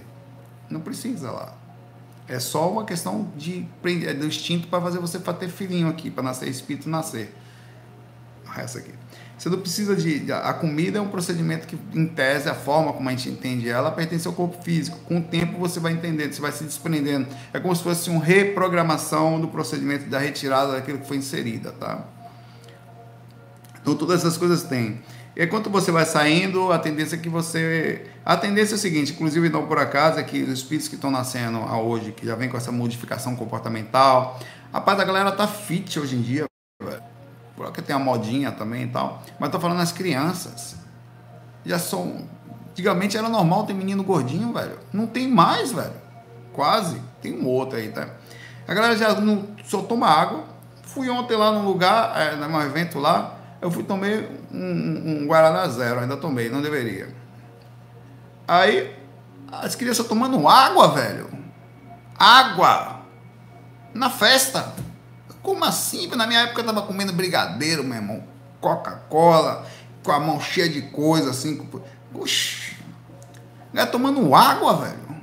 Não 0.69 0.79
precisa 0.79 1.29
lá. 1.29 1.53
É 2.25 2.39
só 2.39 2.71
uma 2.71 2.85
questão 2.85 3.29
de 3.35 3.67
do 4.17 4.25
instinto 4.25 4.69
para 4.69 4.81
fazer 4.81 4.97
você 4.99 5.19
para 5.19 5.33
ter 5.33 5.49
filhinho 5.49 5.89
aqui, 5.89 6.09
para 6.09 6.23
nascer 6.23 6.47
espírito 6.47 6.87
nascer. 6.87 7.35
Essa 8.55 8.79
aqui. 8.79 8.93
Você 9.37 9.49
não 9.49 9.59
precisa 9.59 9.93
de. 9.93 10.31
A 10.31 10.53
comida 10.53 10.99
é 10.99 11.01
um 11.01 11.09
procedimento 11.09 11.67
que, 11.67 11.77
em 11.93 12.07
tese, 12.07 12.47
a 12.47 12.55
forma 12.55 12.93
como 12.93 13.09
a 13.09 13.11
gente 13.11 13.27
entende 13.27 13.67
ela 13.67 13.91
pertence 13.91 14.25
ao 14.25 14.33
corpo 14.33 14.63
físico. 14.63 14.97
Com 14.99 15.17
o 15.17 15.21
tempo 15.21 15.59
você 15.59 15.81
vai 15.81 15.91
entendendo, 15.91 16.31
você 16.31 16.39
vai 16.39 16.51
se 16.53 16.63
desprendendo. 16.63 17.27
É 17.51 17.59
como 17.59 17.75
se 17.75 17.83
fosse 17.83 18.09
uma 18.09 18.23
reprogramação 18.23 19.41
do 19.41 19.49
procedimento 19.49 20.09
da 20.09 20.17
retirada 20.17 20.71
daquilo 20.71 20.99
que 20.99 21.07
foi 21.07 21.17
inserida, 21.17 21.73
tá? 21.73 22.05
Então 23.83 23.95
todas 23.95 24.21
essas 24.21 24.37
coisas 24.37 24.63
têm. 24.63 25.01
E 25.35 25.43
enquanto 25.43 25.69
você 25.69 25.91
vai 25.91 26.05
saindo, 26.05 26.71
a 26.71 26.79
tendência 26.79 27.15
é 27.15 27.19
que 27.19 27.27
você. 27.27 28.05
A 28.23 28.37
tendência 28.37 28.75
é 28.75 28.77
a 28.77 28.79
seguinte, 28.79 29.11
inclusive 29.11 29.49
não 29.49 29.67
por 29.67 29.77
acaso, 29.77 30.19
é 30.19 30.23
que 30.23 30.41
os 30.41 30.49
espíritos 30.49 30.87
que 30.87 30.95
estão 30.95 31.11
nascendo 31.11 31.59
hoje, 31.59 32.13
que 32.13 32.25
já 32.25 32.35
vem 32.35 32.47
com 32.47 32.55
essa 32.55 32.71
modificação 32.71 33.35
comportamental. 33.35 34.39
Rapaz, 34.71 34.99
a 34.99 35.03
galera 35.03 35.31
tá 35.31 35.45
fit 35.45 35.99
hoje 35.99 36.15
em 36.15 36.21
dia, 36.21 36.45
velho. 36.81 37.03
Porque 37.55 37.81
tem 37.81 37.95
a 37.95 37.99
modinha 37.99 38.51
também 38.51 38.83
e 38.83 38.87
tal. 38.87 39.21
Mas 39.37 39.51
tô 39.51 39.59
falando 39.59 39.81
as 39.81 39.91
crianças. 39.91 40.75
Já 41.65 41.77
são. 41.77 42.27
Antigamente 42.71 43.17
era 43.17 43.29
normal 43.29 43.65
ter 43.65 43.73
menino 43.73 44.03
gordinho, 44.03 44.51
velho. 44.53 44.79
Não 44.91 45.05
tem 45.05 45.27
mais, 45.27 45.71
velho. 45.71 45.93
Quase. 46.53 46.99
Tem 47.21 47.33
um 47.33 47.47
outro 47.47 47.77
aí, 47.77 47.89
tá? 47.89 48.07
A 48.67 48.73
galera 48.73 48.95
já 48.95 49.19
não, 49.19 49.47
só 49.63 49.81
toma 49.81 50.07
água. 50.07 50.45
Fui 50.83 51.09
ontem 51.09 51.35
lá 51.35 51.51
num 51.51 51.65
lugar, 51.65 52.19
é, 52.19 52.35
num 52.35 52.61
evento 52.61 52.97
lá 52.99 53.32
eu 53.63 53.71
fui 53.71 53.81
tomei 53.81 54.29
um, 54.51 55.21
um, 55.21 55.25
Guaraná 55.25 55.65
zero, 55.69 56.01
ainda 56.01 56.17
tomei, 56.17 56.49
não 56.49 56.61
deveria. 56.61 57.15
Aí, 58.45 58.93
as 59.49 59.73
crianças 59.73 60.05
tomando 60.05 60.45
água, 60.49 60.89
velho. 60.89 61.29
Água! 62.19 62.99
Na 63.93 64.09
festa. 64.09 64.73
Como 65.41 65.63
assim? 65.63 66.07
Na 66.07 66.27
minha 66.27 66.41
época 66.41 66.59
eu 66.59 66.65
tava 66.65 66.81
comendo 66.81 67.13
brigadeiro, 67.13 67.85
meu 67.85 67.95
irmão. 67.95 68.27
Coca-Cola, 68.59 69.65
com 70.03 70.11
a 70.11 70.19
mão 70.19 70.41
cheia 70.41 70.67
de 70.67 70.81
coisa, 70.81 71.29
assim. 71.29 71.65
Oxi. 72.13 72.75
Galera 73.73 73.89
tomando 73.89 74.35
água, 74.35 74.75
velho. 74.75 75.21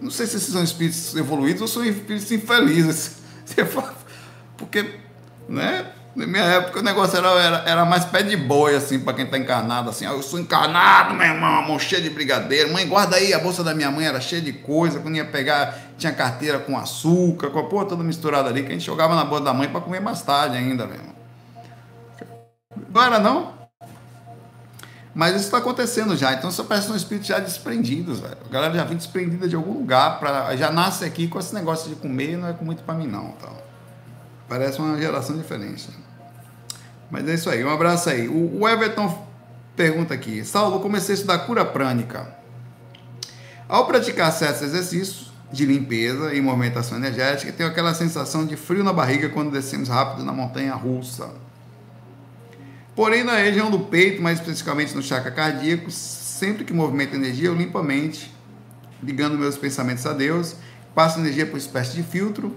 Não 0.00 0.10
sei 0.10 0.26
se 0.26 0.38
esses 0.38 0.54
são 0.54 0.64
espíritos 0.64 1.14
evoluídos 1.14 1.60
ou 1.60 1.68
são 1.68 1.84
espíritos 1.84 2.32
infelizes. 2.32 3.16
Porque, 4.56 5.00
né? 5.46 5.92
Na 6.18 6.26
minha 6.26 6.42
época 6.42 6.80
o 6.80 6.82
negócio 6.82 7.16
era, 7.16 7.28
era, 7.40 7.56
era 7.64 7.84
mais 7.84 8.04
pé 8.04 8.24
de 8.24 8.36
boi, 8.36 8.74
assim, 8.74 8.98
pra 8.98 9.12
quem 9.12 9.24
tá 9.24 9.38
encarnado, 9.38 9.88
assim. 9.88 10.04
eu 10.04 10.20
sou 10.20 10.40
encarnado, 10.40 11.14
meu 11.14 11.24
irmão, 11.24 11.62
mão 11.62 11.78
cheia 11.78 12.02
de 12.02 12.10
brigadeiro. 12.10 12.72
Mãe, 12.72 12.88
guarda 12.88 13.14
aí, 13.14 13.32
a 13.32 13.38
bolsa 13.38 13.62
da 13.62 13.72
minha 13.72 13.88
mãe 13.88 14.04
era 14.04 14.20
cheia 14.20 14.42
de 14.42 14.52
coisa. 14.52 14.98
Quando 14.98 15.14
ia 15.14 15.24
pegar, 15.24 15.78
tinha 15.96 16.12
carteira 16.12 16.58
com 16.58 16.76
açúcar, 16.76 17.50
com 17.50 17.60
a 17.60 17.68
porra 17.68 17.84
toda 17.84 18.02
misturada 18.02 18.48
ali, 18.48 18.62
que 18.64 18.70
a 18.70 18.72
gente 18.72 18.84
jogava 18.84 19.14
na 19.14 19.24
bolsa 19.24 19.44
da 19.44 19.54
mãe 19.54 19.68
pra 19.68 19.80
comer 19.80 20.00
mais 20.00 20.20
tarde 20.20 20.56
ainda, 20.56 20.86
meu 20.86 20.96
irmão. 20.96 21.14
Não 22.92 23.02
era 23.04 23.20
não? 23.20 23.52
Mas 25.14 25.36
isso 25.36 25.44
está 25.44 25.58
acontecendo 25.58 26.16
já. 26.16 26.32
Então 26.32 26.50
só 26.50 26.64
parece 26.64 26.90
um 26.90 26.96
espírito 26.96 27.28
já 27.28 27.38
desprendidos, 27.38 28.18
velho. 28.18 28.38
A 28.44 28.52
galera 28.52 28.74
já 28.74 28.82
vem 28.82 28.96
desprendida 28.96 29.46
de 29.46 29.54
algum 29.54 29.72
lugar, 29.72 30.18
pra, 30.18 30.56
já 30.56 30.72
nasce 30.72 31.04
aqui 31.04 31.28
com 31.28 31.38
esse 31.38 31.54
negócio 31.54 31.88
de 31.88 31.94
comer, 31.94 32.36
não 32.36 32.48
é 32.48 32.56
muito 32.60 32.82
para 32.82 32.96
mim 32.96 33.06
não. 33.06 33.34
Então. 33.38 33.68
Parece 34.48 34.80
uma 34.80 34.98
geração 34.98 35.36
diferente. 35.36 35.88
Mas 37.10 37.26
é 37.28 37.34
isso 37.34 37.48
aí, 37.48 37.64
um 37.64 37.70
abraço 37.70 38.10
aí. 38.10 38.28
O, 38.28 38.68
Everton 38.68 39.26
pergunta 39.76 40.14
aqui: 40.14 40.44
Saulo, 40.44 40.80
comecei 40.80 41.14
a 41.14 41.16
estudar 41.16 41.38
cura 41.40 41.64
prânica. 41.64 42.36
Ao 43.68 43.86
praticar 43.86 44.32
certos 44.32 44.62
exercícios 44.62 45.32
de 45.50 45.64
limpeza 45.64 46.34
e 46.34 46.40
movimentação 46.40 46.98
energética, 46.98 47.52
tenho 47.52 47.68
aquela 47.68 47.94
sensação 47.94 48.46
de 48.46 48.56
frio 48.56 48.84
na 48.84 48.92
barriga 48.92 49.28
quando 49.28 49.50
descemos 49.50 49.88
rápido 49.88 50.24
na 50.24 50.32
montanha 50.32 50.74
russa. 50.74 51.30
Porém, 52.94 53.22
na 53.22 53.36
região 53.36 53.70
do 53.70 53.80
peito, 53.80 54.20
mais 54.20 54.38
especificamente 54.38 54.94
no 54.94 55.02
chakra 55.02 55.30
cardíaco, 55.30 55.90
sempre 55.90 56.64
que 56.64 56.72
movimento 56.72 57.14
energia, 57.14 57.48
eu 57.48 57.54
limpo 57.54 57.78
a 57.78 57.82
mente, 57.82 58.34
ligando 59.02 59.38
meus 59.38 59.56
pensamentos 59.56 60.04
a 60.04 60.12
Deus, 60.12 60.56
passo 60.94 61.20
energia 61.20 61.46
por 61.46 61.56
espécie 61.56 61.94
de 61.94 62.02
filtro 62.02 62.54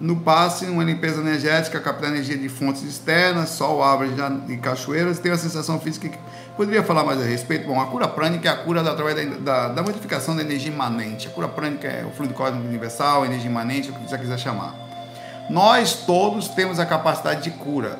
no 0.00 0.16
passe, 0.16 0.66
uma 0.66 0.82
limpeza 0.82 1.20
energética, 1.20 1.78
captar 1.80 2.10
energia 2.10 2.36
de 2.36 2.48
fontes 2.48 2.82
externas, 2.82 3.50
sol, 3.50 3.82
árvores 3.82 4.12
e 4.48 4.56
cachoeiras. 4.56 5.18
Tem 5.18 5.30
a 5.30 5.38
sensação 5.38 5.78
física 5.78 6.08
que 6.08 6.18
poderia 6.56 6.82
falar 6.82 7.04
mais 7.04 7.20
a 7.20 7.24
respeito. 7.24 7.66
Bom, 7.66 7.80
a 7.80 7.86
cura 7.86 8.08
prânica 8.08 8.48
é 8.48 8.52
a 8.52 8.56
cura 8.56 8.80
através 8.80 9.14
da, 9.14 9.38
da, 9.38 9.68
da, 9.68 9.82
modificação 9.82 10.34
da 10.34 10.42
energia 10.42 10.72
imanente. 10.72 11.28
A 11.28 11.30
cura 11.30 11.48
prânica 11.48 11.86
é 11.86 12.04
o 12.04 12.10
fluido 12.10 12.34
cósmico 12.34 12.66
universal, 12.66 13.24
energia 13.24 13.48
imanente, 13.48 13.90
o 13.90 13.92
que 13.92 14.08
você 14.08 14.18
quiser 14.18 14.38
chamar. 14.38 14.74
Nós 15.48 15.94
todos 16.06 16.48
temos 16.48 16.80
a 16.80 16.86
capacidade 16.86 17.42
de 17.42 17.50
cura. 17.50 17.98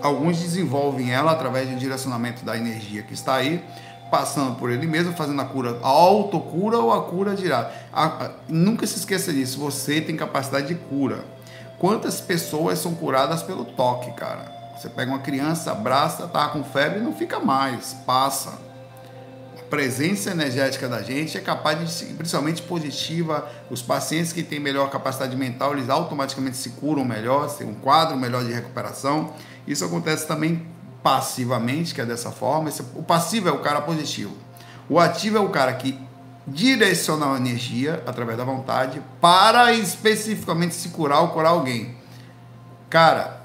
Alguns 0.00 0.38
desenvolvem 0.38 1.12
ela 1.12 1.32
através 1.32 1.68
do 1.68 1.76
direcionamento 1.76 2.44
da 2.44 2.56
energia 2.56 3.02
que 3.02 3.14
está 3.14 3.36
aí 3.36 3.64
passando 4.16 4.56
por 4.56 4.70
ele 4.70 4.86
mesmo, 4.86 5.12
fazendo 5.12 5.42
a 5.42 5.44
cura, 5.44 5.78
a 5.82 5.86
autocura 5.86 6.78
ou 6.78 6.90
a 6.90 7.02
cura 7.02 7.34
direta. 7.34 7.70
nunca 8.48 8.86
se 8.86 8.96
esqueça 8.96 9.30
disso, 9.30 9.58
você 9.58 10.00
tem 10.00 10.16
capacidade 10.16 10.68
de 10.68 10.74
cura. 10.74 11.22
Quantas 11.78 12.18
pessoas 12.18 12.78
são 12.78 12.94
curadas 12.94 13.42
pelo 13.42 13.66
toque, 13.66 14.10
cara? 14.12 14.50
Você 14.74 14.88
pega 14.88 15.10
uma 15.10 15.18
criança, 15.18 15.70
abraça, 15.70 16.26
tá 16.28 16.48
com 16.48 16.64
febre 16.64 17.00
não 17.00 17.12
fica 17.12 17.38
mais, 17.38 17.92
passa. 18.06 18.58
A 19.58 19.62
presença 19.68 20.30
energética 20.30 20.88
da 20.88 21.02
gente 21.02 21.36
é 21.36 21.40
capaz 21.42 21.78
de, 21.78 22.14
principalmente 22.14 22.62
positiva, 22.62 23.46
os 23.70 23.82
pacientes 23.82 24.32
que 24.32 24.42
têm 24.42 24.58
melhor 24.58 24.88
capacidade 24.88 25.36
mental, 25.36 25.74
eles 25.74 25.90
automaticamente 25.90 26.56
se 26.56 26.70
curam 26.70 27.04
melhor, 27.04 27.54
têm 27.54 27.66
um 27.66 27.74
quadro 27.74 28.16
melhor 28.16 28.42
de 28.42 28.52
recuperação. 28.52 29.34
Isso 29.66 29.84
acontece 29.84 30.26
também 30.26 30.66
passivamente, 31.06 31.94
que 31.94 32.00
é 32.00 32.04
dessa 32.04 32.32
forma. 32.32 32.68
O 32.96 33.02
passivo 33.02 33.48
é 33.48 33.52
o 33.52 33.60
cara 33.60 33.80
positivo. 33.80 34.36
O 34.88 34.98
ativo 34.98 35.36
é 35.36 35.40
o 35.40 35.50
cara 35.50 35.72
que 35.74 35.96
direciona 36.44 37.32
a 37.32 37.36
energia 37.36 38.02
através 38.04 38.36
da 38.36 38.42
vontade 38.42 39.00
para 39.20 39.72
especificamente 39.72 40.74
se 40.74 40.88
curar 40.88 41.20
ou 41.20 41.28
curar 41.28 41.50
alguém. 41.50 41.94
Cara, 42.90 43.40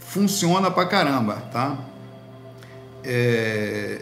funciona 0.00 0.68
pra 0.68 0.84
caramba, 0.84 1.44
tá? 1.52 1.78
É... 3.04 4.00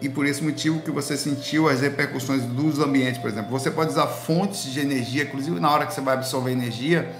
E 0.00 0.08
por 0.08 0.26
esse 0.26 0.42
motivo 0.42 0.80
que 0.80 0.90
você 0.90 1.16
sentiu 1.16 1.68
as 1.68 1.82
repercussões 1.82 2.42
dos 2.42 2.80
ambientes, 2.80 3.20
por 3.20 3.30
exemplo. 3.30 3.50
Você 3.52 3.70
pode 3.70 3.92
usar 3.92 4.08
fontes 4.08 4.64
de 4.72 4.80
energia, 4.80 5.22
inclusive 5.22 5.60
na 5.60 5.70
hora 5.70 5.86
que 5.86 5.94
você 5.94 6.00
vai 6.00 6.14
absorver 6.14 6.50
energia, 6.50 7.14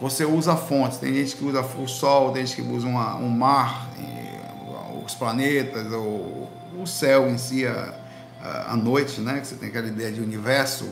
você 0.00 0.24
usa 0.24 0.56
fontes. 0.56 0.98
Tem 0.98 1.12
gente 1.14 1.36
que 1.36 1.44
usa 1.44 1.62
o 1.62 1.88
sol, 1.88 2.32
tem 2.32 2.44
gente 2.46 2.62
que 2.62 2.68
usa 2.68 2.86
uma, 2.86 3.16
um 3.16 3.28
mar, 3.28 3.88
os 5.04 5.14
planetas, 5.14 5.92
ou 5.92 6.50
o 6.80 6.86
céu 6.86 7.28
em 7.28 7.38
si, 7.38 7.66
a, 7.66 7.94
a 8.68 8.76
noite, 8.76 9.20
né? 9.20 9.40
Que 9.40 9.46
você 9.46 9.54
tem 9.54 9.68
aquela 9.68 9.86
ideia 9.86 10.10
de 10.10 10.20
universo. 10.20 10.88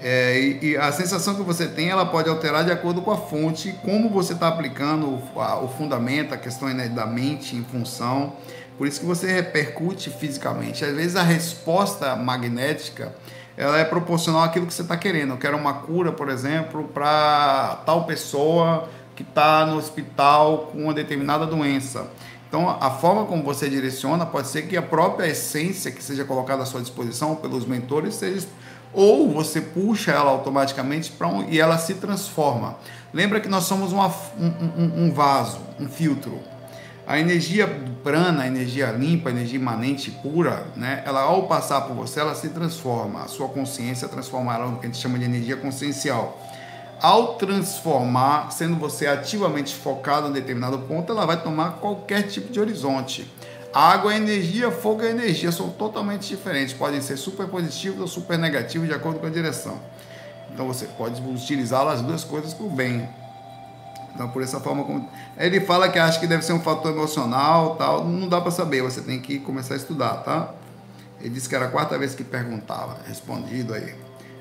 É, 0.00 0.36
e, 0.36 0.70
e, 0.70 0.76
a 0.76 0.90
sensação 0.90 1.36
que 1.36 1.42
você 1.42 1.68
tem, 1.68 1.88
ela 1.88 2.04
pode 2.04 2.28
alterar 2.28 2.64
de 2.64 2.72
acordo 2.72 3.00
com 3.02 3.12
a 3.12 3.16
fonte, 3.16 3.72
como 3.84 4.10
você 4.10 4.32
está 4.32 4.48
aplicando 4.48 5.06
o, 5.06 5.40
a, 5.40 5.62
o, 5.62 5.68
fundamento, 5.68 6.34
a 6.34 6.36
questão 6.36 6.68
né, 6.74 6.88
da 6.88 7.06
mente 7.06 7.54
em 7.54 7.62
função. 7.62 8.32
Por 8.76 8.88
isso 8.88 8.98
que 8.98 9.06
você 9.06 9.32
repercute 9.32 10.10
fisicamente. 10.10 10.84
Às 10.84 10.96
vezes 10.96 11.14
a 11.14 11.22
resposta 11.22 12.16
magnética 12.16 13.14
ela 13.56 13.78
é 13.78 13.84
proporcional 13.84 14.42
àquilo 14.42 14.66
que 14.66 14.74
você 14.74 14.82
está 14.82 14.96
querendo. 14.96 15.34
Eu 15.34 15.38
quero 15.38 15.56
uma 15.56 15.74
cura, 15.74 16.12
por 16.12 16.28
exemplo, 16.28 16.84
para 16.84 17.82
tal 17.86 18.04
pessoa 18.04 18.88
que 19.14 19.22
está 19.22 19.66
no 19.66 19.76
hospital 19.76 20.70
com 20.72 20.84
uma 20.84 20.94
determinada 20.94 21.46
doença. 21.46 22.06
Então, 22.48 22.68
a 22.68 22.90
forma 22.90 23.24
como 23.24 23.42
você 23.42 23.68
direciona 23.68 24.26
pode 24.26 24.48
ser 24.48 24.62
que 24.62 24.76
a 24.76 24.82
própria 24.82 25.26
essência 25.26 25.90
que 25.90 26.02
seja 26.02 26.24
colocada 26.24 26.62
à 26.62 26.66
sua 26.66 26.80
disposição 26.80 27.34
pelos 27.34 27.64
mentores 27.64 28.14
seja 28.14 28.46
ou 28.92 29.30
você 29.30 29.60
puxa 29.60 30.12
ela 30.12 30.30
automaticamente 30.30 31.10
para 31.12 31.26
um, 31.26 31.48
e 31.48 31.58
ela 31.58 31.78
se 31.78 31.94
transforma. 31.94 32.76
Lembra 33.12 33.40
que 33.40 33.48
nós 33.48 33.64
somos 33.64 33.92
uma, 33.92 34.08
um, 34.38 35.06
um, 35.06 35.12
vaso, 35.12 35.60
um 35.80 35.88
filtro. 35.88 36.38
A 37.06 37.18
energia 37.18 37.66
prana, 38.04 38.44
a 38.44 38.46
energia 38.46 38.92
limpa, 38.92 39.28
a 39.28 39.32
energia 39.32 39.58
imanente 39.58 40.10
pura, 40.10 40.66
né? 40.76 41.02
Ela 41.04 41.22
ao 41.22 41.48
passar 41.48 41.82
por 41.82 41.94
você, 41.94 42.20
ela 42.20 42.34
se 42.34 42.48
transforma. 42.50 43.22
A 43.22 43.28
sua 43.28 43.48
consciência 43.48 44.06
transforma 44.08 44.54
ela 44.54 44.66
no 44.66 44.78
que 44.78 44.86
a 44.86 44.88
gente 44.88 45.00
chama 45.00 45.18
de 45.18 45.24
energia 45.24 45.56
consciencial. 45.56 46.40
Ao 47.00 47.34
transformar, 47.34 48.52
sendo 48.52 48.76
você 48.76 49.08
ativamente 49.08 49.74
focado 49.74 50.28
em 50.28 50.32
determinado 50.32 50.78
ponto, 50.80 51.10
ela 51.10 51.26
vai 51.26 51.42
tomar 51.42 51.78
qualquer 51.80 52.22
tipo 52.22 52.52
de 52.52 52.60
horizonte. 52.60 53.28
Água 53.74 54.12
é 54.12 54.16
energia, 54.18 54.70
fogo 54.70 55.02
é 55.02 55.10
energia, 55.10 55.50
são 55.50 55.70
totalmente 55.70 56.28
diferentes. 56.28 56.74
Podem 56.74 57.00
ser 57.00 57.16
super 57.16 57.48
positivos 57.48 58.00
ou 58.00 58.06
super 58.06 58.38
negativos 58.38 58.86
de 58.86 58.94
acordo 58.94 59.18
com 59.18 59.26
a 59.26 59.30
direção. 59.30 59.80
Então 60.52 60.66
você 60.68 60.86
pode 60.86 61.20
utilizar 61.22 61.86
as 61.88 62.02
duas 62.02 62.22
coisas 62.22 62.54
o 62.60 62.68
bem. 62.68 63.08
Então, 64.14 64.28
por 64.28 64.42
essa 64.42 64.60
forma, 64.60 64.84
como... 64.84 65.08
ele 65.38 65.60
fala 65.60 65.88
que 65.88 65.98
acha 65.98 66.20
que 66.20 66.26
deve 66.26 66.44
ser 66.44 66.52
um 66.52 66.60
fator 66.60 66.92
emocional, 66.92 67.76
tal, 67.76 68.04
não 68.04 68.28
dá 68.28 68.40
para 68.40 68.50
saber, 68.50 68.82
você 68.82 69.00
tem 69.00 69.20
que 69.20 69.38
começar 69.38 69.74
a 69.74 69.76
estudar, 69.76 70.18
tá? 70.18 70.50
Ele 71.20 71.30
disse 71.30 71.48
que 71.48 71.54
era 71.54 71.66
a 71.66 71.68
quarta 71.68 71.98
vez 71.98 72.14
que 72.14 72.24
perguntava, 72.24 72.98
respondido 73.06 73.74
aí. 73.74 73.94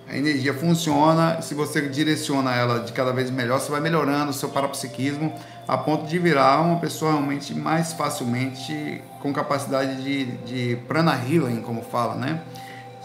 A 0.10 0.18
energia 0.18 0.54
funciona, 0.54 1.42
se 1.42 1.54
você 1.54 1.88
direciona 1.88 2.54
ela 2.54 2.80
de 2.80 2.92
cada 2.92 3.14
vez 3.14 3.32
melhor, 3.32 3.60
você 3.62 3.72
vai 3.72 3.80
melhorando 3.80 4.32
o 4.32 4.34
seu 4.34 4.50
parapsiquismo 4.50 5.34
a 5.66 5.78
ponto 5.78 6.06
de 6.06 6.20
virar 6.20 6.60
uma 6.60 6.80
pessoa 6.80 7.12
realmente 7.12 7.54
mais 7.54 7.94
facilmente 7.94 9.02
com 9.22 9.32
capacidade 9.32 10.04
de, 10.04 10.26
de 10.40 10.76
prana 10.88 11.14
healing, 11.14 11.62
como 11.62 11.82
fala, 11.82 12.16
né? 12.16 12.42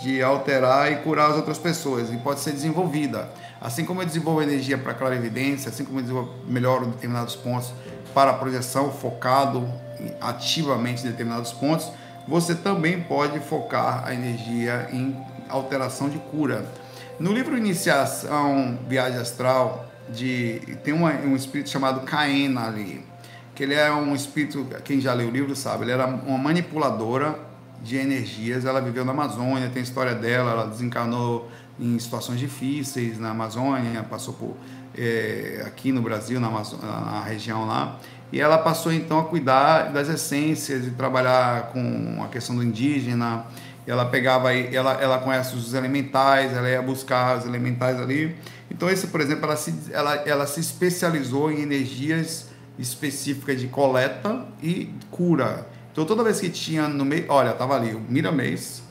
De 0.01 0.22
alterar 0.22 0.92
e 0.92 0.97
curar 0.97 1.30
as 1.30 1.36
outras 1.36 1.59
pessoas 1.59 2.12
e 2.12 2.16
pode 2.18 2.40
ser 2.40 2.53
desenvolvida. 2.53 3.30
Assim 3.61 3.84
como 3.84 4.03
eu 4.03 4.07
desenvolvo 4.07 4.42
energia 4.42 4.76
para 4.76 4.92
clarividência, 4.92 5.70
assim 5.70 5.84
como 5.84 6.01
eu 6.01 6.34
melhoro 6.47 6.86
determinados 6.86 7.34
pontos 7.34 7.72
para 8.12 8.30
a 8.30 8.34
projeção, 8.34 8.92
focado 8.92 9.66
ativamente 10.20 11.03
em 11.03 11.11
determinados 11.11 11.53
pontos, 11.53 11.90
você 12.28 12.55
também 12.55 13.01
pode 13.01 13.40
focar 13.40 14.07
a 14.07 14.12
energia 14.12 14.88
em 14.92 15.16
alteração 15.49 16.09
de 16.09 16.18
cura. 16.18 16.66
No 17.18 17.32
livro 17.32 17.57
Iniciação 17.57 18.78
Viagem 18.88 19.18
Astral, 19.18 19.86
de, 20.09 20.61
tem 20.84 20.92
uma, 20.92 21.12
um 21.12 21.34
espírito 21.34 21.70
chamado 21.70 22.01
Caena 22.01 22.66
ali, 22.66 23.05
que 23.55 23.62
ele 23.62 23.74
é 23.74 23.90
um 23.90 24.14
espírito, 24.14 24.66
quem 24.84 25.01
já 25.01 25.14
leu 25.14 25.28
o 25.28 25.30
livro 25.30 25.57
sabe, 25.57 25.84
ele 25.84 25.92
era 25.92 26.07
uma 26.07 26.38
manipuladora 26.38 27.38
de 27.82 27.96
energias, 27.96 28.64
ela 28.64 28.80
viveu 28.80 29.04
na 29.04 29.12
Amazônia, 29.12 29.70
tem 29.72 29.82
história 29.82 30.14
dela, 30.14 30.52
ela 30.52 30.66
desencarnou 30.66 31.50
em 31.78 31.98
situações 31.98 32.38
difíceis 32.38 33.18
na 33.18 33.30
Amazônia, 33.30 34.02
passou 34.02 34.34
por 34.34 34.56
é, 34.96 35.62
aqui 35.66 35.92
no 35.92 36.00
Brasil, 36.00 36.40
na, 36.40 36.50
na 36.50 37.22
região 37.22 37.66
lá, 37.66 37.98
e 38.32 38.40
ela 38.40 38.58
passou 38.58 38.92
então 38.92 39.18
a 39.18 39.24
cuidar 39.24 39.92
das 39.92 40.08
essências 40.08 40.86
e 40.86 40.90
trabalhar 40.90 41.70
com 41.72 42.22
a 42.24 42.28
questão 42.28 42.56
do 42.56 42.62
indígena, 42.62 43.44
ela 43.86 44.04
pegava 44.06 44.52
ela 44.52 45.00
ela 45.00 45.18
conhece 45.18 45.54
os 45.54 45.72
elementais, 45.72 46.52
ela 46.52 46.68
ia 46.68 46.82
buscar 46.82 47.38
os 47.38 47.46
elementais 47.46 48.00
ali. 48.00 48.34
Então 48.68 48.90
esse, 48.90 49.06
por 49.06 49.20
exemplo, 49.20 49.44
ela 49.44 49.56
se 49.56 49.72
ela, 49.92 50.14
ela 50.26 50.46
se 50.46 50.58
especializou 50.58 51.52
em 51.52 51.60
energias 51.60 52.48
específicas 52.78 53.60
de 53.60 53.68
coleta 53.68 54.44
e 54.60 54.92
cura. 55.10 55.66
Então 55.97 56.05
toda 56.05 56.22
vez 56.22 56.38
que 56.38 56.51
tinha 56.51 56.86
no 56.88 57.07
meio, 57.07 57.24
olha, 57.30 57.55
tava 57.55 57.74
ali 57.74 57.94
o 57.94 58.01
Miramês, 58.01 58.82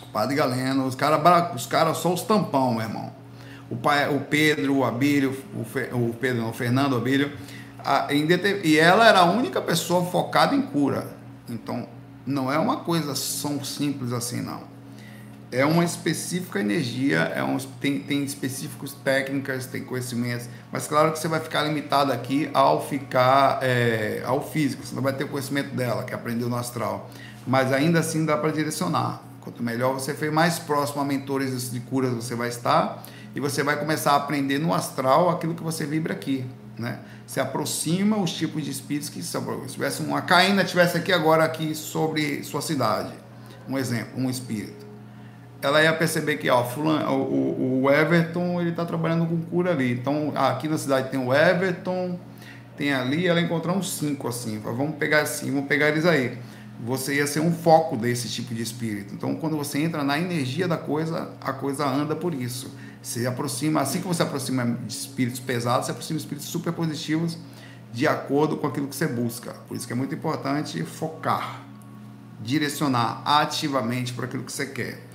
o 0.00 0.06
Padre 0.12 0.36
Galeno, 0.36 0.86
os 0.86 0.94
caras 0.94 1.52
os 1.52 1.66
cara 1.66 1.92
só 1.94 2.14
os 2.14 2.22
tampão, 2.22 2.74
meu 2.74 2.82
irmão. 2.82 3.12
O 3.68 3.74
pai, 3.74 4.08
o 4.08 4.20
Pedro, 4.20 4.76
o 4.76 4.84
Abílio, 4.84 5.36
o, 5.52 5.64
Fe, 5.64 5.88
o 5.90 6.14
Pedro, 6.14 6.46
o 6.46 6.52
Fernando 6.52 6.96
Abílio, 6.96 7.32
a, 7.84 8.06
e 8.12 8.78
ela 8.78 9.08
era 9.08 9.18
a 9.18 9.24
única 9.24 9.60
pessoa 9.60 10.04
focada 10.04 10.54
em 10.54 10.62
cura. 10.62 11.08
Então 11.48 11.88
não 12.24 12.52
é 12.52 12.56
uma 12.56 12.76
coisa 12.76 13.14
tão 13.42 13.64
simples 13.64 14.12
assim, 14.12 14.40
não. 14.40 14.62
É 15.52 15.66
uma 15.66 15.84
específica 15.84 16.58
energia, 16.58 17.20
é 17.34 17.44
um, 17.44 17.58
tem, 17.58 18.00
tem 18.00 18.24
específicos 18.24 18.94
técnicas, 18.94 19.66
tem 19.66 19.84
conhecimentos, 19.84 20.48
mas 20.72 20.88
claro 20.88 21.12
que 21.12 21.18
você 21.18 21.28
vai 21.28 21.40
ficar 21.40 21.62
limitado 21.62 22.10
aqui 22.10 22.48
ao 22.54 22.84
ficar 22.84 23.58
é, 23.62 24.22
ao 24.24 24.42
físico, 24.42 24.84
você 24.84 24.94
não 24.94 25.02
vai 25.02 25.12
ter 25.12 25.24
o 25.24 25.28
conhecimento 25.28 25.74
dela, 25.74 26.04
que 26.04 26.14
aprendeu 26.14 26.48
no 26.48 26.56
astral. 26.56 27.10
Mas 27.46 27.70
ainda 27.70 28.00
assim 28.00 28.24
dá 28.24 28.36
para 28.36 28.50
direcionar. 28.50 29.22
Quanto 29.42 29.62
melhor 29.62 29.92
você 29.92 30.14
for, 30.14 30.30
mais 30.32 30.58
próximo 30.58 31.02
a 31.02 31.04
mentores 31.04 31.70
de 31.70 31.80
curas 31.80 32.12
você 32.14 32.34
vai 32.34 32.48
estar 32.48 33.04
e 33.34 33.40
você 33.40 33.62
vai 33.62 33.78
começar 33.78 34.12
a 34.12 34.16
aprender 34.16 34.58
no 34.58 34.72
astral 34.72 35.28
aquilo 35.28 35.54
que 35.54 35.62
você 35.62 35.84
vibra 35.84 36.14
aqui 36.14 36.46
né? 36.78 36.98
Se 37.26 37.40
aproxima 37.40 38.16
os 38.16 38.32
tipos 38.32 38.64
de 38.64 38.70
espíritos 38.70 39.08
que 39.08 39.22
são. 39.22 39.42
Se 39.66 39.74
tivesse 39.74 40.02
uma 40.02 40.22
caína 40.22 40.64
tivesse 40.64 40.96
aqui 40.96 41.12
agora 41.12 41.44
aqui 41.44 41.74
sobre 41.74 42.42
sua 42.44 42.60
cidade, 42.60 43.12
um 43.68 43.78
exemplo, 43.78 44.20
um 44.20 44.28
espírito, 44.28 44.81
ela 45.62 45.82
ia 45.82 45.92
perceber 45.92 46.36
que 46.36 46.50
ó, 46.50 46.64
fulano, 46.64 47.08
o, 47.12 47.82
o 47.84 47.90
Everton 47.90 48.60
ele 48.60 48.70
está 48.70 48.84
trabalhando 48.84 49.24
com 49.26 49.40
cura 49.42 49.70
ali. 49.70 49.92
Então 49.92 50.32
aqui 50.34 50.68
na 50.68 50.76
cidade 50.76 51.10
tem 51.10 51.20
o 51.24 51.32
Everton, 51.32 52.18
tem 52.76 52.92
ali, 52.92 53.26
ela 53.26 53.40
encontrou 53.40 53.76
uns 53.76 53.92
cinco 53.92 54.26
assim. 54.28 54.58
Vamos 54.58 54.96
pegar 54.96 55.22
assim, 55.22 55.50
vamos 55.50 55.68
pegar 55.68 55.88
eles 55.88 56.04
aí. 56.04 56.36
Você 56.84 57.14
ia 57.14 57.26
ser 57.28 57.38
um 57.38 57.52
foco 57.52 57.96
desse 57.96 58.28
tipo 58.28 58.52
de 58.52 58.60
espírito. 58.60 59.14
Então 59.14 59.36
quando 59.36 59.56
você 59.56 59.78
entra 59.78 60.02
na 60.02 60.18
energia 60.18 60.66
da 60.66 60.76
coisa, 60.76 61.30
a 61.40 61.52
coisa 61.52 61.86
anda 61.86 62.16
por 62.16 62.34
isso. 62.34 62.74
Se 63.00 63.26
aproxima, 63.26 63.80
assim 63.80 64.00
que 64.00 64.06
você 64.06 64.22
aproxima 64.22 64.64
de 64.64 64.92
espíritos 64.92 65.38
pesados, 65.38 65.86
você 65.86 65.92
aproxima 65.92 66.18
de 66.18 66.24
espíritos 66.24 66.50
super 66.50 66.72
positivos 66.72 67.38
de 67.92 68.08
acordo 68.08 68.56
com 68.56 68.66
aquilo 68.66 68.88
que 68.88 68.96
você 68.96 69.06
busca. 69.06 69.52
Por 69.68 69.76
isso 69.76 69.86
que 69.86 69.92
é 69.92 69.96
muito 69.96 70.14
importante 70.14 70.82
focar, 70.82 71.62
direcionar 72.40 73.22
ativamente 73.24 74.12
para 74.12 74.24
aquilo 74.24 74.42
que 74.42 74.52
você 74.52 74.66
quer. 74.66 75.11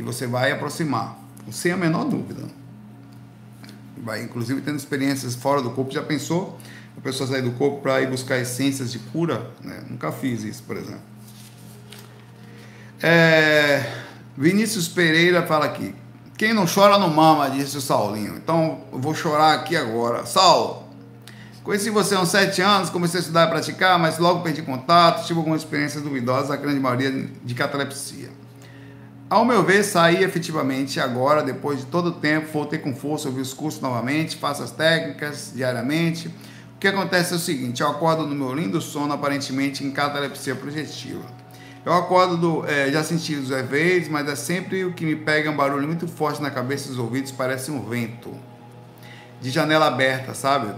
E 0.00 0.02
você 0.02 0.26
vai 0.26 0.50
aproximar, 0.50 1.18
sem 1.50 1.72
a 1.72 1.76
menor 1.76 2.06
dúvida. 2.06 2.44
Vai, 3.98 4.22
inclusive, 4.22 4.62
tendo 4.62 4.78
experiências 4.78 5.34
fora 5.34 5.60
do 5.60 5.72
corpo. 5.72 5.92
Já 5.92 6.02
pensou 6.02 6.58
a 6.96 7.00
pessoa 7.02 7.28
sair 7.28 7.42
do 7.42 7.50
corpo 7.50 7.82
para 7.82 8.00
ir 8.00 8.08
buscar 8.08 8.38
essências 8.38 8.90
de 8.90 8.98
cura? 8.98 9.50
Né? 9.62 9.84
Nunca 9.90 10.10
fiz 10.10 10.42
isso, 10.42 10.62
por 10.62 10.78
exemplo. 10.78 11.02
É, 13.02 13.92
Vinícius 14.38 14.88
Pereira 14.88 15.46
fala 15.46 15.66
aqui. 15.66 15.94
Quem 16.38 16.54
não 16.54 16.64
chora 16.66 16.98
não 16.98 17.10
mama, 17.10 17.50
disse 17.50 17.76
o 17.76 17.80
Saulinho. 17.82 18.36
Então 18.36 18.80
eu 18.90 18.98
vou 18.98 19.14
chorar 19.14 19.52
aqui 19.52 19.76
agora. 19.76 20.24
Saulo, 20.24 20.88
conheci 21.62 21.90
você 21.90 22.14
há 22.14 22.20
uns 22.22 22.30
sete 22.30 22.62
anos, 22.62 22.88
comecei 22.88 23.18
a 23.18 23.20
estudar 23.20 23.48
e 23.48 23.50
praticar, 23.50 23.98
mas 23.98 24.16
logo 24.16 24.40
perdi 24.40 24.62
contato, 24.62 25.26
tive 25.26 25.38
algumas 25.38 25.60
experiências 25.60 26.02
duvidosas, 26.02 26.50
a 26.50 26.56
grande 26.56 26.80
maioria 26.80 27.28
de 27.44 27.54
catalepsia. 27.54 28.39
Ao 29.30 29.44
meu 29.44 29.62
ver, 29.62 29.84
saí 29.84 30.24
efetivamente 30.24 30.98
agora, 30.98 31.40
depois 31.40 31.78
de 31.78 31.86
todo 31.86 32.06
o 32.08 32.12
tempo, 32.14 32.48
voltei 32.52 32.80
com 32.80 32.92
força, 32.92 33.28
ouvi 33.28 33.40
os 33.40 33.54
cursos 33.54 33.80
novamente, 33.80 34.34
faço 34.34 34.60
as 34.60 34.72
técnicas 34.72 35.52
diariamente. 35.54 36.26
O 36.26 36.80
que 36.80 36.88
acontece 36.88 37.32
é 37.32 37.36
o 37.36 37.38
seguinte, 37.38 37.80
eu 37.80 37.88
acordo 37.88 38.26
no 38.26 38.34
meu 38.34 38.52
lindo 38.52 38.80
sono, 38.80 39.12
aparentemente 39.12 39.84
em 39.84 39.92
catalepsia 39.92 40.56
projetiva. 40.56 41.22
Eu 41.86 41.92
acordo, 41.92 42.36
do, 42.36 42.66
é, 42.66 42.90
já 42.90 43.04
senti 43.04 43.36
os 43.36 43.52
EVs, 43.52 44.08
mas 44.08 44.28
é 44.28 44.34
sempre 44.34 44.84
o 44.84 44.92
que 44.92 45.06
me 45.06 45.14
pega 45.14 45.48
um 45.48 45.56
barulho 45.56 45.86
muito 45.86 46.08
forte 46.08 46.42
na 46.42 46.50
cabeça 46.50 46.88
e 46.88 46.90
nos 46.90 46.98
ouvidos, 46.98 47.30
parece 47.30 47.70
um 47.70 47.88
vento. 47.88 48.34
De 49.40 49.48
janela 49.48 49.86
aberta, 49.86 50.34
sabe? 50.34 50.74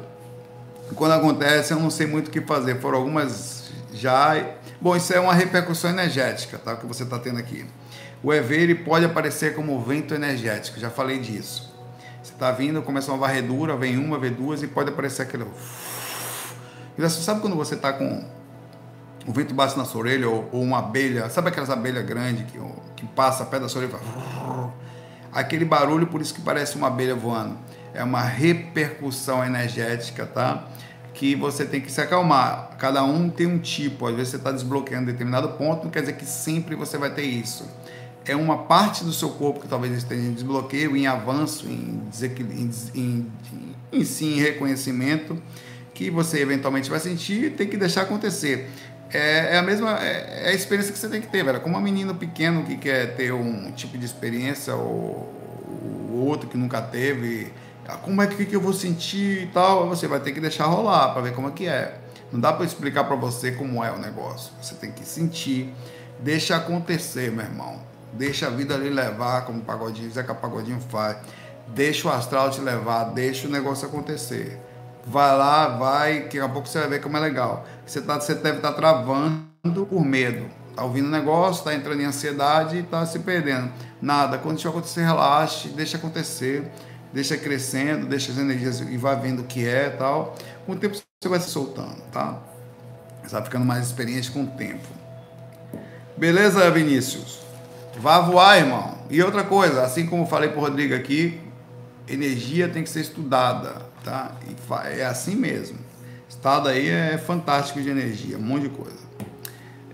Quando 0.95 1.13
acontece, 1.13 1.73
eu 1.73 1.81
não 1.81 1.89
sei 1.89 2.07
muito 2.07 2.29
o 2.29 2.31
que 2.31 2.43
fazer. 2.43 2.79
Foram 2.83 2.99
algumas 2.99 3.71
já. 3.95 4.35
Bom, 4.79 4.95
isso 4.95 5.11
é 5.15 5.19
uma 5.19 5.33
repercussão 5.33 5.91
energética, 5.91 6.59
tá? 6.59 6.77
Que 6.77 6.85
você 6.85 7.05
está 7.05 7.19
tendo 7.19 7.39
aqui. 7.39 7.65
O 8.23 8.33
EV 8.33 8.55
ele 8.55 8.75
pode 8.75 9.05
aparecer 9.05 9.55
como 9.55 9.81
vento 9.81 10.15
energético, 10.15 10.79
já 10.79 10.91
falei 10.91 11.19
disso. 11.19 11.75
Você 12.23 12.33
está 12.33 12.53
vindo, 12.53 12.81
começa 12.83 13.11
uma 13.11 13.19
varredura, 13.19 13.77
vem 13.77 13.99
uma, 13.99 14.17
vem 14.19 14.33
duas 14.33 14.63
e 14.63 14.69
pode 14.69 14.91
aparecer 14.91 15.23
aquele. 15.23 15.45
Você 16.97 17.23
sabe 17.23 17.41
quando 17.41 17.57
você 17.57 17.75
está 17.75 17.93
com 17.93 18.23
o 19.27 19.33
vento 19.33 19.55
bate 19.55 19.77
na 19.79 19.85
sua 19.85 20.03
orelha, 20.03 20.29
ou, 20.29 20.49
ou, 20.53 20.63
uma 20.63 20.79
abelha, 20.79 21.29
sabe 21.31 21.49
aquelas 21.49 21.71
abelhas 21.71 22.05
grandes 22.05 22.45
que, 22.51 22.61
que 22.97 23.07
passa 23.07 23.45
perto 23.45 23.63
da 23.63 23.69
sua 23.69 23.83
orelha? 23.83 23.99
Aquele 25.33 25.65
barulho, 25.65 26.07
por 26.07 26.21
isso 26.21 26.35
que 26.35 26.43
parece 26.43 26.77
uma 26.77 26.89
abelha 26.89 27.15
voando. 27.15 27.57
É 27.95 28.05
uma 28.05 28.21
repercussão 28.21 29.43
energética, 29.43 30.27
tá? 30.27 30.67
Que 31.15 31.35
você 31.35 31.65
tem 31.65 31.81
que 31.81 31.91
se 31.91 32.01
acalmar. 32.03 32.77
Cada 32.79 33.03
um 33.03 33.31
tem 33.31 33.47
um 33.47 33.59
tipo. 33.59 34.07
Às 34.07 34.15
vezes 34.15 34.31
você 34.31 34.37
está 34.37 34.53
desbloqueando 34.53 35.07
determinado 35.07 35.49
ponto, 35.51 35.85
não 35.85 35.91
quer 35.91 36.01
dizer 36.01 36.15
que 36.15 36.27
sempre 36.27 36.75
você 36.75 36.99
vai 36.99 37.11
ter 37.15 37.23
isso. 37.23 37.67
É 38.25 38.37
uma 38.37 38.59
parte 38.59 39.05
do 39.05 39.13
seu 39.13 39.31
corpo 39.31 39.61
que 39.61 39.69
talvez 39.69 39.93
esteja 39.95 40.23
em 40.23 40.33
desbloqueio, 40.33 40.97
em 40.97 41.07
avanço, 41.07 41.67
em, 41.67 42.03
em, 42.23 42.71
em, 42.95 43.33
em, 43.93 44.05
sim, 44.05 44.39
em 44.39 44.41
reconhecimento, 44.41 45.41
que 45.93 46.11
você 46.11 46.41
eventualmente 46.41 46.89
vai 46.89 47.01
sentir 47.01 47.45
e 47.45 47.51
tem 47.51 47.69
que 47.69 47.77
deixar 47.77 48.03
acontecer 48.03 48.69
é, 49.13 49.57
é, 49.57 49.59
a 49.59 49.63
mesma 49.63 49.99
é, 50.03 50.45
é, 50.45 50.49
a 50.49 50.53
experiência 50.53 50.93
que 50.93 50.99
você 50.99 51.09
tem 51.09 51.21
que 51.21 51.29
ter, 51.29 51.45
velho. 51.45 51.61
Como 51.61 51.77
um 51.77 51.81
menino 51.81 52.15
pequeno 52.15 52.65
que 52.65 52.77
quer 52.77 53.15
ter 53.15 53.33
um 53.33 53.71
tipo 53.73 53.99
de 53.99 54.07
experiência 54.07 54.75
ou, 54.75 55.31
o 56.11 56.25
outro 56.27 56.49
que 56.49 56.57
nunca 56.57 56.81
teve, 56.81 57.53
ah, 57.87 57.97
como 57.97 58.23
é 58.23 58.27
que, 58.27 58.45
que 58.45 58.55
eu 58.55 58.61
vou 58.61 58.73
sentir 58.73 59.43
e 59.43 59.47
tal, 59.47 59.89
você 59.89 60.07
vai 60.07 60.21
ter 60.21 60.33
que 60.33 60.41
deixar 60.41 60.67
rolar 60.67 61.13
para 61.13 61.23
ver 61.23 61.35
como 61.35 61.49
é 61.49 61.51
que 61.51 61.67
é. 61.67 61.99
Não 62.31 62.41
dá 62.41 62.53
para 62.53 62.65
explicar 62.65 63.05
para 63.05 63.17
você 63.17 63.53
como 63.53 63.85
é 63.85 63.91
o 63.91 63.99
negócio. 63.99 64.53
Você 64.61 64.75
tem 64.75 64.91
que 64.91 65.05
sentir, 65.05 65.73
deixa 66.21 66.57
acontecer, 66.57 67.31
meu 67.31 67.45
irmão. 67.45 67.81
Deixa 68.13 68.47
a 68.47 68.51
vida 68.51 68.77
lhe 68.77 68.91
levar, 68.91 69.47
como 69.47 69.61
o 69.61 69.63
Pagodinho, 69.63 70.11
Zeca 70.11 70.35
Pagodinho 70.35 70.81
faz. 70.81 71.19
Deixa 71.69 72.09
o 72.09 72.13
astral 72.13 72.51
te 72.51 72.61
levar, 72.61 73.05
deixa 73.05 73.47
o 73.47 73.51
negócio 73.51 73.87
acontecer. 73.87 74.61
Vai 75.07 75.37
lá, 75.37 75.69
vai, 75.69 76.21
que 76.21 76.39
daqui 76.39 76.41
a 76.41 76.49
pouco 76.49 76.69
você 76.69 76.81
vai 76.81 76.89
ver 76.89 77.01
como 77.01 77.17
é 77.17 77.21
legal. 77.21 77.65
Você, 77.87 78.01
tá, 78.01 78.21
você 78.21 78.35
deve 78.35 78.59
estar 78.59 78.73
tá 78.73 78.77
travando 78.77 79.87
por 79.89 80.05
medo. 80.05 80.47
Tá 80.77 80.85
ouvindo 80.85 81.07
o 81.07 81.11
negócio, 81.11 81.65
tá 81.65 81.75
entrando 81.75 82.01
em 82.01 82.05
ansiedade 82.05 82.79
e 82.79 82.83
tá 82.83 83.05
se 83.05 83.19
perdendo. 83.19 83.71
Nada. 84.01 84.39
Quando 84.39 84.59
isso 84.59 84.69
acontecer, 84.69 85.03
relaxe, 85.03 85.69
deixa 85.69 85.97
acontecer, 85.97 86.71
deixa 87.13 87.37
crescendo, 87.37 88.07
deixa 88.07 88.33
as 88.33 88.39
energias 88.39 88.81
e 88.81 88.97
vai 88.97 89.17
vendo 89.17 89.41
o 89.41 89.45
que 89.45 89.67
é 89.67 89.91
tal. 89.91 90.35
Com 90.67 90.73
o 90.73 90.77
tempo 90.77 90.95
você 90.95 91.29
vai 91.29 91.41
se 91.41 91.51
soltando, 91.51 92.01
tá? 92.13 92.39
Você 93.23 93.33
vai 93.33 93.45
ficando 93.45 93.65
mais 93.65 93.87
experiente 93.87 94.31
com 94.31 94.45
o 94.45 94.47
tempo. 94.47 94.89
Beleza, 96.17 96.71
Vinícius? 96.71 97.42
Vá 97.99 98.21
voar, 98.21 98.59
irmão. 98.59 98.99
E 99.11 99.23
outra 99.23 99.45
coisa, 99.45 99.83
assim 99.83 100.07
como 100.07 100.27
falei 100.27 100.49
pro 100.51 100.61
Rodrigo 100.61 100.95
aqui, 100.95 101.41
energia 102.09 102.69
tem 102.69 102.83
que 102.83 102.91
ser 102.91 103.01
estudada, 103.01 103.83
tá? 104.03 104.33
E 104.47 105.01
é 105.01 105.05
assim 105.05 105.35
mesmo. 105.35 105.79
Estado 106.29 106.69
aí 106.69 106.89
é 106.89 107.19
fantástico 107.19 107.81
de 107.81 107.91
energia, 107.91 108.39
um 108.39 108.43
monte 108.43 108.63
de 108.63 108.69
coisa. 108.71 109.03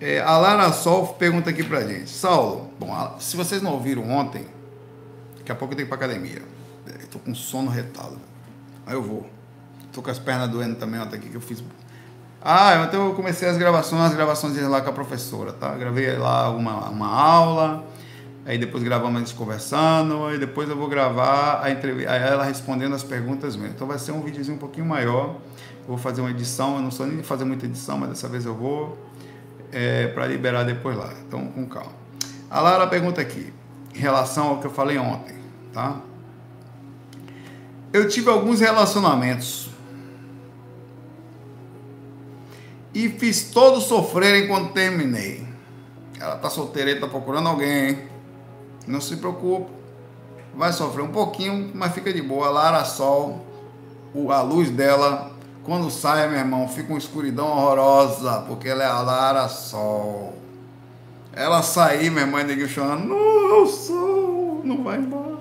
É, 0.00 0.20
a 0.20 0.38
Lara 0.38 0.72
Sol 0.72 1.08
pergunta 1.14 1.50
aqui 1.50 1.64
pra 1.64 1.80
gente. 1.80 2.08
Saulo, 2.10 2.70
bom, 2.78 3.16
se 3.18 3.36
vocês 3.36 3.60
não 3.60 3.72
ouviram 3.72 4.08
ontem, 4.08 4.46
daqui 5.38 5.50
a 5.50 5.54
pouco 5.54 5.74
eu 5.74 5.76
tenho 5.76 5.88
que 5.88 5.94
ir 5.94 5.98
pra 5.98 6.06
academia. 6.06 6.40
Eu 6.86 7.08
tô 7.08 7.18
com 7.18 7.34
sono 7.34 7.68
retado. 7.70 8.18
Aí 8.86 8.94
eu 8.94 9.02
vou. 9.02 9.28
Tô 9.92 10.00
com 10.00 10.10
as 10.10 10.18
pernas 10.18 10.48
doendo 10.48 10.76
também 10.76 11.00
ontem 11.00 11.16
aqui 11.16 11.28
que 11.28 11.34
eu 11.34 11.40
fiz. 11.40 11.62
Ah, 12.40 12.84
então 12.86 13.08
eu 13.08 13.14
comecei 13.14 13.48
as 13.48 13.56
gravações, 13.56 14.02
as 14.02 14.14
gravações 14.14 14.56
lá 14.68 14.80
com 14.80 14.90
a 14.90 14.92
professora, 14.92 15.52
tá? 15.52 15.74
Gravei 15.74 16.16
lá 16.16 16.50
uma, 16.50 16.88
uma 16.88 17.08
aula, 17.08 17.84
aí 18.46 18.56
depois 18.56 18.82
gravamos 18.84 19.18
gente 19.18 19.34
conversando, 19.34 20.24
aí 20.26 20.38
depois 20.38 20.68
eu 20.68 20.76
vou 20.76 20.88
gravar 20.88 21.60
a 21.62 21.70
entrevista, 21.70 22.12
ela 22.12 22.44
respondendo 22.44 22.94
as 22.94 23.02
perguntas 23.02 23.56
mesmo. 23.56 23.74
Então 23.74 23.88
vai 23.88 23.98
ser 23.98 24.12
um 24.12 24.22
videozinho 24.22 24.56
um 24.56 24.60
pouquinho 24.60 24.86
maior. 24.86 25.36
Eu 25.80 25.88
vou 25.88 25.98
fazer 25.98 26.20
uma 26.20 26.30
edição, 26.30 26.76
eu 26.76 26.82
não 26.82 26.92
sou 26.92 27.06
nem 27.06 27.22
fazer 27.24 27.44
muita 27.44 27.66
edição, 27.66 27.98
mas 27.98 28.10
dessa 28.10 28.28
vez 28.28 28.46
eu 28.46 28.54
vou 28.54 28.96
é, 29.72 30.06
para 30.08 30.26
liberar 30.26 30.62
depois 30.62 30.96
lá. 30.96 31.12
Então, 31.26 31.46
com 31.48 31.66
calma. 31.66 31.92
A 32.48 32.60
Lara 32.60 32.86
pergunta 32.86 33.20
aqui, 33.20 33.52
em 33.94 33.98
relação 33.98 34.48
ao 34.48 34.58
que 34.58 34.66
eu 34.66 34.70
falei 34.70 34.96
ontem, 34.96 35.34
tá? 35.72 35.96
Eu 37.92 38.08
tive 38.08 38.30
alguns 38.30 38.60
relacionamentos 38.60 39.70
e 42.94 43.08
fiz 43.08 43.50
todos 43.50 43.84
sofrerem 43.84 44.46
quando 44.46 44.72
terminei. 44.72 45.46
Ela 46.20 46.36
tá 46.36 46.50
solteira 46.50 46.90
e 46.90 47.00
tá 47.00 47.06
procurando 47.06 47.48
alguém. 47.48 48.08
Não 48.86 49.00
se 49.00 49.16
preocupe. 49.16 49.70
Vai 50.54 50.72
sofrer 50.72 51.02
um 51.02 51.12
pouquinho, 51.12 51.70
mas 51.74 51.92
fica 51.92 52.12
de 52.12 52.20
boa. 52.20 52.48
Lara 52.50 52.84
Sol, 52.84 53.46
a 54.30 54.40
luz 54.40 54.70
dela, 54.70 55.30
quando 55.62 55.90
sai, 55.90 56.28
meu 56.28 56.38
irmão, 56.38 56.66
fica 56.66 56.88
uma 56.88 56.98
escuridão 56.98 57.46
horrorosa, 57.46 58.44
porque 58.48 58.68
ela 58.68 58.82
é 58.82 58.86
a 58.86 59.00
Lara 59.00 59.48
Sol. 59.48 60.34
Ela 61.32 61.62
sair, 61.62 62.10
minha 62.10 62.26
mãe, 62.26 62.42
ninguém 62.42 62.66
chorando, 62.66 63.04
não, 63.04 63.66
sol, 63.66 64.60
não 64.64 64.82
vai 64.82 64.98
embora. 64.98 65.38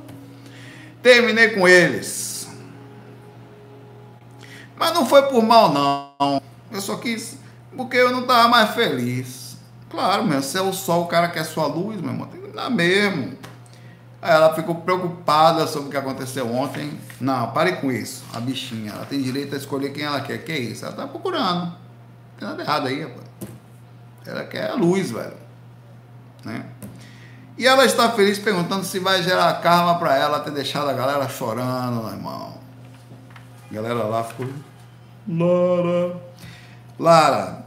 Terminei 1.01 1.49
com 1.51 1.67
eles. 1.67 2.47
Mas 4.75 4.93
não 4.93 5.05
foi 5.05 5.23
por 5.23 5.41
mal, 5.41 5.73
não. 5.73 6.41
Eu 6.71 6.81
só 6.81 6.97
quis 6.97 7.37
porque 7.75 7.97
eu 7.97 8.11
não 8.11 8.21
estava 8.21 8.47
mais 8.47 8.71
feliz. 8.71 9.57
Claro, 9.89 10.25
meu, 10.25 10.41
se 10.41 10.57
é 10.57 10.61
o 10.61 10.73
sol, 10.73 11.03
o 11.03 11.07
cara 11.07 11.29
quer 11.29 11.43
sua 11.45 11.67
luz, 11.67 12.01
meu 12.01 12.11
irmão, 12.11 12.27
tem 12.27 12.41
que 12.41 12.47
dar 12.49 12.69
mesmo. 12.69 13.37
Aí 14.21 14.33
ela 14.33 14.53
ficou 14.53 14.75
preocupada 14.75 15.67
sobre 15.67 15.87
o 15.87 15.91
que 15.91 15.97
aconteceu 15.97 16.51
ontem. 16.51 16.99
Não, 17.21 17.51
pare 17.51 17.73
com 17.73 17.91
isso. 17.91 18.23
A 18.33 18.39
bichinha, 18.39 18.91
ela 18.91 19.05
tem 19.05 19.21
direito 19.21 19.53
a 19.53 19.57
escolher 19.57 19.91
quem 19.91 20.03
ela 20.03 20.19
quer. 20.21 20.43
Que 20.43 20.51
é 20.51 20.59
isso? 20.59 20.85
Ela 20.85 20.95
tá 20.95 21.07
procurando. 21.07 21.65
Não 21.65 22.37
tem 22.39 22.47
nada 22.47 22.61
errado 22.63 22.87
aí, 22.87 23.03
rapaz. 23.03 23.27
Ela 24.25 24.43
quer 24.43 24.71
a 24.71 24.73
luz, 24.73 25.11
velho. 25.11 25.37
Né? 26.43 26.65
E 27.57 27.65
ela 27.65 27.85
está 27.85 28.11
feliz 28.11 28.39
perguntando 28.39 28.83
se 28.83 28.99
vai 28.99 29.21
gerar 29.23 29.61
karma 29.61 29.97
para 29.97 30.15
ela 30.17 30.39
ter 30.39 30.51
deixado 30.51 30.89
a 30.89 30.93
galera 30.93 31.29
chorando, 31.29 32.03
meu 32.03 32.13
irmão. 32.13 32.57
A 33.69 33.73
galera 33.73 34.03
lá 34.03 34.23
ficou. 34.23 34.47
Lara. 35.27 36.26
Lara, 36.99 37.65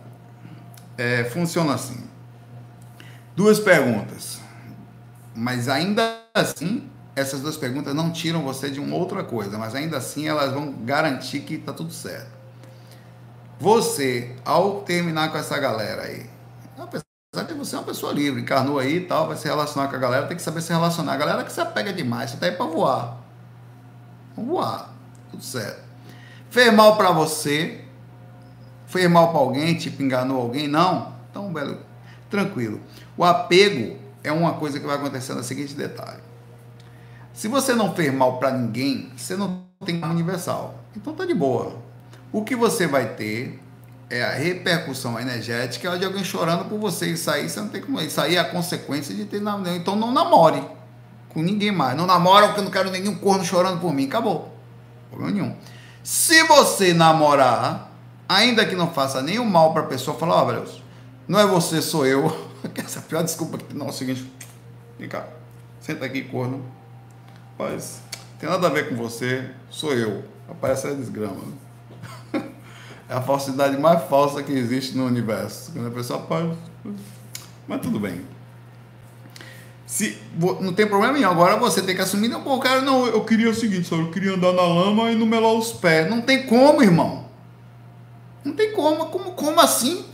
é, 0.98 1.24
funciona 1.24 1.74
assim. 1.74 2.08
Duas 3.36 3.58
perguntas. 3.58 4.40
Mas 5.34 5.68
ainda 5.68 6.20
assim, 6.34 6.88
essas 7.14 7.40
duas 7.40 7.56
perguntas 7.56 7.94
não 7.94 8.10
tiram 8.10 8.42
você 8.42 8.70
de 8.70 8.80
uma 8.80 8.96
outra 8.96 9.22
coisa, 9.22 9.56
mas 9.58 9.74
ainda 9.74 9.96
assim 9.96 10.26
elas 10.26 10.52
vão 10.52 10.72
garantir 10.72 11.40
que 11.40 11.54
está 11.54 11.72
tudo 11.72 11.92
certo. 11.92 12.30
Você, 13.58 14.36
ao 14.44 14.80
terminar 14.80 15.30
com 15.30 15.38
essa 15.38 15.58
galera 15.58 16.02
aí, 16.02 16.28
apesar 16.78 17.04
de 17.46 17.54
você 17.54 17.76
é 17.76 17.78
uma 17.78 17.84
pessoa 17.84 18.12
livre, 18.12 18.40
encarnou 18.40 18.78
aí 18.78 18.96
e 18.96 19.00
tal, 19.02 19.28
vai 19.28 19.36
se 19.36 19.46
relacionar 19.46 19.88
com 19.88 19.96
a 19.96 19.98
galera, 19.98 20.26
tem 20.26 20.36
que 20.36 20.42
saber 20.42 20.62
se 20.62 20.72
relacionar. 20.72 21.12
A 21.12 21.16
galera 21.16 21.44
que 21.44 21.52
se 21.52 21.60
apega 21.60 21.92
demais, 21.92 22.30
você 22.30 22.36
tá 22.38 22.46
aí 22.46 22.52
para 22.52 22.66
voar. 22.66 23.18
Vamos 24.34 24.50
voar, 24.50 24.90
tudo 25.30 25.42
certo. 25.42 25.82
Fez 26.48 26.72
mal 26.72 26.96
para 26.96 27.12
você, 27.12 27.84
fez 28.90 29.10
mal 29.10 29.30
para 29.30 29.38
alguém, 29.38 29.74
tipo, 29.74 30.02
enganou 30.02 30.40
alguém? 30.40 30.68
Não. 30.68 31.14
Então, 31.30 31.52
velho, 31.52 31.78
tranquilo. 32.28 32.80
O 33.16 33.24
apego 33.24 33.96
é 34.22 34.32
uma 34.32 34.54
coisa 34.54 34.78
que 34.78 34.86
vai 34.86 34.96
acontecer 34.96 35.32
no 35.34 35.42
seguinte 35.42 35.74
detalhe. 35.74 36.20
Se 37.32 37.48
você 37.48 37.74
não 37.74 37.94
fez 37.94 38.12
mal 38.12 38.38
para 38.38 38.50
ninguém, 38.50 39.10
você 39.16 39.36
não 39.36 39.64
tem 39.84 40.02
universal. 40.04 40.74
Então 40.94 41.14
tá 41.14 41.24
de 41.24 41.34
boa. 41.34 41.78
O 42.32 42.44
que 42.44 42.54
você 42.54 42.86
vai 42.86 43.14
ter 43.14 43.60
é 44.10 44.22
a 44.22 44.30
repercussão 44.30 45.18
energética 45.18 45.96
de 45.96 46.04
alguém 46.04 46.24
chorando 46.24 46.64
por 46.64 46.78
você. 46.78 47.06
Isso 47.06 47.30
aí 47.30 47.48
você 47.48 47.60
não 47.60 47.68
tem 47.68 47.80
como. 47.80 48.00
Isso 48.00 48.20
aí 48.20 48.36
é 48.36 48.40
a 48.40 48.44
consequência 48.44 49.14
de 49.14 49.24
ter 49.24 49.40
namoro. 49.40 49.70
Então 49.70 49.96
não 49.96 50.12
namore 50.12 50.62
com 51.30 51.40
ninguém 51.40 51.70
mais. 51.70 51.96
Não 51.96 52.06
namora 52.06 52.48
porque 52.48 52.60
eu 52.60 52.64
não 52.64 52.70
quero 52.70 52.90
nenhum 52.90 53.14
corno 53.14 53.44
chorando 53.44 53.80
por 53.80 53.94
mim. 53.94 54.06
Acabou. 54.06 54.54
Problema 55.08 55.32
nenhum. 55.32 55.56
Se 56.02 56.42
você 56.44 56.92
namorar, 56.92 57.89
ainda 58.30 58.64
que 58.64 58.76
não 58.76 58.88
faça 58.92 59.20
nenhum 59.20 59.44
mal 59.44 59.72
para 59.72 59.82
a 59.82 59.86
pessoa, 59.86 60.16
fala, 60.16 60.36
ó, 60.36 60.48
oh, 60.48 60.80
não 61.26 61.40
é 61.40 61.46
você, 61.46 61.82
sou 61.82 62.06
eu. 62.06 62.48
Essa 62.76 63.00
é 63.00 63.02
pior 63.02 63.24
desculpa 63.24 63.58
que 63.58 63.76
não 63.76 63.86
é 63.86 63.90
o 63.90 63.92
seguinte. 63.92 64.30
Vem 64.98 65.08
cá, 65.08 65.26
senta 65.80 66.04
aqui, 66.04 66.22
corno. 66.22 66.64
Rapaz, 67.58 68.00
tem 68.38 68.48
nada 68.48 68.68
a 68.68 68.70
ver 68.70 68.88
com 68.88 68.94
você, 68.94 69.50
sou 69.68 69.92
eu. 69.92 70.22
Rapaz, 70.46 70.78
essa 70.78 70.88
é 70.88 70.94
desgrama. 70.94 71.40
É 73.08 73.14
a 73.14 73.20
falsidade 73.20 73.76
mais 73.76 74.04
falsa 74.04 74.40
que 74.40 74.52
existe 74.52 74.96
no 74.96 75.04
universo. 75.04 75.72
Quando 75.72 75.88
a 75.88 75.90
pessoa 75.90 76.20
pode. 76.20 76.56
Mas 77.66 77.80
tudo 77.80 77.98
bem. 77.98 78.20
Se, 79.84 80.16
não 80.60 80.72
tem 80.72 80.86
problema 80.86 81.14
nenhum. 81.14 81.28
Agora 81.28 81.56
você 81.56 81.82
tem 81.82 81.96
que 81.96 82.00
assumir. 82.00 82.28
Não, 82.28 82.44
pô, 82.44 82.60
cara, 82.60 82.82
não, 82.82 83.08
eu 83.08 83.24
queria 83.24 83.50
o 83.50 83.54
seguinte, 83.54 83.88
só 83.88 83.96
eu 83.96 84.12
queria 84.12 84.34
andar 84.34 84.52
na 84.52 84.62
lama 84.62 85.10
e 85.10 85.16
não 85.16 85.26
melar 85.26 85.52
os 85.52 85.72
pés. 85.72 86.08
Não 86.08 86.20
tem 86.20 86.46
como, 86.46 86.84
irmão. 86.84 87.29
Não 88.44 88.52
tem 88.52 88.72
como. 88.72 89.06
Como, 89.06 89.32
como 89.32 89.60
assim? 89.60 90.04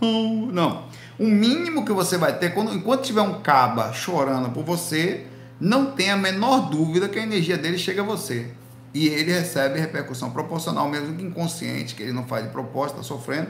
Não, 0.00 0.46
não. 0.46 0.84
O 1.18 1.26
mínimo 1.26 1.84
que 1.84 1.92
você 1.92 2.16
vai 2.16 2.38
ter, 2.38 2.54
quando, 2.54 2.74
enquanto 2.74 3.04
tiver 3.04 3.20
um 3.20 3.40
caba 3.40 3.92
chorando 3.92 4.50
por 4.50 4.64
você, 4.64 5.26
não 5.60 5.92
tem 5.92 6.10
a 6.10 6.16
menor 6.16 6.70
dúvida 6.70 7.08
que 7.08 7.18
a 7.18 7.22
energia 7.22 7.56
dele 7.56 7.78
chega 7.78 8.02
a 8.02 8.04
você. 8.04 8.50
E 8.94 9.06
ele 9.06 9.32
recebe 9.32 9.78
repercussão 9.78 10.30
proporcional, 10.30 10.88
mesmo 10.88 11.16
que 11.16 11.22
inconsciente, 11.22 11.94
que 11.94 12.02
ele 12.02 12.12
não 12.12 12.24
faz 12.24 12.44
de 12.44 12.50
propósito, 12.50 13.00
está 13.00 13.14
sofrendo, 13.14 13.48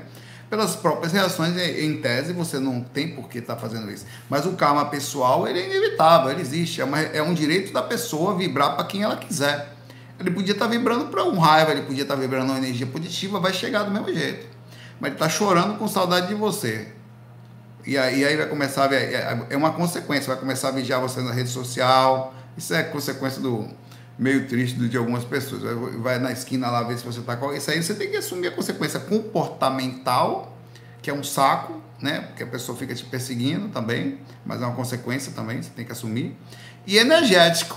pelas 0.50 0.76
próprias 0.76 1.12
reações. 1.12 1.57
Em 1.57 2.00
tese, 2.00 2.32
você 2.32 2.59
não 2.59 2.82
tem 2.82 3.14
por 3.14 3.28
que 3.28 3.38
estar 3.38 3.55
tá 3.55 3.61
fazendo 3.61 3.90
isso. 3.90 4.05
Mas 4.28 4.44
o 4.44 4.53
karma 4.53 4.84
pessoal, 4.84 5.48
ele 5.48 5.59
é 5.59 5.66
inevitável, 5.66 6.30
ele 6.30 6.42
existe. 6.42 6.80
É, 6.80 6.84
uma, 6.84 7.00
é 7.00 7.22
um 7.22 7.32
direito 7.32 7.72
da 7.72 7.82
pessoa 7.82 8.36
vibrar 8.36 8.76
para 8.76 8.84
quem 8.84 9.03
ela 9.03 9.16
quiser. 9.16 9.72
Ele 10.23 10.31
podia 10.31 10.53
estar 10.53 10.66
tá 10.66 10.70
vibrando 10.70 11.07
para 11.07 11.25
um 11.25 11.39
raiva, 11.39 11.73
ele 11.73 11.83
podia 11.83 12.03
estar 12.03 12.14
tá 12.14 12.20
vibrando 12.20 12.53
uma 12.53 12.59
energia 12.59 12.87
positiva, 12.87 13.41
vai 13.41 13.53
chegar 13.53 13.83
do 13.83 13.91
mesmo 13.91 14.12
jeito. 14.12 14.47
Mas 15.01 15.09
ele 15.09 15.16
está 15.16 15.29
chorando 15.29 15.77
com 15.79 15.89
saudade 15.89 16.29
de 16.29 16.35
você. 16.35 16.89
E 17.85 17.99
aí, 17.99 18.25
aí 18.25 18.37
vai 18.37 18.47
começar 18.47 18.89
a 18.89 18.95
é, 18.95 19.47
é 19.51 19.57
uma 19.57 19.73
consequência, 19.73 20.29
vai 20.29 20.37
começar 20.37 20.68
a 20.68 20.70
vigiar 20.70 21.01
você 21.01 21.20
na 21.20 21.33
rede 21.33 21.51
social. 21.51 22.33
Isso 22.57 22.73
é 22.73 22.85
consequência 22.85 23.43
do 23.43 23.68
meio 24.16 24.47
triste 24.47 24.79
de 24.89 24.97
algumas 24.97 25.25
pessoas. 25.25 25.62
Vai 25.99 26.20
na 26.20 26.31
esquina 26.31 26.70
lá 26.70 26.85
ver 26.85 26.99
se 26.99 27.05
você 27.05 27.18
está 27.18 27.37
com 27.37 27.53
isso 27.53 27.70
aí 27.70 27.83
você 27.83 27.95
tem 27.95 28.11
que 28.11 28.16
assumir 28.16 28.49
a 28.49 28.51
consequência 28.53 29.01
comportamental, 29.01 30.57
que 31.03 31.11
é 31.11 31.14
um 31.14 31.25
saco, 31.25 31.83
né? 32.01 32.20
Porque 32.20 32.45
a 32.45 32.47
pessoa 32.47 32.79
fica 32.79 32.95
te 32.95 33.05
perseguindo 33.05 33.68
também, 33.68 34.20
mas 34.47 34.62
é 34.62 34.66
uma 34.66 34.77
consequência 34.77 35.33
também, 35.33 35.61
você 35.61 35.70
tem 35.70 35.85
que 35.85 35.93
assumir. 35.93 36.37
E 36.87 36.99
energético. 36.99 37.77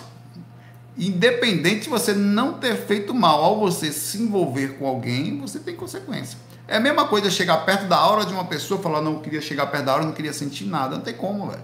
Independente 0.97 1.83
de 1.83 1.89
você 1.89 2.13
não 2.13 2.53
ter 2.53 2.75
feito 2.75 3.13
mal, 3.13 3.43
ao 3.43 3.59
você 3.59 3.91
se 3.91 4.21
envolver 4.21 4.77
com 4.77 4.87
alguém, 4.87 5.37
você 5.39 5.59
tem 5.59 5.75
consequência. 5.75 6.37
É 6.67 6.77
a 6.77 6.79
mesma 6.79 7.05
coisa 7.05 7.29
chegar 7.29 7.57
perto 7.57 7.85
da 7.85 7.97
aura 7.97 8.25
de 8.25 8.33
uma 8.33 8.45
pessoa 8.45 8.79
e 8.79 8.83
falar, 8.83 9.01
não, 9.01 9.19
queria 9.19 9.41
chegar 9.41 9.67
perto 9.67 9.85
da 9.85 9.91
aura, 9.91 10.05
não 10.05 10.13
queria 10.13 10.33
sentir 10.33 10.65
nada. 10.65 10.95
Não 10.95 11.03
tem 11.03 11.13
como, 11.13 11.47
velho. 11.47 11.61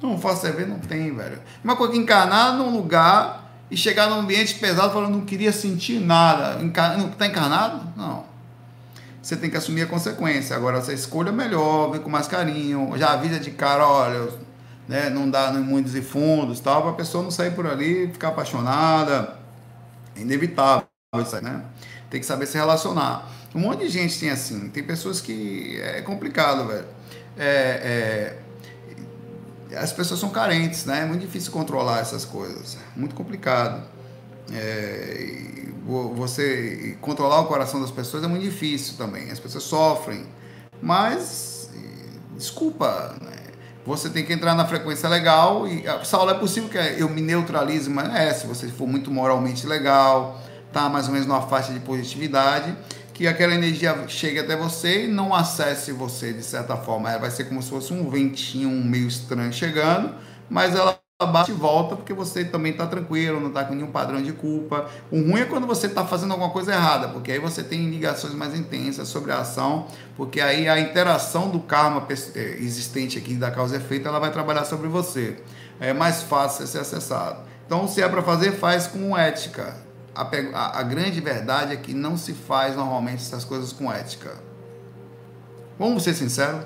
Não 0.00 0.18
faço 0.18 0.50
ver, 0.52 0.66
não 0.66 0.78
tem, 0.78 1.14
velho. 1.14 1.40
Uma 1.62 1.76
coisa 1.76 1.92
que 1.92 1.98
encarnar 1.98 2.56
num 2.56 2.70
lugar 2.70 3.52
e 3.70 3.76
chegar 3.76 4.08
num 4.08 4.20
ambiente 4.20 4.54
pesado 4.54 4.92
falando, 4.92 5.12
não 5.12 5.24
queria 5.24 5.52
sentir 5.52 6.00
nada. 6.00 6.62
Encar... 6.62 6.96
Tá 7.18 7.26
encarnado? 7.26 7.92
Não. 7.96 8.24
Você 9.20 9.36
tem 9.36 9.50
que 9.50 9.56
assumir 9.56 9.82
a 9.82 9.86
consequência. 9.86 10.56
Agora, 10.56 10.80
você 10.80 10.94
escolha 10.94 11.32
melhor, 11.32 11.90
vem 11.90 12.00
com 12.00 12.08
mais 12.08 12.26
carinho. 12.26 12.92
Já 12.96 13.12
avisa 13.12 13.38
de 13.38 13.50
cara, 13.50 13.86
olha, 13.86 14.28
né, 14.88 15.10
não 15.10 15.30
dá 15.30 15.52
em 15.52 15.60
muitos 15.60 15.94
e 15.94 16.00
fundos, 16.00 16.60
tal, 16.60 16.80
para 16.80 16.90
a 16.92 16.94
pessoa 16.94 17.22
não 17.22 17.30
sair 17.30 17.50
por 17.50 17.66
ali 17.66 18.06
e 18.06 18.12
ficar 18.12 18.28
apaixonada. 18.28 19.36
É 20.16 20.20
inevitável 20.20 20.88
isso 21.20 21.36
aí, 21.36 21.42
né? 21.42 21.62
Tem 22.10 22.18
que 22.18 22.26
saber 22.26 22.46
se 22.46 22.56
relacionar. 22.56 23.28
Um 23.54 23.60
monte 23.60 23.80
de 23.80 23.88
gente 23.88 24.18
tem 24.18 24.30
assim. 24.30 24.70
Tem 24.70 24.82
pessoas 24.82 25.20
que 25.20 25.78
é 25.80 26.00
complicado, 26.00 26.66
velho. 26.66 26.86
É, 27.36 28.36
é, 29.70 29.76
as 29.76 29.92
pessoas 29.92 30.18
são 30.18 30.30
carentes, 30.30 30.86
né? 30.86 31.02
É 31.02 31.04
muito 31.04 31.20
difícil 31.20 31.52
controlar 31.52 32.00
essas 32.00 32.24
coisas, 32.24 32.78
muito 32.96 33.14
complicado. 33.14 33.86
É, 34.52 35.66
você 36.14 36.96
controlar 37.00 37.40
o 37.40 37.46
coração 37.46 37.80
das 37.80 37.90
pessoas 37.90 38.24
é 38.24 38.26
muito 38.26 38.42
difícil 38.42 38.96
também. 38.96 39.30
As 39.30 39.38
pessoas 39.38 39.64
sofrem, 39.64 40.24
mas 40.80 41.70
desculpa, 42.36 43.16
né? 43.20 43.47
Você 43.88 44.10
tem 44.10 44.22
que 44.22 44.34
entrar 44.34 44.54
na 44.54 44.66
frequência 44.66 45.08
legal 45.08 45.66
e 45.66 45.82
Saulo 46.04 46.30
é 46.30 46.34
possível 46.34 46.68
que 46.68 46.76
eu 46.76 47.08
me 47.08 47.22
neutralize, 47.22 47.88
mas 47.88 48.14
é 48.14 48.34
se 48.34 48.46
você 48.46 48.68
for 48.68 48.86
muito 48.86 49.10
moralmente 49.10 49.66
legal, 49.66 50.38
tá 50.70 50.90
mais 50.90 51.06
ou 51.06 51.12
menos 51.12 51.26
numa 51.26 51.40
faixa 51.40 51.72
de 51.72 51.80
positividade, 51.80 52.76
que 53.14 53.26
aquela 53.26 53.54
energia 53.54 53.96
chegue 54.06 54.40
até 54.40 54.54
você 54.54 55.06
e 55.06 55.08
não 55.08 55.34
acesse 55.34 55.90
você 55.90 56.34
de 56.34 56.42
certa 56.42 56.76
forma. 56.76 57.08
Ela 57.08 57.20
vai 57.20 57.30
ser 57.30 57.44
como 57.44 57.62
se 57.62 57.70
fosse 57.70 57.94
um 57.94 58.10
ventinho 58.10 58.68
meio 58.84 59.08
estranho 59.08 59.52
chegando, 59.54 60.14
mas 60.50 60.74
ela 60.74 61.00
bate 61.26 61.50
e 61.50 61.54
volta 61.54 61.96
porque 61.96 62.12
você 62.12 62.44
também 62.44 62.70
está 62.70 62.86
tranquilo, 62.86 63.40
não 63.40 63.48
está 63.48 63.64
com 63.64 63.74
nenhum 63.74 63.90
padrão 63.90 64.22
de 64.22 64.32
culpa. 64.32 64.88
O 65.10 65.16
ruim 65.16 65.40
é 65.40 65.44
quando 65.46 65.66
você 65.66 65.88
está 65.88 66.04
fazendo 66.04 66.30
alguma 66.30 66.50
coisa 66.50 66.72
errada, 66.72 67.08
porque 67.08 67.32
aí 67.32 67.40
você 67.40 67.64
tem 67.64 67.90
ligações 67.90 68.34
mais 68.34 68.54
intensas 68.54 69.08
sobre 69.08 69.32
a 69.32 69.40
ação, 69.40 69.88
porque 70.16 70.40
aí 70.40 70.68
a 70.68 70.78
interação 70.78 71.50
do 71.50 71.58
karma 71.58 72.06
eh, 72.08 72.58
existente 72.60 73.18
aqui 73.18 73.34
da 73.34 73.50
causa 73.50 73.74
e 73.74 73.78
efeito, 73.78 74.06
ela 74.06 74.20
vai 74.20 74.30
trabalhar 74.30 74.64
sobre 74.64 74.86
você. 74.86 75.42
É 75.80 75.92
mais 75.92 76.22
fácil 76.22 76.64
ser 76.68 76.78
acessado. 76.78 77.40
Então, 77.66 77.88
se 77.88 78.00
é 78.00 78.08
para 78.08 78.22
fazer, 78.22 78.52
faz 78.52 78.86
com 78.86 79.18
ética. 79.18 79.76
A, 80.14 80.22
a, 80.22 80.78
a 80.78 80.82
grande 80.84 81.20
verdade 81.20 81.72
é 81.72 81.76
que 81.76 81.92
não 81.92 82.16
se 82.16 82.32
faz 82.32 82.76
normalmente 82.76 83.22
essas 83.22 83.44
coisas 83.44 83.72
com 83.72 83.92
ética. 83.92 84.36
Vamos 85.76 86.04
ser 86.04 86.14
sinceros? 86.14 86.64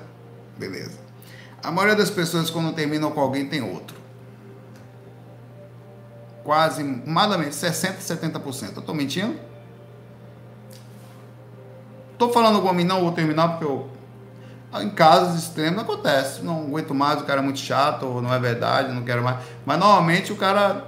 Beleza. 0.59 0.99
A 1.63 1.71
maioria 1.71 1.95
das 1.95 2.11
pessoas, 2.11 2.51
quando 2.51 2.71
terminam 2.73 3.09
com 3.09 3.19
alguém, 3.19 3.47
tem 3.47 3.63
outro 3.63 4.02
quase, 6.43 6.83
mais 6.83 7.31
ou 7.31 7.37
menos 7.37 7.55
60%, 7.55 7.97
70%. 7.99 8.73
Eu 8.75 8.79
estou 8.79 8.93
mentindo? 8.93 9.39
Estou 12.11 12.31
falando 12.31 12.61
com 12.61 12.73
mim, 12.73 12.83
não 12.83 13.01
vou 13.01 13.11
terminar 13.11 13.49
porque 13.49 13.65
eu. 13.65 13.89
Em 14.81 14.89
casos 14.89 15.43
extremos 15.43 15.83
acontece. 15.83 16.41
Não 16.41 16.61
aguento 16.61 16.93
mais, 16.93 17.21
o 17.21 17.25
cara 17.25 17.41
é 17.41 17.43
muito 17.43 17.59
chato, 17.59 18.05
ou 18.05 18.21
não 18.21 18.33
é 18.33 18.39
verdade, 18.39 18.91
não 18.91 19.03
quero 19.03 19.23
mais. 19.23 19.37
Mas 19.65 19.77
normalmente 19.77 20.31
o 20.31 20.35
cara 20.35 20.87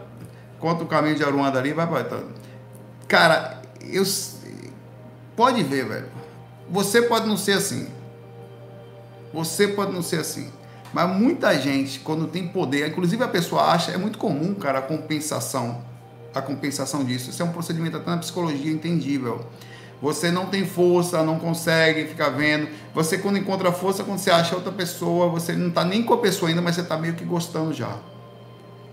conta 0.59 0.83
o 0.83 0.87
caminho 0.87 1.15
de 1.15 1.23
Aruanda 1.23 1.59
ali 1.59 1.69
e 1.69 1.73
vai 1.73 1.87
para. 1.87 2.23
Cara, 3.07 3.61
eu. 3.81 4.03
Pode 5.35 5.61
ver, 5.63 5.85
velho. 5.85 6.07
Você 6.69 7.03
pode 7.03 7.27
não 7.27 7.37
ser 7.37 7.53
assim. 7.53 7.89
Você 9.33 9.67
pode 9.67 9.91
não 9.91 10.01
ser 10.01 10.21
assim. 10.21 10.51
Mas 10.95 11.09
muita 11.09 11.53
gente, 11.59 11.99
quando 11.99 12.25
tem 12.25 12.47
poder, 12.47 12.87
inclusive 12.87 13.21
a 13.21 13.27
pessoa 13.27 13.63
acha, 13.63 13.91
é 13.91 13.97
muito 13.97 14.17
comum, 14.17 14.53
cara, 14.53 14.79
a 14.79 14.81
compensação. 14.81 15.83
A 16.33 16.41
compensação 16.41 17.03
disso. 17.03 17.31
Isso 17.31 17.41
é 17.41 17.45
um 17.45 17.51
procedimento 17.51 17.97
até 17.97 18.09
na 18.09 18.17
psicologia 18.17 18.71
entendível. 18.71 19.45
Você 20.01 20.31
não 20.31 20.45
tem 20.45 20.65
força, 20.65 21.21
não 21.21 21.37
consegue 21.37 22.05
ficar 22.05 22.29
vendo. 22.29 22.69
Você, 22.93 23.17
quando 23.17 23.37
encontra 23.37 23.73
força, 23.73 24.05
quando 24.05 24.19
você 24.19 24.31
acha 24.31 24.55
outra 24.55 24.71
pessoa, 24.71 25.27
você 25.27 25.51
não 25.51 25.67
está 25.67 25.83
nem 25.83 26.01
com 26.01 26.13
a 26.13 26.17
pessoa 26.17 26.47
ainda, 26.47 26.61
mas 26.61 26.75
você 26.75 26.81
está 26.81 26.95
meio 26.95 27.15
que 27.15 27.25
gostando 27.25 27.73
já. 27.73 27.97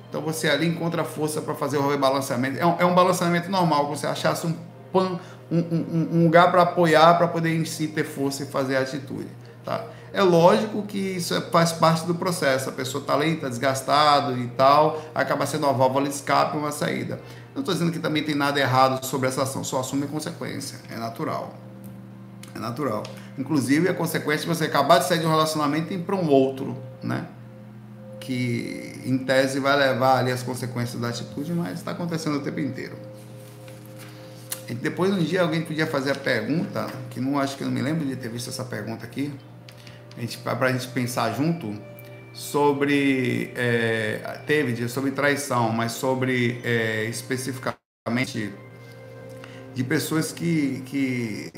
Então 0.08 0.20
você 0.22 0.48
ali 0.48 0.66
encontra 0.66 1.04
força 1.04 1.40
para 1.40 1.54
fazer 1.54 1.78
o 1.78 1.88
rebalanceamento. 1.88 2.58
É 2.58 2.66
um, 2.66 2.76
é 2.80 2.84
um 2.84 2.96
balanceamento 2.96 3.48
normal, 3.48 3.86
você 3.86 4.08
achasse 4.08 4.44
um, 4.44 4.56
pan, 4.92 5.20
um, 5.48 5.58
um, 5.58 6.08
um 6.14 6.24
lugar 6.24 6.50
para 6.50 6.62
apoiar, 6.62 7.16
para 7.16 7.28
poder 7.28 7.54
em 7.54 7.64
si 7.64 7.86
ter 7.86 8.02
força 8.02 8.42
e 8.42 8.46
fazer 8.46 8.74
a 8.74 8.80
atitude. 8.80 9.28
Tá? 9.64 9.84
É 10.12 10.22
lógico 10.22 10.82
que 10.82 10.98
isso 10.98 11.34
é, 11.34 11.40
faz 11.40 11.72
parte 11.72 12.04
do 12.06 12.14
processo. 12.14 12.68
A 12.68 12.72
pessoa 12.72 13.00
está 13.00 13.14
ali, 13.14 13.34
está 13.34 13.48
desgastado 13.48 14.38
e 14.38 14.46
tal, 14.48 15.02
acaba 15.14 15.46
sendo 15.46 15.64
uma 15.64 15.72
válvula 15.72 16.06
de 16.06 16.14
escape, 16.14 16.56
uma 16.56 16.70
saída. 16.70 17.20
Não 17.54 17.60
estou 17.60 17.74
dizendo 17.74 17.90
que 17.90 17.98
também 17.98 18.22
tem 18.22 18.34
nada 18.34 18.60
errado 18.60 19.04
sobre 19.04 19.28
essa 19.28 19.42
ação, 19.42 19.64
só 19.64 19.80
assume 19.80 20.06
consequência. 20.06 20.78
É 20.90 20.96
natural. 20.96 21.54
É 22.54 22.58
natural. 22.58 23.02
Inclusive, 23.38 23.88
a 23.88 23.94
consequência 23.94 24.46
de 24.46 24.54
você 24.54 24.64
acabar 24.64 24.98
de 24.98 25.06
sair 25.06 25.20
de 25.20 25.26
um 25.26 25.30
relacionamento 25.30 25.92
e 25.92 25.96
ir 25.96 26.00
para 26.00 26.14
um 26.14 26.28
outro, 26.28 26.76
né? 27.02 27.26
Que 28.20 29.00
em 29.04 29.18
tese 29.18 29.58
vai 29.58 29.76
levar 29.76 30.18
ali 30.18 30.30
as 30.30 30.42
consequências 30.42 31.00
da 31.00 31.08
atitude, 31.08 31.52
mas 31.52 31.78
está 31.78 31.92
acontecendo 31.92 32.36
o 32.36 32.40
tempo 32.40 32.60
inteiro. 32.60 32.96
E 34.68 34.74
depois 34.74 35.12
um 35.12 35.18
dia 35.18 35.42
alguém 35.42 35.62
podia 35.62 35.86
fazer 35.86 36.12
a 36.12 36.14
pergunta, 36.14 36.86
que 37.10 37.20
não 37.20 37.38
acho 37.38 37.56
que 37.56 37.62
eu 37.62 37.66
não 37.66 37.74
me 37.74 37.82
lembro 37.82 38.06
de 38.06 38.14
ter 38.14 38.28
visto 38.28 38.48
essa 38.50 38.64
pergunta 38.64 39.04
aqui, 39.04 39.32
para 40.42 40.68
a 40.68 40.72
gente 40.72 40.88
pensar 40.88 41.32
junto 41.34 41.74
sobre 42.32 43.52
é, 43.54 44.40
teve 44.46 44.88
sobre 44.88 45.10
traição, 45.10 45.70
mas 45.70 45.92
sobre 45.92 46.60
é, 46.64 47.04
especificamente 47.04 48.52
de 49.74 49.84
pessoas 49.84 50.32
que, 50.32 50.82
que 50.86 51.52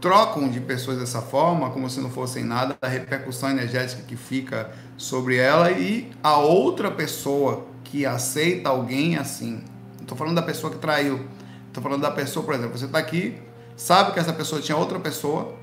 trocam 0.00 0.48
de 0.48 0.60
pessoas 0.60 0.98
dessa 0.98 1.22
forma, 1.22 1.70
como 1.70 1.88
se 1.88 2.00
não 2.00 2.10
fossem 2.10 2.44
nada, 2.44 2.76
a 2.82 2.88
repercussão 2.88 3.50
energética 3.50 4.02
que 4.02 4.16
fica 4.16 4.70
sobre 4.96 5.36
ela 5.36 5.70
e 5.70 6.10
a 6.22 6.38
outra 6.38 6.90
pessoa 6.90 7.66
que 7.84 8.04
aceita 8.04 8.68
alguém 8.68 9.16
assim. 9.16 9.62
Estou 10.00 10.16
falando 10.16 10.34
da 10.34 10.42
pessoa 10.42 10.72
que 10.72 10.78
traiu. 10.78 11.26
Estou 11.68 11.82
falando 11.82 12.02
da 12.02 12.10
pessoa, 12.10 12.44
por 12.44 12.54
exemplo, 12.54 12.76
você 12.76 12.84
está 12.84 12.98
aqui, 12.98 13.40
sabe 13.76 14.12
que 14.12 14.18
essa 14.18 14.32
pessoa 14.32 14.60
tinha 14.60 14.76
outra 14.76 14.98
pessoa, 15.00 15.54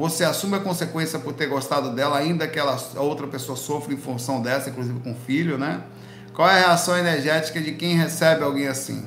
você 0.00 0.24
assume 0.24 0.56
a 0.56 0.60
consequência 0.60 1.18
por 1.18 1.34
ter 1.34 1.46
gostado 1.46 1.90
dela, 1.90 2.16
ainda 2.16 2.48
que 2.48 2.58
ela, 2.58 2.74
a 2.96 3.00
outra 3.02 3.26
pessoa 3.26 3.54
sofra 3.54 3.92
em 3.92 3.98
função 3.98 4.40
dessa, 4.40 4.70
inclusive 4.70 4.98
com 5.00 5.14
filho, 5.14 5.58
né? 5.58 5.82
Qual 6.32 6.48
é 6.48 6.52
a 6.52 6.68
reação 6.68 6.96
energética 6.96 7.60
de 7.60 7.72
quem 7.72 7.98
recebe 7.98 8.42
alguém 8.42 8.66
assim? 8.66 9.04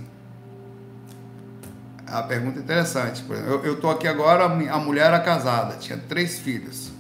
É 2.06 2.12
uma 2.12 2.22
pergunta 2.22 2.60
interessante. 2.60 3.26
Eu 3.64 3.74
estou 3.74 3.90
aqui 3.90 4.08
agora, 4.08 4.46
a 4.46 4.78
mulher 4.78 5.08
era 5.08 5.20
casada, 5.20 5.78
tinha 5.78 5.98
três 5.98 6.38
filhos. 6.38 6.92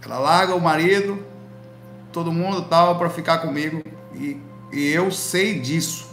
Ela 0.00 0.20
larga 0.20 0.54
o 0.54 0.60
marido, 0.60 1.20
todo 2.12 2.30
mundo 2.30 2.62
tal, 2.62 2.96
para 2.96 3.10
ficar 3.10 3.38
comigo. 3.38 3.82
E, 4.14 4.40
e 4.72 4.88
eu 4.92 5.10
sei 5.10 5.58
disso, 5.58 6.08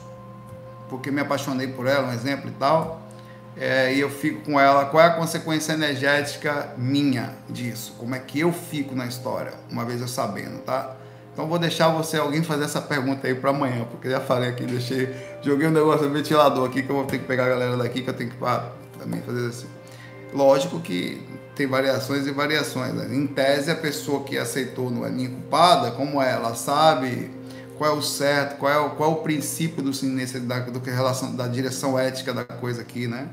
porque 0.89 1.12
me 1.12 1.22
apaixonei 1.22 1.68
por 1.68 1.86
ela, 1.86 2.08
um 2.08 2.12
exemplo 2.12 2.49
e 2.49 2.54
tal 2.54 3.11
é, 3.58 3.93
e 3.93 3.99
eu 3.99 4.10
fico 4.10 4.41
com 4.41 4.60
ela, 4.60 4.86
qual 4.86 5.04
é 5.04 5.08
a 5.08 5.12
consequência 5.12 5.74
energética 5.74 6.74
minha 6.78 7.34
disso? 7.49 7.95
Como 7.97 8.16
é 8.16 8.20
que 8.20 8.39
eu 8.39 8.52
fico 8.52 8.95
na 8.95 9.06
história, 9.06 9.54
uma 9.70 9.84
vez 9.86 10.02
eu 10.02 10.08
sabendo, 10.08 10.60
tá? 10.60 10.95
Então 11.34 11.47
vou 11.47 11.60
deixar 11.60 11.89
você, 11.89 12.18
alguém 12.18 12.43
fazer 12.43 12.66
essa 12.66 12.82
pergunta 12.82 13.28
aí 13.28 13.36
para 13.36 13.49
amanhã, 13.52 13.86
porque 13.89 14.10
já 14.10 14.20
falei 14.20 14.49
aqui, 14.49 14.66
deixei, 14.66 15.14
joguei 15.41 15.68
um 15.68 15.72
negócio 15.72 16.08
no 16.08 16.14
ventilador 16.14 16.68
aqui, 16.68 16.84
que 16.84 16.89
eu 16.89 16.95
vou 16.95 17.06
ter 17.06 17.20
que 17.20 17.26
pegar 17.26 17.45
a 17.45 17.49
galera 17.49 17.78
daqui, 17.78 18.02
que 18.02 18.10
eu 18.10 18.14
tenho 18.14 18.30
que 18.30 18.38
ah, 18.43 18.70
também 18.99 19.22
fazer 19.22 19.47
assim. 19.47 19.68
Lógico 20.34 20.80
que 20.80 21.22
tem 21.56 21.68
variações 21.68 22.28
e 22.28 22.32
variações. 22.32 22.93
Né? 22.93 23.16
Em 23.16 23.28
tese, 23.28 23.72
a 23.72 23.76
pessoa 23.76 24.24
que 24.24 24.38
aceitou 24.38 24.89
não 24.89 25.06
é 25.06 25.10
nem 25.10 25.30
culpada, 25.30 25.91
como 25.91 26.22
é, 26.22 26.32
ela 26.32 26.56
sabe 26.56 27.32
qual 27.78 27.95
é 27.95 27.97
o 27.97 28.02
certo, 28.02 28.58
qual 28.58 28.72
é 28.72 28.78
o, 28.78 28.89
qual 28.91 29.10
é 29.10 29.14
o 29.14 29.18
princípio 29.18 29.82
do, 29.82 29.91
nesse, 30.06 30.39
da, 30.39 30.60
do 30.60 30.80
que 30.80 30.89
relação 30.89 31.36
da 31.36 31.47
direção 31.47 31.97
ética 31.97 32.34
da 32.34 32.43
coisa 32.45 32.82
aqui, 32.82 33.08
né? 33.08 33.28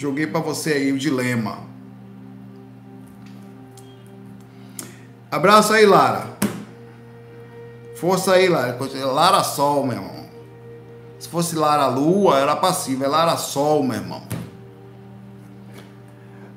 Joguei 0.00 0.26
para 0.26 0.40
você 0.40 0.72
aí 0.72 0.92
o 0.92 0.98
dilema. 0.98 1.58
Abraço 5.30 5.74
aí, 5.74 5.84
Lara. 5.84 6.38
Força 7.96 8.32
aí, 8.32 8.48
Lara. 8.48 8.78
Lara 9.12 9.44
Sol, 9.44 9.84
meu 9.84 9.98
irmão. 9.98 10.24
Se 11.18 11.28
fosse 11.28 11.54
Lara 11.54 11.86
Lua, 11.88 12.38
era 12.38 12.56
passiva. 12.56 13.04
É 13.04 13.08
Lara 13.08 13.36
Sol, 13.36 13.82
meu 13.82 13.96
irmão. 13.96 14.22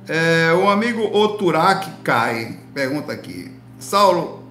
É, 0.07 0.53
o 0.53 0.69
amigo 0.69 1.01
Oturak 1.01 2.01
Kai 2.01 2.61
pergunta 2.73 3.11
aqui. 3.11 3.53
Saulo, 3.77 4.47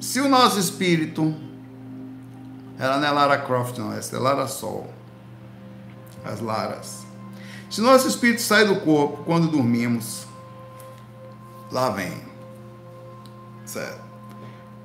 se 0.00 0.20
o 0.20 0.28
nosso 0.30 0.58
espírito 0.58 1.34
ela 2.78 2.96
não 2.96 3.08
é 3.08 3.10
Lara 3.10 3.36
Croft, 3.36 3.76
não. 3.76 3.92
Essa 3.92 4.16
é 4.16 4.18
Lara 4.18 4.46
Sol. 4.46 4.86
As 6.24 6.40
Laras. 6.40 7.05
Se 7.68 7.80
nosso 7.80 8.08
espírito 8.08 8.40
sai 8.40 8.64
do 8.64 8.80
corpo 8.80 9.24
quando 9.24 9.48
dormimos, 9.48 10.26
lá 11.70 11.90
vem. 11.90 12.24
Certo? 13.64 14.04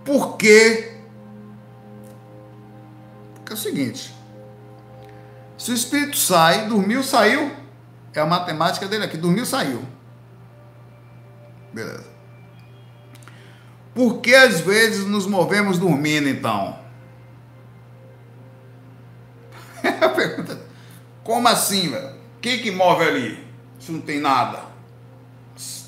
Por 0.03 0.37
quê? 0.37 0.97
Porque 3.35 3.53
é 3.53 3.55
o 3.55 3.57
seguinte: 3.57 4.13
se 5.57 5.71
o 5.71 5.75
espírito 5.75 6.17
sai, 6.17 6.67
dormiu, 6.67 7.03
saiu, 7.03 7.51
é 8.13 8.19
a 8.19 8.25
matemática 8.25 8.87
dele 8.87 9.05
aqui: 9.05 9.17
dormiu, 9.17 9.45
saiu. 9.45 9.85
Beleza. 11.71 12.09
Por 13.93 14.21
que 14.21 14.33
às 14.33 14.61
vezes 14.61 15.05
nos 15.05 15.27
movemos 15.27 15.77
dormindo 15.77 16.27
então? 16.27 16.79
a 20.01 20.09
pergunta, 20.09 20.59
como 21.23 21.47
assim, 21.47 21.89
velho? 21.89 22.20
O 22.41 22.43
que 22.43 22.71
move 22.71 23.03
ali? 23.03 23.47
Se 23.79 23.91
não 23.91 24.01
tem 24.01 24.19
nada. 24.19 24.63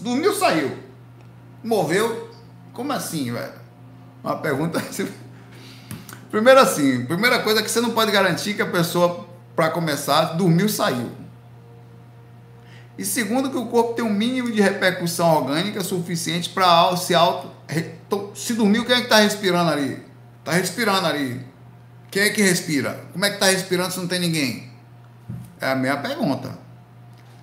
Dormiu, 0.02 0.36
saiu. 0.36 0.78
Moveu? 1.64 2.30
Como 2.74 2.94
assim, 2.94 3.34
velho? 3.34 3.54
Uma 4.24 4.38
pergunta. 4.38 4.80
Primeiro 6.30 6.60
assim, 6.60 7.06
primeira 7.06 7.40
coisa 7.40 7.60
é 7.60 7.64
que 7.64 7.72
você 7.72 7.82
não 7.82 7.92
pode 7.92 8.12
garantir 8.12 8.54
que 8.54 8.62
a 8.62 8.68
pessoa, 8.68 9.28
para 9.56 9.70
começar, 9.70 10.34
dormiu 10.34 10.70
saiu. 10.70 11.12
E 12.98 13.04
segundo, 13.04 13.50
que 13.50 13.58
o 13.58 13.66
corpo 13.66 13.94
tem 13.94 14.06
um 14.06 14.14
mínimo 14.14 14.52
de 14.52 14.62
repercussão 14.62 15.36
orgânica 15.36 15.84
suficiente 15.84 16.50
para 16.50 16.96
se 16.98 17.16
auto. 17.16 17.52
Se 18.36 18.54
dormiu, 18.54 18.86
quem 18.86 18.96
é 18.96 18.98
que 19.00 19.06
está 19.06 19.18
respirando 19.18 19.72
ali? 19.72 20.04
Está 20.40 20.52
respirando 20.52 21.08
ali. 21.08 21.44
Quem 22.12 22.24
é 22.24 22.30
que 22.30 22.44
respira? 22.44 23.08
Como 23.12 23.26
é 23.26 23.30
que 23.30 23.36
está 23.36 23.48
respirando 23.48 23.92
se 23.92 24.00
não 24.00 24.08
tem 24.08 24.20
ninguém? 24.20 24.73
É 25.64 25.72
a 25.72 25.76
minha 25.76 25.98
pergunta. 25.98 26.58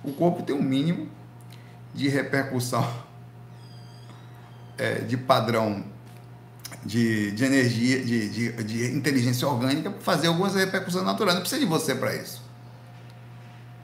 O 0.03 0.13
corpo 0.13 0.43
tem 0.43 0.55
um 0.55 0.61
mínimo 0.61 1.09
de 1.93 2.07
repercussão 2.07 2.87
é, 4.77 4.95
de 4.99 5.17
padrão 5.17 5.83
de, 6.85 7.31
de 7.31 7.45
energia, 7.45 8.03
de, 8.03 8.29
de, 8.29 8.63
de 8.63 8.95
inteligência 8.95 9.47
orgânica 9.47 9.91
para 9.91 10.01
fazer 10.01 10.27
algumas 10.27 10.55
repercussões 10.55 11.05
naturais. 11.05 11.35
Não 11.35 11.41
precisa 11.41 11.61
de 11.61 11.67
você 11.67 11.95
para 11.95 12.15
isso. 12.15 12.41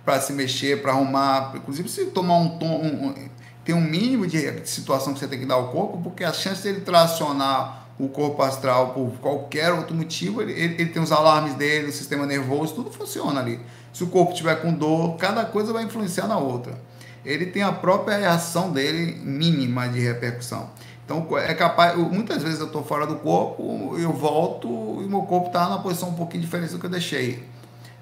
Para 0.06 0.22
se 0.22 0.34
mexer, 0.34 0.82
para 0.82 0.92
arrumar. 0.92 1.54
Inclusive, 1.56 1.90
se 1.90 2.06
tomar 2.06 2.38
um 2.38 2.58
tom. 2.58 2.82
Um, 2.82 3.30
tem 3.64 3.76
um 3.76 3.82
mínimo 3.82 4.26
de 4.26 4.66
situação 4.68 5.14
que 5.14 5.20
você 5.20 5.28
tem 5.28 5.40
que 5.40 5.46
dar 5.46 5.56
ao 5.56 5.72
corpo, 5.72 6.00
porque 6.02 6.24
a 6.24 6.32
chance 6.32 6.64
dele 6.64 6.82
tracionar 6.82 7.88
o 8.00 8.08
corpo 8.08 8.42
astral 8.42 8.94
por 8.94 9.12
qualquer 9.20 9.74
outro 9.74 9.96
motivo, 9.96 10.42
ele, 10.42 10.54
ele, 10.54 10.76
ele, 10.76 10.86
tem 10.86 11.02
os 11.02 11.12
alarmes 11.12 11.56
dele, 11.56 11.88
o 11.88 11.92
sistema 11.92 12.26
nervoso, 12.26 12.76
tudo 12.76 12.92
funciona 12.92 13.42
ali. 13.42 13.60
Se 13.98 14.04
o 14.04 14.08
corpo 14.08 14.32
tiver 14.32 14.62
com 14.62 14.72
dor, 14.72 15.18
cada 15.18 15.44
coisa 15.44 15.74
vai 15.74 15.84
influenciar 15.84 16.28
na 16.28 16.38
outra. 16.38 16.80
Ele 17.26 17.48
tem 17.48 17.64
a 17.64 17.72
própria 17.72 18.16
reação 18.16 18.72
dele 18.72 19.20
mínima 19.24 19.90
de 19.90 20.00
repercussão. 20.00 20.70
Então 21.04 21.36
é 21.36 21.52
capaz, 21.56 21.98
muitas 21.98 22.44
vezes 22.44 22.60
eu 22.60 22.68
estou 22.68 22.84
fora 22.84 23.08
do 23.08 23.16
corpo, 23.16 23.98
eu 23.98 24.14
volto 24.14 25.02
e 25.02 25.08
meu 25.08 25.24
corpo 25.24 25.48
está 25.48 25.68
na 25.68 25.80
posição 25.80 26.10
um 26.10 26.14
pouquinho 26.14 26.44
diferente 26.44 26.74
do 26.74 26.80
que 26.80 26.86
eu 26.86 26.92
deixei. 26.92 27.44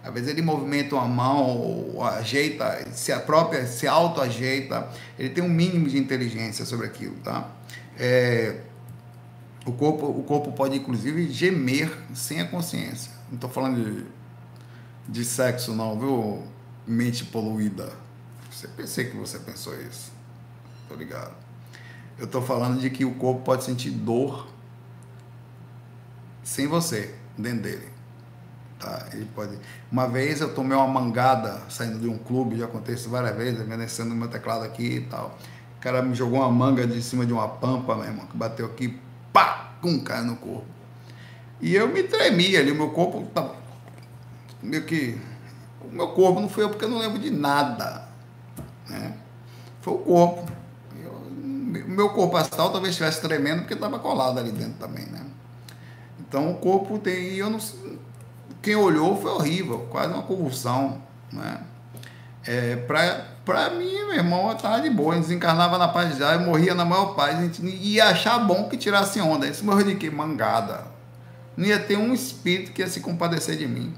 Às 0.03 0.13
vezes 0.13 0.27
ele 0.27 0.41
movimenta 0.41 0.95
uma 0.95 1.07
mão, 1.07 2.03
ajeita, 2.03 2.89
se 2.91 3.13
a 3.13 3.19
própria 3.21 3.65
se 3.65 3.87
auto 3.87 4.19
ajeita, 4.19 4.89
ele 5.17 5.29
tem 5.29 5.41
um 5.41 5.49
mínimo 5.49 5.87
de 5.87 5.97
inteligência 5.97 6.65
sobre 6.65 6.87
aquilo, 6.87 7.15
tá? 7.23 7.47
É, 7.97 8.57
o 9.65 9.71
corpo, 9.71 10.07
o 10.07 10.23
corpo 10.23 10.51
pode 10.51 10.75
inclusive 10.75 11.31
gemer 11.31 11.89
sem 12.13 12.41
a 12.41 12.45
consciência. 12.45 13.13
Não 13.29 13.35
estou 13.35 13.49
falando 13.49 13.81
de, 13.81 14.14
de 15.07 15.23
sexo 15.23 15.73
não, 15.73 15.99
viu? 15.99 16.43
Mente 16.87 17.25
poluída. 17.25 17.91
Você 18.51 18.67
pensei 18.67 19.05
que 19.05 19.17
você 19.17 19.39
pensou 19.39 19.79
isso. 19.81 20.11
Tô 20.87 20.95
ligado. 20.95 21.33
Eu 22.17 22.25
estou 22.25 22.41
falando 22.41 22.79
de 22.79 22.89
que 22.89 23.03
o 23.03 23.15
corpo 23.15 23.41
pode 23.41 23.63
sentir 23.63 23.91
dor 23.91 24.47
sem 26.43 26.67
você, 26.67 27.13
dentro 27.37 27.63
dele. 27.63 27.89
Tá? 28.79 29.07
Ele 29.13 29.27
pode. 29.35 29.57
Uma 29.91 30.07
vez 30.07 30.41
eu 30.41 30.53
tomei 30.53 30.77
uma 30.77 30.87
mangada 30.87 31.61
saindo 31.69 31.99
de 31.99 32.07
um 32.07 32.17
clube, 32.17 32.57
já 32.57 32.65
aconteceu 32.65 33.09
várias 33.09 33.35
vezes, 33.35 33.59
agradecendo 33.59 34.15
meu 34.15 34.27
teclado 34.27 34.63
aqui 34.63 34.97
e 34.97 35.01
tal. 35.01 35.37
O 35.77 35.81
cara 35.81 36.01
me 36.01 36.15
jogou 36.15 36.39
uma 36.39 36.51
manga 36.51 36.85
de 36.87 37.01
cima 37.01 37.25
de 37.25 37.33
uma 37.33 37.47
pampa, 37.47 37.95
meu 37.95 38.05
irmão, 38.05 38.25
que 38.25 38.37
bateu 38.37 38.65
aqui, 38.65 38.99
pá, 39.33 39.73
com 39.81 39.99
caiu 39.99 40.25
no 40.25 40.35
corpo. 40.37 40.65
E 41.61 41.75
eu 41.75 41.87
me 41.87 42.03
tremi 42.03 42.55
ali, 42.55 42.71
o 42.71 42.75
meu 42.75 42.89
corpo 42.89 43.25
tá 43.33 43.43
meio 44.61 44.83
que. 44.83 45.19
O 45.81 45.93
meu 45.93 46.09
corpo 46.09 46.39
não 46.39 46.49
foi 46.49 46.63
eu 46.63 46.69
porque 46.69 46.85
eu 46.85 46.89
não 46.89 46.97
lembro 46.97 47.19
de 47.19 47.29
nada. 47.29 48.07
Né? 48.87 49.13
Foi 49.81 49.93
o 49.93 49.97
corpo 49.99 50.55
meu 51.87 52.09
corpo 52.09 52.37
astral 52.37 52.71
talvez 52.71 52.91
estivesse 52.91 53.21
tremendo 53.21 53.59
porque 53.59 53.73
estava 53.73 53.99
colado 53.99 54.39
ali 54.39 54.51
dentro 54.51 54.73
também, 54.79 55.05
né? 55.05 55.21
Então 56.19 56.51
o 56.51 56.55
corpo 56.55 56.97
tem. 56.99 57.35
Eu 57.35 57.49
não, 57.49 57.59
quem 58.61 58.75
olhou 58.75 59.19
foi 59.21 59.31
horrível, 59.31 59.87
quase 59.89 60.13
uma 60.13 60.23
convulsão, 60.23 61.01
né? 61.31 61.59
É, 62.45 62.75
pra, 62.75 63.25
pra 63.43 63.69
mim, 63.71 63.91
meu 63.91 64.13
irmão, 64.13 64.49
eu 64.49 64.55
tava 64.55 64.81
de 64.81 64.89
boa, 64.89 65.15
desencarnava 65.15 65.77
na 65.77 65.87
paz 65.87 66.13
de 66.13 66.19
Deus, 66.19 66.45
morria 66.45 66.75
na 66.75 66.85
maior 66.85 67.15
paz, 67.15 67.39
a 67.39 67.41
gente 67.41 67.65
ia 67.65 68.09
achar 68.09 68.37
bom 68.39 68.69
que 68.69 68.77
tirasse 68.77 69.19
onda. 69.19 69.47
Isso 69.47 69.65
morreu 69.65 69.85
de 69.85 69.95
quê? 69.95 70.09
Mangada. 70.09 70.85
Não 71.57 71.65
ia 71.65 71.79
ter 71.79 71.97
um 71.97 72.13
espírito 72.13 72.71
que 72.71 72.81
ia 72.81 72.87
se 72.87 72.99
compadecer 72.99 73.57
de 73.57 73.67
mim. 73.67 73.93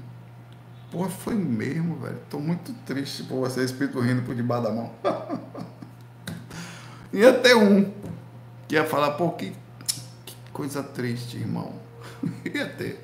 Porra, 0.90 1.10
foi 1.10 1.34
mesmo, 1.34 1.96
velho. 1.96 2.18
Tô 2.30 2.38
muito 2.38 2.72
triste 2.86 3.24
por 3.24 3.40
você, 3.40 3.62
espírito 3.62 4.00
rindo 4.00 4.22
por 4.22 4.34
debaixo 4.34 4.64
da 4.64 4.72
mão. 4.72 4.90
Ia 7.12 7.32
ter 7.32 7.56
um 7.56 7.90
que 8.66 8.74
ia 8.74 8.84
falar, 8.84 9.12
pô, 9.12 9.30
que, 9.30 9.54
que 10.26 10.36
coisa 10.52 10.82
triste, 10.82 11.38
irmão. 11.38 11.72
ia 12.44 12.66
ter. 12.66 13.02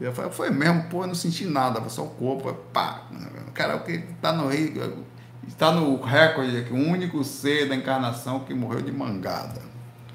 Ia 0.00 0.10
falar, 0.10 0.30
foi 0.30 0.50
mesmo, 0.50 0.84
pô, 0.84 1.02
eu 1.02 1.08
não 1.08 1.14
senti 1.14 1.44
nada, 1.44 1.86
só 1.90 2.04
o 2.04 2.10
corpo, 2.10 2.52
pá. 2.72 3.02
O 3.46 3.52
cara 3.52 3.78
que 3.80 3.98
tá 4.22 4.32
no 4.32 4.48
rio, 4.48 5.04
está 5.46 5.70
no 5.70 6.00
recorde 6.00 6.56
aqui, 6.56 6.72
o 6.72 6.76
único 6.76 7.22
ser 7.24 7.68
da 7.68 7.74
encarnação 7.74 8.40
que 8.40 8.54
morreu 8.54 8.80
de 8.80 8.90
mangada. 8.90 9.60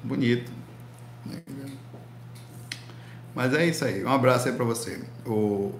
Bonito. 0.02 0.50
Mas 3.34 3.52
é 3.54 3.66
isso 3.66 3.84
aí. 3.84 4.04
Um 4.04 4.10
abraço 4.10 4.48
aí 4.48 4.54
para 4.54 4.64
você. 4.64 5.02
O, 5.26 5.72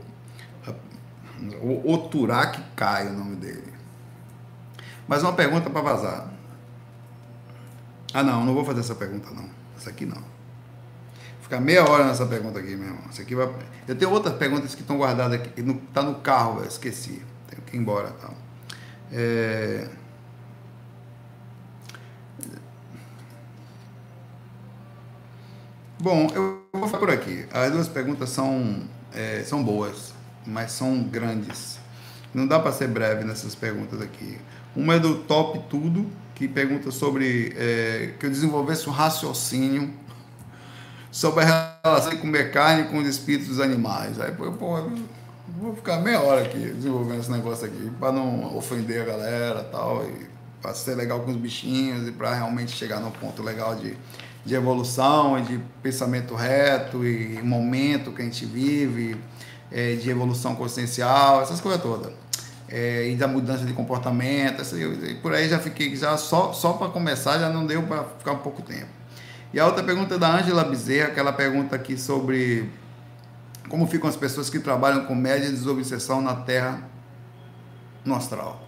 o 1.61 1.93
Oturak 1.93 2.63
Kai, 2.77 3.09
o 3.09 3.13
nome 3.13 3.37
dele. 3.37 3.73
Mais 5.07 5.23
uma 5.23 5.33
pergunta 5.33 5.69
para 5.69 5.81
vazar. 5.81 6.33
Ah, 8.13 8.23
não, 8.23 8.45
não 8.45 8.55
vou 8.55 8.65
fazer 8.65 8.81
essa 8.81 8.95
pergunta, 8.95 9.29
não. 9.35 9.49
Essa 9.77 9.91
aqui 9.91 10.07
não. 10.07 10.23
Ficar 11.43 11.61
meia 11.61 11.85
hora 11.85 12.07
nessa 12.07 12.25
pergunta 12.25 12.59
aqui, 12.59 12.75
meu 12.77 12.87
irmão. 12.87 13.03
Essa 13.11 13.23
aqui 13.23 13.35
vai... 13.35 13.53
Eu 13.87 13.97
tenho 13.97 14.11
outras 14.11 14.35
perguntas 14.37 14.75
que 14.75 14.81
estão 14.81 14.97
guardadas 14.97 15.41
aqui. 15.41 15.61
No, 15.61 15.75
tá 15.93 16.03
no 16.03 16.15
carro, 16.17 16.65
esqueci. 16.65 17.23
Tenho 17.49 17.61
que 17.63 17.77
ir 17.77 17.81
embora. 17.81 18.13
Tá? 18.13 18.31
É... 19.13 19.89
Bom, 26.01 26.29
eu 26.35 26.65
vou 26.73 26.87
ficar 26.87 26.99
por 26.99 27.11
aqui. 27.11 27.47
As 27.53 27.71
duas 27.73 27.89
perguntas 27.89 28.31
são, 28.31 28.85
é, 29.13 29.43
são 29.43 29.63
boas, 29.63 30.14
mas 30.47 30.73
são 30.73 31.03
grandes. 31.03 31.79
Não 32.33 32.47
dá 32.47 32.59
para 32.59 32.73
ser 32.73 32.89
breve 32.89 33.25
nessas 33.25 33.55
perguntas 33.55 34.01
aqui. 34.01 34.39
Uma 34.75 34.95
é 34.95 34.99
do 34.99 35.17
top 35.19 35.61
tudo 35.69 36.11
que 36.35 36.49
pergunta 36.49 36.91
sobre 36.91 37.55
é, 37.57 38.15
que 38.19 38.27
eu 38.27 38.31
desenvolvesse 38.31 38.89
um 38.89 38.93
raciocínio 38.93 39.93
sobre 41.13 41.45
a 41.45 41.79
relação 41.85 42.11
com 42.11 42.19
comer 42.19 42.51
carne 42.51 42.89
com 42.91 42.99
os 42.99 43.07
espíritos 43.07 43.49
dos 43.49 43.61
animais. 43.61 44.21
Aí, 44.21 44.33
pô, 44.33 44.51
vou 44.51 45.77
ficar 45.77 46.01
meia 46.01 46.21
hora 46.21 46.43
aqui 46.43 46.59
desenvolvendo 46.59 47.21
esse 47.21 47.31
negócio 47.31 47.67
aqui, 47.67 47.91
para 48.01 48.11
não 48.11 48.57
ofender 48.57 49.03
a 49.03 49.05
galera 49.05 49.63
tal, 49.63 50.05
e 50.05 50.27
para 50.61 50.75
ser 50.75 50.97
legal 50.97 51.21
com 51.21 51.31
os 51.31 51.37
bichinhos 51.37 52.09
e 52.09 52.11
para 52.11 52.35
realmente 52.35 52.73
chegar 52.73 52.99
num 52.99 53.13
ponto 53.13 53.43
legal 53.43 53.77
de, 53.77 53.97
de 54.45 54.55
evolução 54.55 55.39
e 55.39 55.43
de 55.43 55.61
pensamento 55.83 56.35
reto 56.35 57.07
e 57.07 57.41
momento 57.43 58.11
que 58.11 58.23
a 58.23 58.25
gente 58.25 58.45
vive, 58.45 59.17
é, 59.71 59.95
de 59.95 60.11
evolução 60.11 60.55
consciencial, 60.55 61.43
essas 61.43 61.61
coisas 61.61 61.83
todas 61.83 62.13
é, 62.69 63.09
e 63.09 63.17
da 63.17 63.29
mudança 63.29 63.65
de 63.65 63.73
comportamento, 63.73 64.63
assim, 64.63 64.83
e 65.05 65.15
por 65.17 65.35
aí 65.35 65.49
já 65.49 65.59
fiquei, 65.59 65.95
já 65.95 66.17
só, 66.17 66.53
só 66.53 66.73
para 66.73 66.89
começar 66.89 67.39
já 67.39 67.49
não 67.49 67.67
deu 67.67 67.83
para 67.85 68.05
ficar 68.05 68.33
um 68.33 68.39
pouco 68.39 68.63
tempo. 68.63 68.89
E 69.53 69.61
a 69.61 69.67
outra 69.67 69.85
pergunta 69.85 70.17
é 70.17 70.19
da 70.19 70.35
Ângela 70.35 70.65
Bezerra, 70.65 71.09
aquela 71.09 71.33
pergunta 71.33 71.77
aqui 71.77 71.97
sobre 71.97 72.69
como 73.69 73.87
ficam 73.87 74.09
as 74.11 74.17
pessoas 74.17 74.51
que 74.51 74.59
trabalham 74.59 75.05
com 75.05 75.15
média 75.15 75.49
de 75.49 75.55
desobsessão 75.55 76.21
na 76.21 76.35
Terra, 76.35 76.83
no 78.05 78.15
astral. 78.15 78.67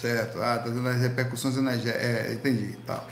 Certo, 0.00 0.40
ah, 0.40 0.58
tá 0.58 0.70
dando 0.70 0.88
as 0.88 1.00
repercussões 1.00 1.56
energéticas, 1.56 2.02
é, 2.02 2.32
entendi, 2.32 2.76
tá. 2.86 3.04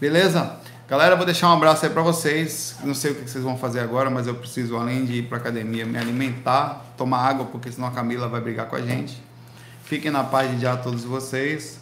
Beleza? 0.00 0.56
Galera, 0.88 1.16
vou 1.16 1.24
deixar 1.24 1.48
um 1.48 1.52
abraço 1.52 1.86
aí 1.86 1.90
para 1.90 2.02
vocês. 2.02 2.76
Não 2.82 2.94
sei 2.94 3.12
o 3.12 3.14
que 3.14 3.30
vocês 3.30 3.42
vão 3.42 3.56
fazer 3.56 3.80
agora, 3.80 4.10
mas 4.10 4.26
eu 4.26 4.34
preciso, 4.34 4.76
além 4.76 5.04
de 5.04 5.18
ir 5.18 5.22
para 5.22 5.38
academia, 5.38 5.86
me 5.86 5.96
alimentar, 5.96 6.84
tomar 6.98 7.18
água, 7.18 7.46
porque 7.46 7.70
senão 7.70 7.88
a 7.88 7.92
Camila 7.92 8.28
vai 8.28 8.40
brigar 8.40 8.66
com 8.66 8.76
a 8.76 8.80
gente. 8.80 9.22
Fiquem 9.84 10.10
na 10.10 10.24
paz 10.24 10.50
de 10.50 10.58
dia 10.58 10.76
todos 10.76 11.04
vocês. 11.04 11.80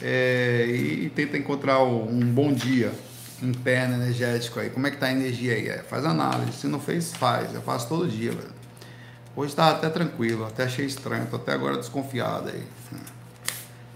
É, 0.00 0.66
e 0.68 1.10
tenta 1.10 1.36
encontrar 1.36 1.82
um 1.82 2.20
bom 2.32 2.52
dia 2.52 2.92
interno, 3.42 3.94
energético 3.94 4.58
aí. 4.58 4.70
Como 4.70 4.86
é 4.86 4.90
que 4.90 4.96
tá 4.96 5.06
a 5.06 5.12
energia 5.12 5.54
aí? 5.54 5.68
É, 5.68 5.78
faz 5.78 6.04
análise. 6.04 6.52
Se 6.52 6.66
não 6.66 6.80
fez, 6.80 7.12
faz. 7.12 7.54
Eu 7.54 7.62
faço 7.62 7.88
todo 7.88 8.08
dia, 8.08 8.32
velho. 8.32 8.58
Hoje 9.36 9.54
tá 9.54 9.70
até 9.70 9.88
tranquilo, 9.88 10.46
até 10.46 10.64
achei 10.64 10.86
estranho. 10.86 11.26
Tô 11.26 11.36
até 11.36 11.52
agora 11.52 11.76
desconfiado 11.76 12.48
aí. 12.48 12.62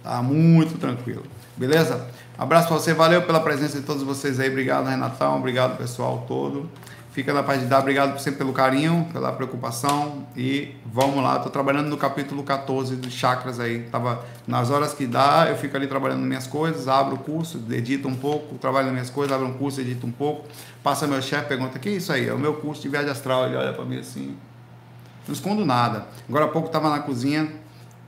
Tá 0.03 0.23
muito 0.23 0.79
tranquilo. 0.79 1.25
Beleza? 1.57 2.07
Abraço 2.43 2.67
para 2.67 2.77
você, 2.77 2.93
valeu 2.93 3.23
pela 3.23 3.39
presença 3.39 3.79
de 3.79 3.87
todos 3.87 4.03
vocês 4.03 4.41
aí. 4.41 4.49
Obrigado, 4.49 4.89
Renatão. 4.89 5.37
Obrigado, 5.39 5.79
pessoal 5.79 6.25
todo. 6.27 6.69
Fica 7.13 7.33
na 7.33 7.41
paz 7.41 7.61
de 7.61 7.67
dar. 7.67 7.79
Obrigado 7.79 8.19
sempre 8.19 8.39
pelo 8.39 8.53
carinho, 8.53 9.09
pela 9.13 9.31
preocupação. 9.31 10.27
E 10.37 10.75
vamos 10.85 11.23
lá. 11.23 11.37
Estou 11.37 11.53
trabalhando 11.53 11.87
no 11.87 11.97
capítulo 11.97 12.43
14 12.43 12.97
dos 12.97 13.13
chakras 13.13 13.61
aí. 13.61 13.85
Tava 13.93 14.25
nas 14.45 14.71
horas 14.71 14.93
que 14.93 15.07
dá, 15.07 15.47
eu 15.49 15.57
fico 15.57 15.77
ali 15.77 15.87
trabalhando 15.87 16.23
minhas 16.23 16.49
coisas, 16.49 16.89
abro 16.89 17.15
o 17.15 17.19
curso, 17.21 17.63
edito 17.71 18.09
um 18.09 18.17
pouco, 18.17 18.57
trabalho 18.57 18.87
nas 18.87 18.93
minhas 18.93 19.11
coisas, 19.11 19.33
abro 19.33 19.47
um 19.47 19.53
curso, 19.53 19.81
edito 19.81 20.05
um 20.05 20.11
pouco. 20.11 20.49
Passa 20.83 21.07
meu 21.07 21.23
chefe, 21.23 21.47
pergunta: 21.47 21.79
"Que 21.79 21.91
é 21.91 21.93
isso 21.93 22.13
aí?" 22.13 22.29
É 22.29 22.35
o 22.35 22.39
meu 22.41 22.55
curso 22.55 22.83
de 22.83 22.89
viagem 22.89 23.11
astral. 23.13 23.47
Ele 23.47 23.55
olha 23.55 23.73
para 23.73 23.85
mim 23.85 24.01
assim. 24.01 24.37
Não 25.29 25.33
escondo 25.33 25.65
nada. 25.65 26.09
Agora 26.29 26.47
há 26.47 26.49
pouco 26.49 26.67
estava 26.67 26.91
na 26.91 26.99
cozinha, 26.99 27.53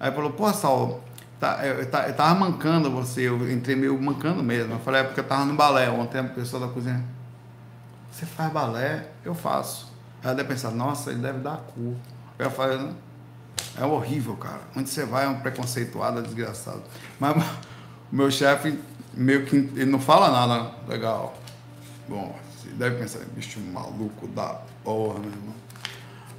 aí 0.01 0.11
falou: 0.11 0.33
"Pô, 0.33 0.53
Saulo, 0.53 1.01
tá, 1.45 1.67
eu, 1.67 1.75
eu, 1.75 1.81
eu 1.83 2.15
tava 2.15 2.35
mancando 2.35 2.91
você, 2.91 3.29
eu 3.29 3.51
entrei 3.51 3.77
meio 3.77 4.01
mancando 4.01 4.43
mesmo. 4.43 4.75
Eu 4.75 4.79
falei: 4.81 5.03
"É 5.03 5.05
porque 5.05 5.21
eu 5.21 5.25
tava 5.25 5.45
no 5.45 5.55
balé 5.55 5.91
ontem, 5.91 6.19
a 6.19 6.25
pessoa 6.25 6.67
da 6.67 6.73
cozinha 6.73 7.05
você 8.15 8.25
faz 8.27 8.53
balé? 8.53 9.09
Eu 9.25 9.35
faço. 9.35 9.93
Ela 10.23 10.35
deve 10.37 10.49
pensar, 10.49 10.71
nossa, 10.71 11.11
ele 11.11 11.21
deve 11.21 11.41
dar 11.41 11.57
cu. 11.57 11.97
Eu 12.39 12.49
falei, 12.49 12.91
é 13.77 13.85
horrível, 13.85 14.37
cara. 14.37 14.61
Onde 14.77 14.89
você 14.89 15.05
vai 15.05 15.25
é 15.25 15.29
um 15.29 15.41
preconceituado, 15.41 16.21
é 16.21 16.23
desgraçado. 16.23 16.83
Mas 17.19 17.37
o 18.13 18.15
meu 18.15 18.31
chefe, 18.31 18.79
meio 19.13 19.45
que, 19.45 19.57
ele 19.57 19.87
não 19.87 19.99
fala 19.99 20.31
nada 20.31 20.71
legal. 20.87 21.37
Bom, 22.09 22.39
você 22.57 22.69
deve 22.71 22.99
pensar, 22.99 23.19
bicho 23.35 23.59
maluco 23.61 24.29
da 24.29 24.61
porra, 24.85 25.19
meu 25.19 25.31
irmão. 25.31 25.55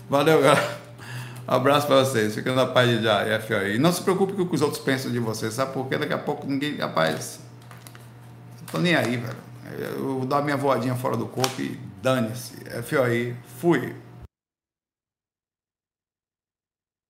Valeu, 0.09 0.41
galera. 0.41 0.84
Abraço 1.47 1.87
pra 1.87 2.03
vocês. 2.03 2.35
Fica 2.35 2.53
na 2.53 2.65
paz 2.65 2.89
de 2.89 3.03
já, 3.03 3.23
E 3.67 3.77
não 3.77 3.91
se 3.91 4.01
preocupe 4.01 4.33
com 4.33 4.43
o 4.43 4.47
que 4.47 4.55
os 4.55 4.61
outros 4.61 4.81
pensam 4.81 5.11
de 5.11 5.19
você, 5.19 5.51
sabe? 5.51 5.73
Porque 5.73 5.97
daqui 5.97 6.13
a 6.13 6.17
pouco 6.17 6.47
ninguém. 6.47 6.77
Rapaz, 6.77 7.39
não 8.61 8.67
tô 8.71 8.77
nem 8.79 8.95
aí, 8.95 9.17
velho. 9.17 9.45
Eu 9.79 10.19
vou 10.19 10.25
dar 10.25 10.41
minha 10.41 10.57
voadinha 10.57 10.95
fora 10.95 11.17
do 11.17 11.25
corpo 11.25 11.61
e 11.61 11.79
dane-se. 12.01 12.53
FOI, 12.83 13.35
fui. 13.59 13.95